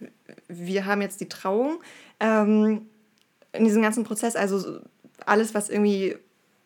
wir 0.48 0.86
haben 0.86 1.02
jetzt 1.02 1.22
die 1.22 1.30
Trauung. 1.30 1.80
Ähm, 2.20 2.88
in 3.54 3.66
diesem 3.66 3.82
ganzen 3.82 4.04
Prozess, 4.04 4.36
also 4.36 4.80
alles, 5.26 5.54
was 5.54 5.70
irgendwie 5.70 6.18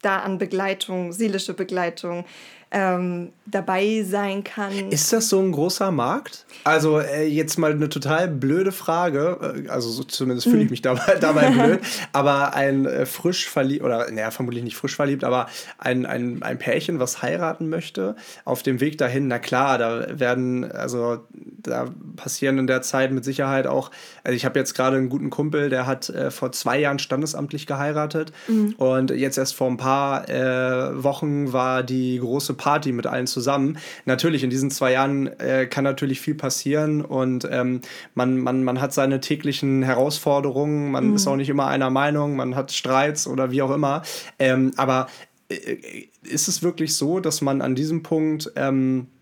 da 0.01 0.19
an 0.19 0.37
Begleitung, 0.37 1.11
seelische 1.11 1.53
Begleitung, 1.53 2.25
ähm, 2.71 3.31
dabei 3.45 4.03
sein 4.03 4.43
kann. 4.43 4.91
Ist 4.91 5.13
das 5.13 5.29
so 5.29 5.39
ein 5.39 5.53
großer 5.53 5.89
Markt? 5.91 6.45
Also 6.65 6.99
äh, 6.99 7.25
jetzt 7.25 7.57
mal 7.57 7.71
eine 7.71 7.87
total 7.87 8.27
blöde 8.27 8.73
Frage, 8.73 9.63
äh, 9.65 9.69
also 9.69 9.89
so 9.89 10.03
zumindest 10.03 10.47
fühle 10.47 10.63
ich 10.63 10.65
hm. 10.65 10.71
mich 10.71 10.81
dabei, 10.81 11.15
dabei 11.15 11.49
blöd, 11.51 11.79
aber 12.11 12.55
ein 12.55 12.85
äh, 12.85 13.05
frisch 13.05 13.47
verliebt, 13.47 13.83
oder 13.83 14.11
naja, 14.11 14.31
vermutlich 14.31 14.63
nicht 14.63 14.75
frisch 14.75 14.95
verliebt, 14.95 15.23
aber 15.23 15.47
ein, 15.77 16.05
ein, 16.05 16.43
ein 16.43 16.59
Pärchen, 16.59 16.99
was 16.99 17.21
heiraten 17.21 17.69
möchte, 17.69 18.15
auf 18.43 18.63
dem 18.63 18.81
Weg 18.81 18.97
dahin, 18.97 19.27
na 19.27 19.39
klar, 19.39 19.77
da 19.77 20.19
werden, 20.19 20.69
also 20.69 21.19
da 21.33 21.89
passieren 22.17 22.57
in 22.57 22.67
der 22.67 22.81
Zeit 22.81 23.11
mit 23.11 23.23
Sicherheit 23.23 23.65
auch, 23.65 23.91
also 24.25 24.35
ich 24.35 24.43
habe 24.43 24.59
jetzt 24.59 24.73
gerade 24.73 24.97
einen 24.97 25.07
guten 25.07 25.29
Kumpel, 25.29 25.69
der 25.69 25.85
hat 25.85 26.09
äh, 26.09 26.31
vor 26.31 26.51
zwei 26.51 26.79
Jahren 26.79 26.99
standesamtlich 26.99 27.65
geheiratet 27.65 28.33
mhm. 28.49 28.75
und 28.77 29.11
jetzt 29.11 29.37
erst 29.37 29.55
vor 29.55 29.67
ein 29.67 29.77
paar 29.77 30.27
äh, 30.27 31.01
Wochen 31.01 31.53
war 31.53 31.83
die 31.83 32.19
große 32.19 32.56
Party 32.57 32.91
mit 32.91 33.07
allen 33.07 33.27
zusammen. 33.27 33.77
Natürlich, 34.05 34.43
in 34.43 34.49
diesen 34.49 34.71
zwei 34.71 34.91
Jahren 34.93 35.27
äh, 35.39 35.67
kann 35.67 35.83
natürlich 35.83 36.19
viel 36.19 36.35
passieren 36.35 37.01
und 37.01 37.47
ähm, 37.49 37.81
man, 38.15 38.39
man, 38.39 38.63
man 38.63 38.81
hat 38.81 38.93
seine 38.93 39.19
täglichen 39.19 39.83
Herausforderungen, 39.83 40.91
man 40.91 41.09
mhm. 41.09 41.15
ist 41.15 41.27
auch 41.27 41.35
nicht 41.35 41.49
immer 41.49 41.67
einer 41.67 41.89
Meinung, 41.89 42.35
man 42.35 42.55
hat 42.55 42.71
Streits 42.71 43.27
oder 43.27 43.51
wie 43.51 43.61
auch 43.61 43.71
immer. 43.71 44.01
Ähm, 44.39 44.73
aber 44.75 45.07
äh, 45.49 45.77
ist 46.23 46.47
es 46.47 46.63
wirklich 46.63 46.95
so, 46.95 47.19
dass 47.19 47.41
man 47.41 47.61
an 47.61 47.75
diesem 47.75 48.03
Punkt 48.03 48.51
ähm, 48.55 49.07
äh, 49.07 49.16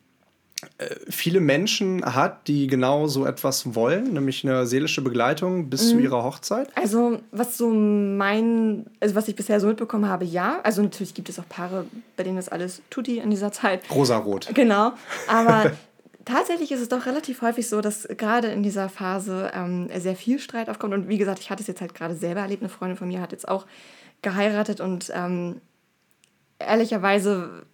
viele 1.10 1.40
Menschen 1.40 2.04
hat, 2.04 2.48
die 2.48 2.68
genau 2.68 3.08
so 3.08 3.26
etwas 3.26 3.76
wollen, 3.76 4.14
nämlich 4.14 4.44
eine 4.44 4.66
seelische 4.66 5.02
Begleitung 5.02 5.70
bis 5.70 5.86
mhm. 5.86 5.90
zu 5.90 6.00
ihrer 6.00 6.24
Hochzeit? 6.24 6.70
Also, 6.76 7.20
was 7.32 7.58
so 7.58 7.70
mein, 7.70 8.86
also 9.00 9.16
was 9.16 9.28
ich 9.28 9.36
bisher 9.36 9.60
so 9.60 9.68
mitbekommen 9.68 10.08
habe, 10.08 10.26
ja. 10.26 10.60
Also 10.64 10.82
natürlich 10.82 11.14
gibt 11.14 11.30
es 11.30 11.40
auch 11.40 11.48
Paare, 11.48 11.86
bei 12.18 12.24
denen 12.24 12.36
das 12.38 12.50
alles 12.50 12.82
tutti 12.90 13.20
in 13.20 13.30
dieser 13.30 13.52
Zeit. 13.52 13.82
Rosarot. 13.90 14.50
Genau. 14.54 14.94
Aber 15.28 15.72
tatsächlich 16.26 16.72
ist 16.72 16.82
es 16.82 16.90
doch 16.90 17.06
relativ 17.06 17.42
häufig 17.42 17.70
so, 17.70 17.82
dass 17.82 18.08
gerade 18.18 18.48
in 18.48 18.64
dieser 18.64 18.90
Phase 18.90 19.52
ähm, 19.54 19.90
sehr 19.98 20.16
viel 20.16 20.40
Streit 20.40 20.70
aufkommt. 20.70 20.94
Und 20.94 21.08
wie 21.08 21.18
gesagt, 21.18 21.40
ich 21.40 21.50
hatte 21.50 21.62
es 21.62 21.68
jetzt 21.68 21.82
halt 21.82 21.94
gerade 21.94 22.16
selber 22.16 22.42
erlebt. 22.42 22.62
Eine 22.62 22.70
Freundin 22.70 22.98
von 22.98 23.08
mir 23.08 23.22
hat 23.22 23.32
jetzt 23.32 23.48
auch 23.48 23.66
geheiratet 24.22 24.82
und 24.82 25.12
ähm, 25.14 25.62
ehrlicherweise 26.60 27.66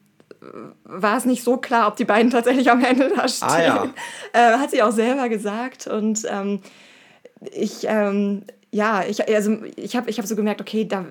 war 0.83 1.17
es 1.17 1.25
nicht 1.25 1.43
so 1.43 1.57
klar, 1.57 1.87
ob 1.87 1.95
die 1.95 2.05
beiden 2.05 2.31
tatsächlich 2.31 2.69
am 2.71 2.83
Ende 2.83 3.11
da 3.15 3.27
stehen. 3.27 3.49
Ah, 3.49 3.61
ja. 3.61 3.93
äh, 4.33 4.57
hat 4.57 4.71
sie 4.71 4.81
auch 4.81 4.91
selber 4.91 5.29
gesagt. 5.29 5.87
Und 5.87 6.25
ähm, 6.29 6.61
ich, 7.51 7.85
ähm, 7.87 8.43
ja, 8.71 9.03
ich, 9.03 9.27
also 9.27 9.59
ich 9.75 9.95
habe 9.95 10.09
ich 10.09 10.17
hab 10.17 10.25
so 10.25 10.35
gemerkt, 10.35 10.61
okay, 10.61 10.85
da, 10.85 11.05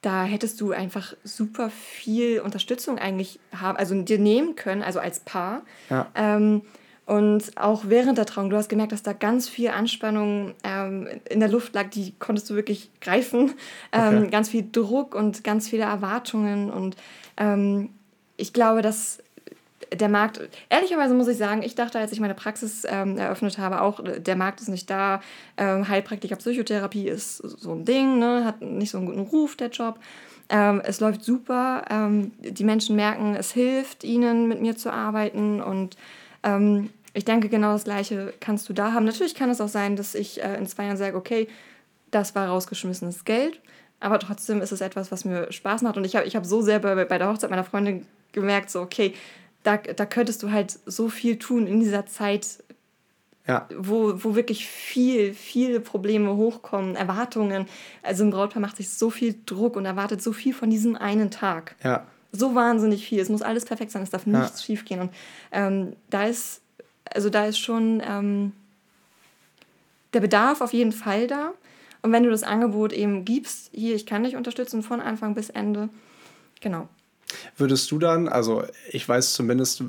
da 0.00 0.24
hättest 0.24 0.60
du 0.60 0.72
einfach 0.72 1.14
super 1.24 1.70
viel 1.70 2.40
Unterstützung 2.40 2.98
eigentlich 2.98 3.38
haben, 3.54 3.76
also 3.76 4.00
dir 4.00 4.18
nehmen 4.18 4.56
können, 4.56 4.82
also 4.82 4.98
als 4.98 5.20
Paar. 5.20 5.62
Ja. 5.90 6.08
Ähm, 6.14 6.62
und 7.04 7.56
auch 7.56 7.82
während 7.88 8.18
der 8.18 8.26
Trauung, 8.26 8.50
du 8.50 8.56
hast 8.56 8.68
gemerkt, 8.68 8.92
dass 8.92 9.02
da 9.02 9.12
ganz 9.12 9.48
viel 9.48 9.70
Anspannung 9.70 10.54
ähm, 10.62 11.08
in 11.28 11.40
der 11.40 11.48
Luft 11.48 11.74
lag, 11.74 11.90
die 11.90 12.14
konntest 12.20 12.48
du 12.48 12.54
wirklich 12.54 12.88
greifen. 13.00 13.54
Ähm, 13.90 14.18
okay. 14.18 14.30
Ganz 14.30 14.48
viel 14.50 14.68
Druck 14.70 15.16
und 15.16 15.42
ganz 15.42 15.68
viele 15.68 15.82
Erwartungen. 15.82 16.70
Und 16.70 16.94
ähm, 17.36 17.90
ich 18.40 18.52
glaube, 18.52 18.82
dass 18.82 19.18
der 19.92 20.08
Markt, 20.08 20.40
ehrlicherweise 20.68 21.14
muss 21.14 21.28
ich 21.28 21.36
sagen, 21.36 21.62
ich 21.62 21.74
dachte, 21.74 21.98
als 21.98 22.12
ich 22.12 22.20
meine 22.20 22.34
Praxis 22.34 22.86
ähm, 22.88 23.18
eröffnet 23.18 23.58
habe, 23.58 23.80
auch, 23.80 24.00
der 24.02 24.36
Markt 24.36 24.60
ist 24.60 24.68
nicht 24.68 24.88
da. 24.88 25.20
Ähm, 25.56 25.88
Heilpraktiker 25.88 26.36
Psychotherapie 26.36 27.08
ist 27.08 27.38
so 27.38 27.72
ein 27.72 27.84
Ding, 27.84 28.18
ne? 28.18 28.44
hat 28.44 28.62
nicht 28.62 28.90
so 28.90 28.98
einen 28.98 29.06
guten 29.06 29.20
Ruf, 29.20 29.56
der 29.56 29.70
Job. 29.70 29.98
Ähm, 30.48 30.80
es 30.84 31.00
läuft 31.00 31.24
super. 31.24 31.84
Ähm, 31.90 32.32
die 32.38 32.64
Menschen 32.64 32.96
merken, 32.96 33.34
es 33.36 33.52
hilft 33.52 34.04
ihnen, 34.04 34.48
mit 34.48 34.60
mir 34.60 34.76
zu 34.76 34.92
arbeiten. 34.92 35.60
Und 35.60 35.96
ähm, 36.42 36.90
ich 37.14 37.24
denke, 37.24 37.48
genau 37.48 37.72
das 37.72 37.84
Gleiche 37.84 38.32
kannst 38.40 38.68
du 38.68 38.72
da 38.72 38.92
haben. 38.92 39.04
Natürlich 39.04 39.34
kann 39.34 39.50
es 39.50 39.60
auch 39.60 39.68
sein, 39.68 39.96
dass 39.96 40.14
ich 40.14 40.42
äh, 40.42 40.56
in 40.56 40.66
zwei 40.66 40.84
Jahren 40.84 40.96
sage, 40.96 41.16
okay, 41.16 41.48
das 42.10 42.34
war 42.34 42.48
rausgeschmissenes 42.48 43.24
Geld. 43.24 43.60
Aber 44.00 44.18
trotzdem 44.18 44.62
ist 44.62 44.72
es 44.72 44.80
etwas, 44.80 45.12
was 45.12 45.24
mir 45.24 45.52
Spaß 45.52 45.82
macht. 45.82 45.96
Und 45.98 46.04
ich 46.04 46.16
habe 46.16 46.26
ich 46.26 46.34
hab 46.34 46.46
so 46.46 46.62
sehr 46.62 46.78
bei, 46.78 47.04
bei 47.04 47.18
der 47.18 47.28
Hochzeit 47.28 47.50
meiner 47.50 47.64
Freundin 47.64 48.06
gemerkt, 48.32 48.70
so, 48.70 48.80
okay, 48.80 49.14
da, 49.62 49.76
da 49.76 50.06
könntest 50.06 50.42
du 50.42 50.50
halt 50.50 50.78
so 50.86 51.08
viel 51.08 51.38
tun 51.38 51.66
in 51.66 51.80
dieser 51.80 52.06
Zeit, 52.06 52.64
ja. 53.46 53.68
wo, 53.76 54.24
wo 54.24 54.34
wirklich 54.34 54.66
viel, 54.66 55.34
viele 55.34 55.80
Probleme 55.80 56.36
hochkommen, 56.36 56.96
Erwartungen. 56.96 57.66
Also 58.02 58.24
ein 58.24 58.30
Brautpaar 58.30 58.62
macht 58.62 58.78
sich 58.78 58.88
so 58.88 59.10
viel 59.10 59.34
Druck 59.44 59.76
und 59.76 59.84
erwartet 59.84 60.22
so 60.22 60.32
viel 60.32 60.54
von 60.54 60.70
diesem 60.70 60.96
einen 60.96 61.30
Tag. 61.30 61.76
Ja. 61.82 62.06
So 62.32 62.54
wahnsinnig 62.54 63.06
viel. 63.06 63.20
Es 63.20 63.28
muss 63.28 63.42
alles 63.42 63.64
perfekt 63.66 63.90
sein, 63.90 64.02
es 64.02 64.10
darf 64.10 64.24
nichts 64.24 64.60
ja. 64.60 64.64
schief 64.64 64.84
gehen. 64.84 65.00
Und 65.00 65.10
ähm, 65.52 65.94
da 66.08 66.24
ist, 66.24 66.62
also 67.12 67.28
da 67.28 67.44
ist 67.46 67.58
schon 67.58 68.02
ähm, 68.06 68.52
der 70.14 70.20
Bedarf 70.20 70.60
auf 70.60 70.72
jeden 70.72 70.92
Fall 70.92 71.26
da. 71.26 71.52
Und 72.02 72.12
wenn 72.12 72.22
du 72.22 72.30
das 72.30 72.42
Angebot 72.42 72.92
eben 72.92 73.24
gibst, 73.24 73.70
hier, 73.72 73.94
ich 73.94 74.06
kann 74.06 74.24
dich 74.24 74.36
unterstützen 74.36 74.82
von 74.82 75.00
Anfang 75.00 75.34
bis 75.34 75.50
Ende, 75.50 75.88
genau. 76.60 76.88
Würdest 77.56 77.90
du 77.90 77.98
dann, 77.98 78.28
also 78.28 78.64
ich 78.90 79.08
weiß 79.08 79.34
zumindest, 79.34 79.84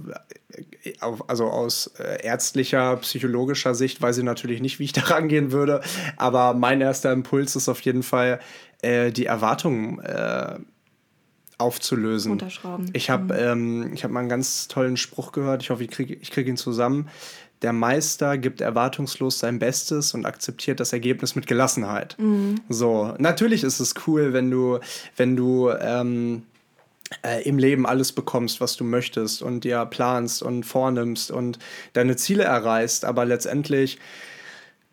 also 0.99 1.45
aus 1.45 1.87
äh, 1.99 2.23
ärztlicher, 2.23 2.97
psychologischer 2.97 3.73
Sicht 3.73 4.01
weiß 4.01 4.19
ich 4.19 4.23
natürlich 4.23 4.61
nicht, 4.61 4.79
wie 4.79 4.85
ich 4.85 4.93
da 4.93 5.01
rangehen 5.01 5.51
würde, 5.51 5.81
aber 6.17 6.53
mein 6.53 6.81
erster 6.81 7.11
Impuls 7.11 7.55
ist 7.55 7.69
auf 7.69 7.81
jeden 7.81 8.03
Fall, 8.03 8.39
äh, 8.81 9.11
die 9.11 9.25
Erwartungen 9.25 9.99
äh, 9.99 10.59
aufzulösen. 11.57 12.31
Unterschrauben. 12.31 12.89
Ich 12.93 13.09
habe 13.09 13.33
mhm. 13.33 13.91
ähm, 13.91 13.95
hab 14.01 14.11
mal 14.11 14.21
einen 14.21 14.29
ganz 14.29 14.67
tollen 14.67 14.97
Spruch 14.97 15.31
gehört, 15.31 15.63
ich 15.63 15.69
hoffe, 15.69 15.83
ich 15.83 15.91
kriege 15.91 16.13
ich 16.13 16.31
krieg 16.31 16.47
ihn 16.47 16.57
zusammen. 16.57 17.09
Der 17.61 17.73
Meister 17.73 18.37
gibt 18.37 18.61
erwartungslos 18.61 19.39
sein 19.39 19.59
Bestes 19.59 20.13
und 20.13 20.25
akzeptiert 20.25 20.79
das 20.79 20.93
Ergebnis 20.93 21.35
mit 21.35 21.45
Gelassenheit. 21.45 22.15
Mhm. 22.17 22.61
So, 22.69 23.13
natürlich 23.19 23.63
ist 23.63 23.79
es 23.79 23.93
cool, 24.07 24.33
wenn 24.33 24.49
du, 24.49 24.79
wenn 25.15 25.35
du 25.35 25.69
ähm, 25.69 26.43
äh, 27.23 27.43
im 27.43 27.57
Leben 27.57 27.85
alles 27.85 28.11
bekommst, 28.13 28.61
was 28.61 28.75
du 28.77 28.83
möchtest 28.83 29.41
und 29.41 29.63
dir 29.63 29.85
planst 29.85 30.41
und 30.41 30.63
vornimmst 30.63 31.29
und 31.29 31.59
deine 31.93 32.15
Ziele 32.15 32.43
erreichst, 32.43 33.05
aber 33.05 33.25
letztendlich 33.25 33.99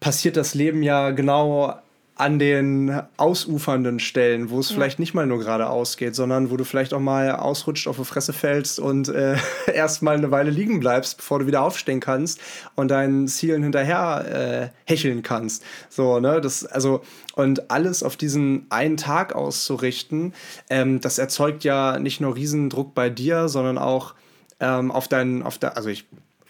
passiert 0.00 0.36
das 0.36 0.54
Leben 0.54 0.82
ja 0.82 1.10
genau 1.10 1.80
an 2.18 2.40
den 2.40 3.00
ausufernden 3.16 4.00
Stellen, 4.00 4.50
wo 4.50 4.58
es 4.58 4.70
ja. 4.70 4.74
vielleicht 4.74 4.98
nicht 4.98 5.14
mal 5.14 5.24
nur 5.24 5.38
geradeaus 5.38 5.96
geht, 5.96 6.16
sondern 6.16 6.50
wo 6.50 6.56
du 6.56 6.64
vielleicht 6.64 6.92
auch 6.92 7.00
mal 7.00 7.30
ausrutscht, 7.30 7.86
auf 7.86 7.96
die 7.96 8.04
Fresse 8.04 8.32
fällst 8.32 8.80
und 8.80 9.08
äh, 9.08 9.36
erst 9.72 10.02
mal 10.02 10.16
eine 10.16 10.32
Weile 10.32 10.50
liegen 10.50 10.80
bleibst, 10.80 11.18
bevor 11.18 11.38
du 11.38 11.46
wieder 11.46 11.62
aufstehen 11.62 12.00
kannst 12.00 12.40
und 12.74 12.90
deinen 12.90 13.28
Zielen 13.28 13.62
hinterher 13.62 14.72
äh, 14.74 14.90
hecheln 14.90 15.22
kannst. 15.22 15.64
So, 15.88 16.18
ne, 16.18 16.40
das, 16.40 16.66
also, 16.66 17.02
und 17.36 17.70
alles 17.70 18.02
auf 18.02 18.16
diesen 18.16 18.66
einen 18.68 18.96
Tag 18.96 19.32
auszurichten, 19.36 20.34
ähm, 20.70 21.00
das 21.00 21.18
erzeugt 21.18 21.62
ja 21.62 22.00
nicht 22.00 22.20
nur 22.20 22.34
Riesendruck 22.34 22.94
bei 22.94 23.10
dir, 23.10 23.48
sondern 23.48 23.78
auch 23.78 24.14
ähm, 24.58 24.90
auf 24.90 25.06
deinen, 25.06 25.44
auf 25.44 25.58
der, 25.58 25.76
also 25.76 25.88
ich 25.88 26.04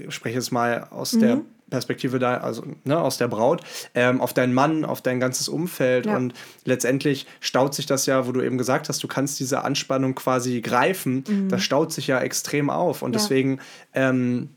spreche 0.08 0.36
jetzt 0.36 0.50
mal 0.50 0.86
aus 0.90 1.12
mhm. 1.12 1.20
der 1.20 1.40
Perspektive 1.70 2.18
da, 2.18 2.38
also 2.38 2.64
ne, 2.84 2.98
aus 2.98 3.18
der 3.18 3.28
Braut, 3.28 3.62
ähm, 3.94 4.20
auf 4.20 4.32
deinen 4.32 4.54
Mann, 4.54 4.84
auf 4.84 5.02
dein 5.02 5.20
ganzes 5.20 5.48
Umfeld. 5.48 6.06
Ja. 6.06 6.16
Und 6.16 6.34
letztendlich 6.64 7.26
staut 7.40 7.74
sich 7.74 7.86
das 7.86 8.06
ja, 8.06 8.26
wo 8.26 8.32
du 8.32 8.40
eben 8.42 8.58
gesagt 8.58 8.88
hast, 8.88 9.02
du 9.02 9.08
kannst 9.08 9.38
diese 9.40 9.64
Anspannung 9.64 10.14
quasi 10.14 10.60
greifen. 10.60 11.24
Mhm. 11.26 11.48
Das 11.48 11.62
staut 11.62 11.92
sich 11.92 12.06
ja 12.06 12.20
extrem 12.20 12.70
auf. 12.70 13.02
Und 13.02 13.14
ja. 13.14 13.20
deswegen 13.20 13.60
ähm, 13.94 14.50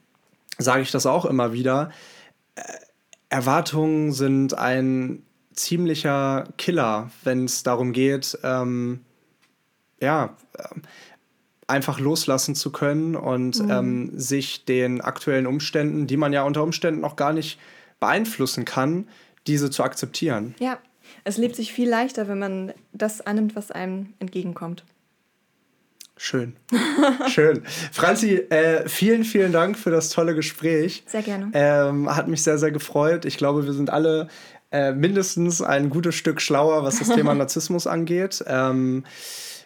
sage 0.57 0.82
ich 0.82 0.91
das 0.91 1.05
auch 1.05 1.26
immer 1.26 1.53
wieder. 1.53 1.91
Äh, 2.55 2.62
Erwartungen 3.30 4.12
sind 4.12 4.57
ein 4.57 5.24
ziemlicher 5.53 6.45
Killer, 6.57 7.12
wenn 7.24 7.45
es 7.45 7.64
darum 7.64 7.93
geht, 7.93 8.38
ähm, 8.43 9.01
ja, 10.01 10.36
äh, 10.57 10.64
einfach 11.72 12.00
loslassen 12.00 12.54
zu 12.54 12.72
können 12.72 13.16
und 13.16 13.60
mhm. 13.64 13.72
ähm, 13.72 14.12
sich 14.20 14.66
den 14.66 15.02
aktuellen 15.02 15.48
Umständen, 15.48 16.06
die 16.06 16.18
man 16.18 16.34
ja 16.34 16.44
unter 16.44 16.64
Umständen 16.64 17.02
noch 17.02 17.16
gar 17.16 17.34
nicht 17.34 17.60
beeinflussen 18.00 18.66
kann, 18.66 19.08
diese 19.48 19.70
zu 19.72 19.84
akzeptieren. 19.84 20.56
Ja, 20.60 20.78
es 21.24 21.38
lebt 21.38 21.56
sich 21.56 21.74
viel 21.74 21.90
leichter, 21.90 22.28
wenn 22.28 22.40
man 22.40 22.74
das 22.94 23.22
annimmt, 23.22 23.56
was 23.56 23.72
einem 23.72 24.14
entgegenkommt. 24.20 24.84
Schön. 26.18 26.56
Schön. 27.30 27.64
Franzi, 27.92 28.36
äh, 28.36 28.88
vielen, 28.88 29.24
vielen 29.24 29.52
Dank 29.52 29.78
für 29.78 29.90
das 29.90 30.10
tolle 30.10 30.36
Gespräch. 30.36 31.04
Sehr 31.08 31.24
gerne. 31.24 31.50
Ähm, 31.54 32.16
hat 32.16 32.28
mich 32.28 32.44
sehr, 32.44 32.60
sehr 32.60 32.70
gefreut. 32.70 33.26
Ich 33.26 33.38
glaube, 33.38 33.66
wir 33.66 33.74
sind 33.74 33.90
alle 33.90 34.28
äh, 34.72 34.92
mindestens 34.92 35.64
ein 35.64 35.90
gutes 35.90 36.14
Stück 36.14 36.40
schlauer, 36.40 36.84
was 36.84 37.00
das 37.00 37.10
Thema 37.10 37.34
Narzissmus 37.36 37.88
angeht. 37.88 38.44
Ähm, 38.46 39.04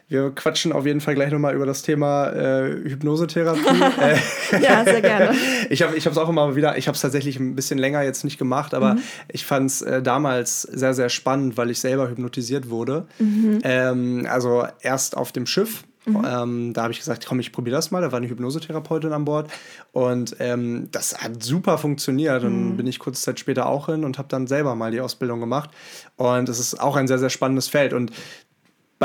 wir 0.07 0.31
quatschen 0.31 0.71
auf 0.71 0.85
jeden 0.85 1.01
Fall 1.01 1.15
gleich 1.15 1.31
nochmal 1.31 1.55
über 1.55 1.65
das 1.65 1.81
Thema 1.81 2.27
äh, 2.29 2.89
Hypnosetherapie. 2.89 3.61
Äh, 3.95 4.17
ja, 4.61 4.83
sehr 4.83 5.01
gerne. 5.01 5.35
ich 5.69 5.81
habe 5.81 5.95
es 5.95 6.17
auch 6.17 6.29
immer 6.29 6.55
wieder, 6.55 6.77
ich 6.77 6.87
habe 6.87 6.95
es 6.95 7.01
tatsächlich 7.01 7.39
ein 7.39 7.55
bisschen 7.55 7.79
länger 7.79 8.01
jetzt 8.03 8.23
nicht 8.23 8.37
gemacht, 8.37 8.73
aber 8.73 8.95
mhm. 8.95 9.01
ich 9.31 9.45
fand 9.45 9.69
es 9.69 9.81
äh, 9.81 10.01
damals 10.01 10.63
sehr, 10.63 10.93
sehr 10.93 11.09
spannend, 11.09 11.57
weil 11.57 11.71
ich 11.71 11.79
selber 11.79 12.09
hypnotisiert 12.09 12.69
wurde. 12.69 13.07
Mhm. 13.19 13.59
Ähm, 13.63 14.27
also 14.29 14.67
erst 14.81 15.17
auf 15.17 15.31
dem 15.31 15.45
Schiff. 15.45 15.83
Mhm. 16.05 16.25
Ähm, 16.25 16.73
da 16.73 16.83
habe 16.83 16.93
ich 16.93 16.99
gesagt, 16.99 17.25
komm, 17.25 17.39
ich 17.39 17.51
probiere 17.51 17.75
das 17.75 17.91
mal. 17.91 18.01
Da 18.01 18.11
war 18.11 18.17
eine 18.17 18.29
Hypnosetherapeutin 18.29 19.11
an 19.11 19.25
Bord 19.25 19.49
und 19.91 20.35
ähm, 20.39 20.89
das 20.91 21.17
hat 21.17 21.41
super 21.41 21.77
funktioniert. 21.77 22.43
Und 22.43 22.71
mhm. 22.71 22.77
bin 22.77 22.87
ich 22.87 22.99
kurze 22.99 23.21
Zeit 23.21 23.39
später 23.39 23.65
auch 23.65 23.87
hin 23.87 24.03
und 24.03 24.17
habe 24.17 24.27
dann 24.27 24.47
selber 24.47 24.75
mal 24.75 24.91
die 24.91 25.01
Ausbildung 25.01 25.39
gemacht. 25.39 25.71
Und 26.15 26.47
es 26.47 26.59
ist 26.59 26.79
auch 26.79 26.95
ein 26.95 27.07
sehr, 27.07 27.19
sehr 27.19 27.29
spannendes 27.29 27.67
Feld. 27.67 27.93
Und 27.93 28.11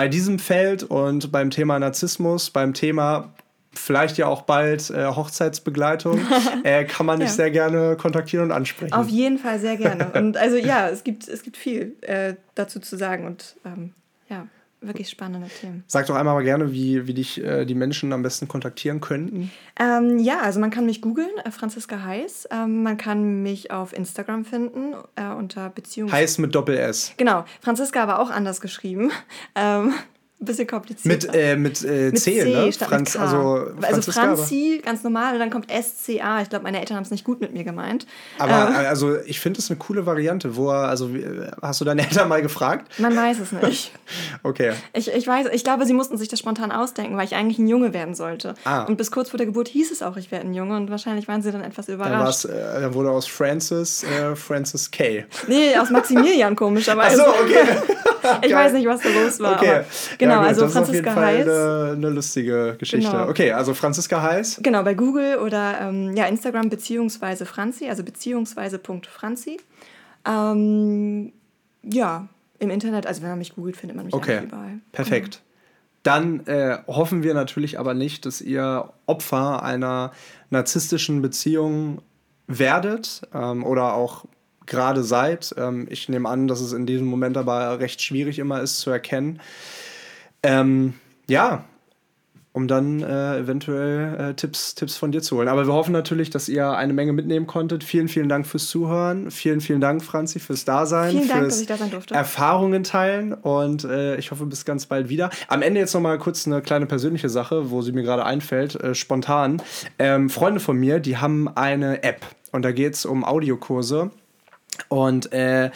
bei 0.00 0.08
diesem 0.08 0.38
Feld 0.38 0.82
und 0.82 1.30
beim 1.30 1.50
Thema 1.50 1.78
Narzissmus, 1.78 2.48
beim 2.48 2.72
Thema 2.72 3.34
vielleicht 3.74 4.16
ja 4.16 4.28
auch 4.28 4.40
bald 4.40 4.88
äh, 4.88 5.04
Hochzeitsbegleitung, 5.08 6.20
äh, 6.64 6.86
kann 6.86 7.04
man 7.04 7.20
dich 7.20 7.28
ja. 7.28 7.34
sehr 7.34 7.50
gerne 7.50 7.98
kontaktieren 7.98 8.46
und 8.46 8.52
ansprechen. 8.52 8.94
Auf 8.94 9.10
jeden 9.10 9.36
Fall 9.36 9.58
sehr 9.58 9.76
gerne. 9.76 10.10
Und 10.14 10.38
also 10.38 10.56
ja, 10.56 10.88
es 10.90 11.04
gibt, 11.04 11.28
es 11.28 11.42
gibt 11.42 11.58
viel 11.58 11.96
äh, 12.00 12.36
dazu 12.54 12.80
zu 12.80 12.96
sagen 12.96 13.26
und 13.26 13.56
ähm, 13.66 13.92
ja 14.30 14.46
wirklich 14.80 15.08
spannende 15.08 15.48
Themen. 15.48 15.84
Sag 15.86 16.06
doch 16.06 16.14
einmal 16.14 16.34
mal 16.34 16.44
gerne, 16.44 16.72
wie, 16.72 17.06
wie 17.06 17.14
dich 17.14 17.42
äh, 17.42 17.64
die 17.64 17.74
Menschen 17.74 18.12
am 18.12 18.22
besten 18.22 18.48
kontaktieren 18.48 19.00
könnten. 19.00 19.50
Ähm, 19.78 20.18
ja, 20.18 20.40
also 20.40 20.60
man 20.60 20.70
kann 20.70 20.86
mich 20.86 21.02
googeln, 21.02 21.30
äh, 21.44 21.50
Franziska 21.50 22.02
Heiß. 22.02 22.48
Ähm, 22.50 22.82
man 22.82 22.96
kann 22.96 23.42
mich 23.42 23.70
auf 23.70 23.92
Instagram 23.92 24.44
finden 24.44 24.94
äh, 25.16 25.28
unter 25.28 25.70
Beziehungs... 25.70 26.12
Heiß 26.12 26.38
mit 26.38 26.54
Doppel-S. 26.54 27.14
Genau, 27.16 27.44
Franziska 27.60 28.02
aber 28.02 28.18
auch 28.18 28.30
anders 28.30 28.60
geschrieben. 28.60 29.10
Ähm, 29.56 29.94
ein 30.40 30.44
bisschen 30.44 30.66
kompliziert. 30.66 31.06
Mit, 31.06 31.34
äh, 31.34 31.56
mit, 31.56 31.84
äh, 31.84 32.10
mit 32.10 32.18
C, 32.18 32.40
C, 32.40 32.44
ne? 32.44 32.72
Franz, 32.72 33.16
also, 33.16 33.68
also 33.82 34.12
Franzi, 34.12 34.80
ganz 34.84 35.02
normal, 35.02 35.34
und 35.34 35.40
dann 35.40 35.50
kommt 35.50 35.66
SCA. 35.70 36.42
Ich 36.42 36.48
glaube, 36.48 36.62
meine 36.62 36.80
Eltern 36.80 36.96
haben 36.96 37.04
es 37.04 37.10
nicht 37.10 37.24
gut 37.24 37.40
mit 37.40 37.52
mir 37.52 37.64
gemeint. 37.64 38.06
Aber 38.38 38.68
ähm, 38.68 38.86
also 38.88 39.18
ich 39.20 39.40
finde 39.40 39.60
es 39.60 39.70
eine 39.70 39.78
coole 39.78 40.06
Variante. 40.06 40.56
Wo, 40.56 40.70
also, 40.70 41.10
hast 41.62 41.80
du 41.80 41.84
deine 41.84 42.02
Eltern 42.02 42.28
mal 42.28 42.42
gefragt? 42.42 42.98
Man 42.98 43.16
weiß 43.16 43.38
es 43.38 43.52
nicht. 43.52 43.92
okay. 44.42 44.72
Ich, 44.92 45.12
ich 45.12 45.26
weiß, 45.26 45.48
ich 45.52 45.64
glaube, 45.64 45.86
sie 45.86 45.92
mussten 45.92 46.16
sich 46.16 46.28
das 46.28 46.38
spontan 46.38 46.72
ausdenken, 46.72 47.16
weil 47.16 47.26
ich 47.26 47.34
eigentlich 47.34 47.58
ein 47.58 47.68
Junge 47.68 47.92
werden 47.92 48.14
sollte. 48.14 48.54
Ah. 48.64 48.84
Und 48.84 48.96
bis 48.96 49.10
kurz 49.10 49.30
vor 49.30 49.38
der 49.38 49.46
Geburt 49.46 49.68
hieß 49.68 49.90
es 49.90 50.02
auch, 50.02 50.16
ich 50.16 50.30
werde 50.30 50.46
ein 50.46 50.54
Junge 50.54 50.76
und 50.76 50.90
wahrscheinlich 50.90 51.28
waren 51.28 51.42
sie 51.42 51.52
dann 51.52 51.62
etwas 51.62 51.88
überrascht. 51.88 52.46
Dann, 52.46 52.52
äh, 52.52 52.80
dann 52.80 52.94
wurde 52.94 53.10
aus 53.10 53.26
Francis 53.26 54.04
äh, 54.04 54.34
Francis 54.36 54.90
K. 54.90 55.24
Nee, 55.46 55.76
aus 55.76 55.90
Maximilian 55.90 56.56
komischerweise. 56.56 57.24
Ach 57.26 57.34
so, 57.34 57.42
okay. 57.42 58.42
ich 58.46 58.54
weiß 58.54 58.72
nicht, 58.72 58.86
was 58.86 59.00
da 59.00 59.08
los 59.08 59.40
war. 59.40 59.56
Okay. 59.56 59.82
genau, 60.18 60.29
Genau, 60.30 60.46
also 60.46 60.62
das 60.62 60.72
Franziska 60.72 61.10
ist 61.10 61.16
auf 61.16 61.24
jeden 61.24 61.46
Fall 61.46 61.86
Eine, 61.86 61.92
eine 61.96 62.08
lustige 62.10 62.76
Geschichte. 62.78 63.10
Genau. 63.10 63.28
Okay, 63.28 63.52
also 63.52 63.74
Franziska 63.74 64.22
Heiß. 64.22 64.60
Genau, 64.62 64.82
bei 64.82 64.94
Google 64.94 65.38
oder 65.38 65.80
ähm, 65.80 66.16
ja, 66.16 66.26
Instagram 66.26 66.68
beziehungsweise 66.68 67.46
Franzi, 67.46 67.88
also 67.88 68.02
beziehungsweise 68.02 68.78
Punkt 68.78 69.06
Franzi. 69.06 69.58
Ähm, 70.26 71.32
ja, 71.82 72.28
im 72.58 72.70
Internet, 72.70 73.06
also 73.06 73.22
wenn 73.22 73.30
man 73.30 73.38
mich 73.38 73.54
googelt, 73.54 73.76
findet 73.76 73.96
man 73.96 74.06
mich 74.06 74.14
okay. 74.14 74.44
überall. 74.44 74.80
Perfekt. 74.92 75.30
Genau. 75.34 75.44
Dann 76.02 76.46
äh, 76.46 76.78
hoffen 76.86 77.22
wir 77.22 77.34
natürlich 77.34 77.78
aber 77.78 77.94
nicht, 77.94 78.24
dass 78.24 78.40
ihr 78.40 78.90
Opfer 79.06 79.62
einer 79.62 80.12
narzisstischen 80.48 81.20
Beziehung 81.20 82.00
werdet 82.46 83.22
ähm, 83.34 83.64
oder 83.64 83.94
auch 83.94 84.24
gerade 84.66 85.02
seid. 85.02 85.54
Ähm, 85.58 85.86
ich 85.90 86.08
nehme 86.08 86.28
an, 86.28 86.48
dass 86.48 86.60
es 86.60 86.72
in 86.72 86.86
diesem 86.86 87.06
Moment 87.06 87.36
aber 87.36 87.80
recht 87.80 88.00
schwierig 88.00 88.38
immer 88.38 88.62
ist 88.62 88.78
zu 88.78 88.90
erkennen. 88.90 89.40
Ähm, 90.42 90.94
ja, 91.28 91.64
um 92.52 92.66
dann 92.66 93.00
äh, 93.00 93.38
eventuell 93.38 94.30
äh, 94.30 94.34
Tipps, 94.34 94.74
Tipps 94.74 94.96
von 94.96 95.12
dir 95.12 95.22
zu 95.22 95.36
holen. 95.36 95.46
Aber 95.46 95.66
wir 95.66 95.72
hoffen 95.72 95.92
natürlich, 95.92 96.30
dass 96.30 96.48
ihr 96.48 96.68
eine 96.70 96.92
Menge 96.92 97.12
mitnehmen 97.12 97.46
konntet. 97.46 97.84
Vielen, 97.84 98.08
vielen 98.08 98.28
Dank 98.28 98.46
fürs 98.46 98.66
Zuhören. 98.66 99.30
Vielen, 99.30 99.60
vielen 99.60 99.80
Dank, 99.80 100.02
Franzi, 100.02 100.40
fürs 100.40 100.64
Dasein. 100.64 101.12
Vielen 101.12 101.28
Dank, 101.28 101.40
fürs 101.42 101.54
dass 101.54 101.60
ich 101.60 101.68
da 101.68 101.76
sein 101.76 101.90
durfte. 101.90 102.14
Erfahrungen 102.14 102.82
teilen 102.82 103.32
und 103.32 103.84
äh, 103.84 104.16
ich 104.16 104.32
hoffe, 104.32 104.46
bis 104.46 104.64
ganz 104.64 104.86
bald 104.86 105.08
wieder. 105.08 105.30
Am 105.46 105.62
Ende 105.62 105.78
jetzt 105.78 105.94
noch 105.94 106.00
mal 106.00 106.18
kurz 106.18 106.46
eine 106.46 106.60
kleine 106.60 106.86
persönliche 106.86 107.28
Sache, 107.28 107.70
wo 107.70 107.82
sie 107.82 107.92
mir 107.92 108.02
gerade 108.02 108.24
einfällt, 108.24 108.74
äh, 108.74 108.96
spontan. 108.96 109.62
Ähm, 110.00 110.28
Freunde 110.28 110.58
von 110.58 110.76
mir, 110.76 110.98
die 110.98 111.18
haben 111.18 111.46
eine 111.48 112.02
App 112.02 112.26
und 112.50 112.64
da 112.64 112.72
geht 112.72 112.94
es 112.94 113.06
um 113.06 113.24
Audiokurse. 113.24 114.10
Und 114.88 115.32
äh, 115.32 115.70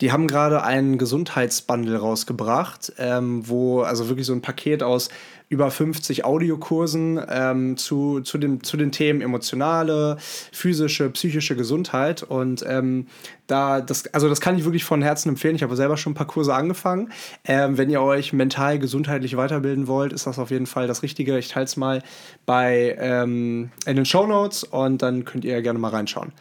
die 0.00 0.12
haben 0.12 0.26
gerade 0.26 0.62
einen 0.62 0.98
Gesundheitsbundle 0.98 1.98
rausgebracht, 1.98 2.92
ähm, 2.98 3.48
wo 3.48 3.82
also 3.82 4.08
wirklich 4.08 4.26
so 4.26 4.32
ein 4.32 4.42
Paket 4.42 4.82
aus 4.82 5.08
über 5.48 5.70
50 5.70 6.24
Audiokursen 6.24 7.20
ähm, 7.28 7.76
zu, 7.76 8.20
zu, 8.20 8.36
dem, 8.36 8.64
zu 8.64 8.76
den 8.76 8.90
Themen 8.90 9.20
emotionale, 9.20 10.16
physische, 10.18 11.08
psychische 11.10 11.54
Gesundheit. 11.54 12.24
Und 12.24 12.64
ähm, 12.66 13.06
da, 13.46 13.80
das, 13.80 14.12
also 14.12 14.28
das 14.28 14.40
kann 14.40 14.58
ich 14.58 14.64
wirklich 14.64 14.84
von 14.84 15.02
Herzen 15.02 15.28
empfehlen. 15.28 15.54
Ich 15.54 15.62
habe 15.62 15.76
selber 15.76 15.96
schon 15.96 16.12
ein 16.12 16.16
paar 16.16 16.26
Kurse 16.26 16.52
angefangen. 16.52 17.12
Ähm, 17.44 17.78
wenn 17.78 17.90
ihr 17.90 18.02
euch 18.02 18.32
mental, 18.32 18.80
gesundheitlich 18.80 19.36
weiterbilden 19.36 19.86
wollt, 19.86 20.12
ist 20.12 20.26
das 20.26 20.40
auf 20.40 20.50
jeden 20.50 20.66
Fall 20.66 20.88
das 20.88 21.04
Richtige. 21.04 21.38
Ich 21.38 21.48
teile 21.48 21.66
es 21.66 21.76
mal 21.76 22.02
bei 22.44 22.96
ähm, 22.98 23.70
in 23.86 23.96
den 23.96 24.04
Show 24.04 24.26
Notes 24.26 24.64
und 24.64 25.00
dann 25.02 25.24
könnt 25.24 25.44
ihr 25.44 25.62
gerne 25.62 25.78
mal 25.78 25.90
reinschauen. 25.90 26.32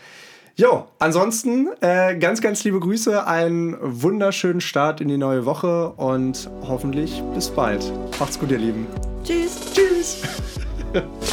Jo, 0.57 0.87
ansonsten 0.99 1.67
äh, 1.81 2.17
ganz, 2.17 2.39
ganz 2.39 2.63
liebe 2.63 2.79
Grüße, 2.79 3.27
einen 3.27 3.75
wunderschönen 3.81 4.61
Start 4.61 5.01
in 5.01 5.09
die 5.09 5.17
neue 5.17 5.45
Woche 5.45 5.89
und 5.89 6.49
hoffentlich 6.61 7.21
bis 7.33 7.49
bald. 7.49 7.91
Macht's 8.21 8.39
gut, 8.39 8.51
ihr 8.51 8.59
Lieben. 8.59 8.87
Tschüss. 9.25 9.57
Tschüss. 9.73 10.21